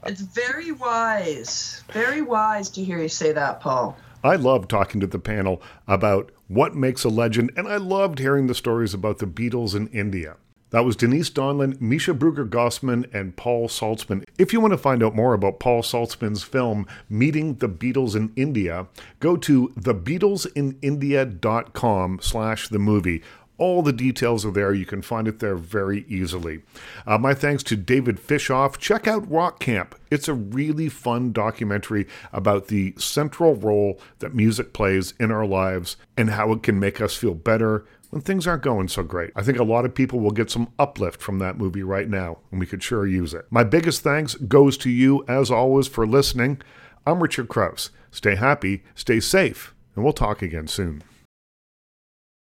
it's 0.06 0.20
very 0.20 0.70
wise, 0.70 1.82
very 1.92 2.22
wise 2.22 2.70
to 2.70 2.84
hear 2.84 3.00
you 3.00 3.08
say 3.08 3.32
that, 3.32 3.58
Paul. 3.58 3.96
I 4.22 4.36
love 4.36 4.68
talking 4.68 5.00
to 5.00 5.08
the 5.08 5.18
panel 5.18 5.61
about 5.88 6.30
what 6.46 6.76
makes 6.76 7.02
a 7.02 7.08
legend, 7.08 7.50
and 7.56 7.66
I 7.66 7.78
loved 7.78 8.20
hearing 8.20 8.46
the 8.46 8.54
stories 8.54 8.94
about 8.94 9.18
the 9.18 9.26
Beatles 9.26 9.74
in 9.74 9.88
India. 9.88 10.36
That 10.70 10.84
was 10.84 10.96
Denise 10.96 11.30
Donlon, 11.30 11.76
Measha 11.78 12.16
Brueggergosman, 12.16 13.12
and 13.12 13.36
Paul 13.36 13.68
Saltzman. 13.68 14.24
If 14.38 14.52
you 14.52 14.60
want 14.60 14.72
to 14.72 14.78
find 14.78 15.02
out 15.02 15.16
more 15.16 15.34
about 15.34 15.58
Paul 15.58 15.82
Saltzman's 15.82 16.44
film, 16.44 16.86
Meeting 17.08 17.56
the 17.56 17.68
Beatles 17.68 18.14
in 18.14 18.32
India, 18.36 18.86
go 19.18 19.36
to 19.36 19.72
thebeatlesinindia.com 19.76 22.20
slash 22.22 22.68
the 22.68 22.78
movie. 22.78 23.20
All 23.58 23.82
the 23.82 23.92
details 23.92 24.46
are 24.46 24.52
there. 24.52 24.72
You 24.72 24.86
can 24.86 25.02
find 25.02 25.28
it 25.28 25.40
there 25.40 25.56
very 25.56 26.06
easily. 26.08 26.62
Uh, 27.06 27.18
my 27.18 27.34
thanks 27.34 27.62
to 27.64 27.76
David 27.76 28.16
Fishof. 28.16 28.78
Check 28.78 29.06
out 29.06 29.30
Rock 29.30 29.60
Camp. 29.60 29.94
It's 30.10 30.28
a 30.28 30.34
really 30.34 30.88
fun 30.88 31.32
documentary 31.32 32.06
about 32.32 32.68
the 32.68 32.94
central 32.96 33.54
role 33.54 34.00
that 34.20 34.34
music 34.34 34.72
plays 34.72 35.12
in 35.20 35.30
our 35.30 35.44
lives 35.44 35.98
and 36.16 36.30
how 36.30 36.52
it 36.52 36.62
can 36.62 36.80
make 36.80 37.02
us 37.02 37.14
feel 37.16 37.34
better 37.34 37.84
when 38.11 38.20
things 38.22 38.46
aren't 38.46 38.62
going 38.62 38.88
so 38.88 39.02
great. 39.02 39.30
I 39.34 39.42
think 39.42 39.58
a 39.58 39.64
lot 39.64 39.84
of 39.84 39.94
people 39.94 40.20
will 40.20 40.32
get 40.32 40.50
some 40.50 40.72
uplift 40.78 41.22
from 41.22 41.38
that 41.38 41.56
movie 41.56 41.82
right 41.82 42.08
now, 42.08 42.38
and 42.50 42.61
we 42.61 42.66
could 42.66 42.82
sure 42.82 43.06
use 43.06 43.32
it. 43.32 43.46
My 43.50 43.64
biggest 43.64 44.02
thanks 44.02 44.34
goes 44.34 44.76
to 44.78 44.90
you, 44.90 45.24
as 45.26 45.50
always, 45.50 45.88
for 45.88 46.06
listening. 46.06 46.61
I'm 47.06 47.22
Richard 47.22 47.48
Crouse. 47.48 47.90
Stay 48.11 48.34
happy, 48.34 48.82
stay 48.94 49.20
safe, 49.20 49.74
and 49.94 50.04
we'll 50.04 50.12
talk 50.12 50.42
again 50.42 50.66
soon. 50.66 51.02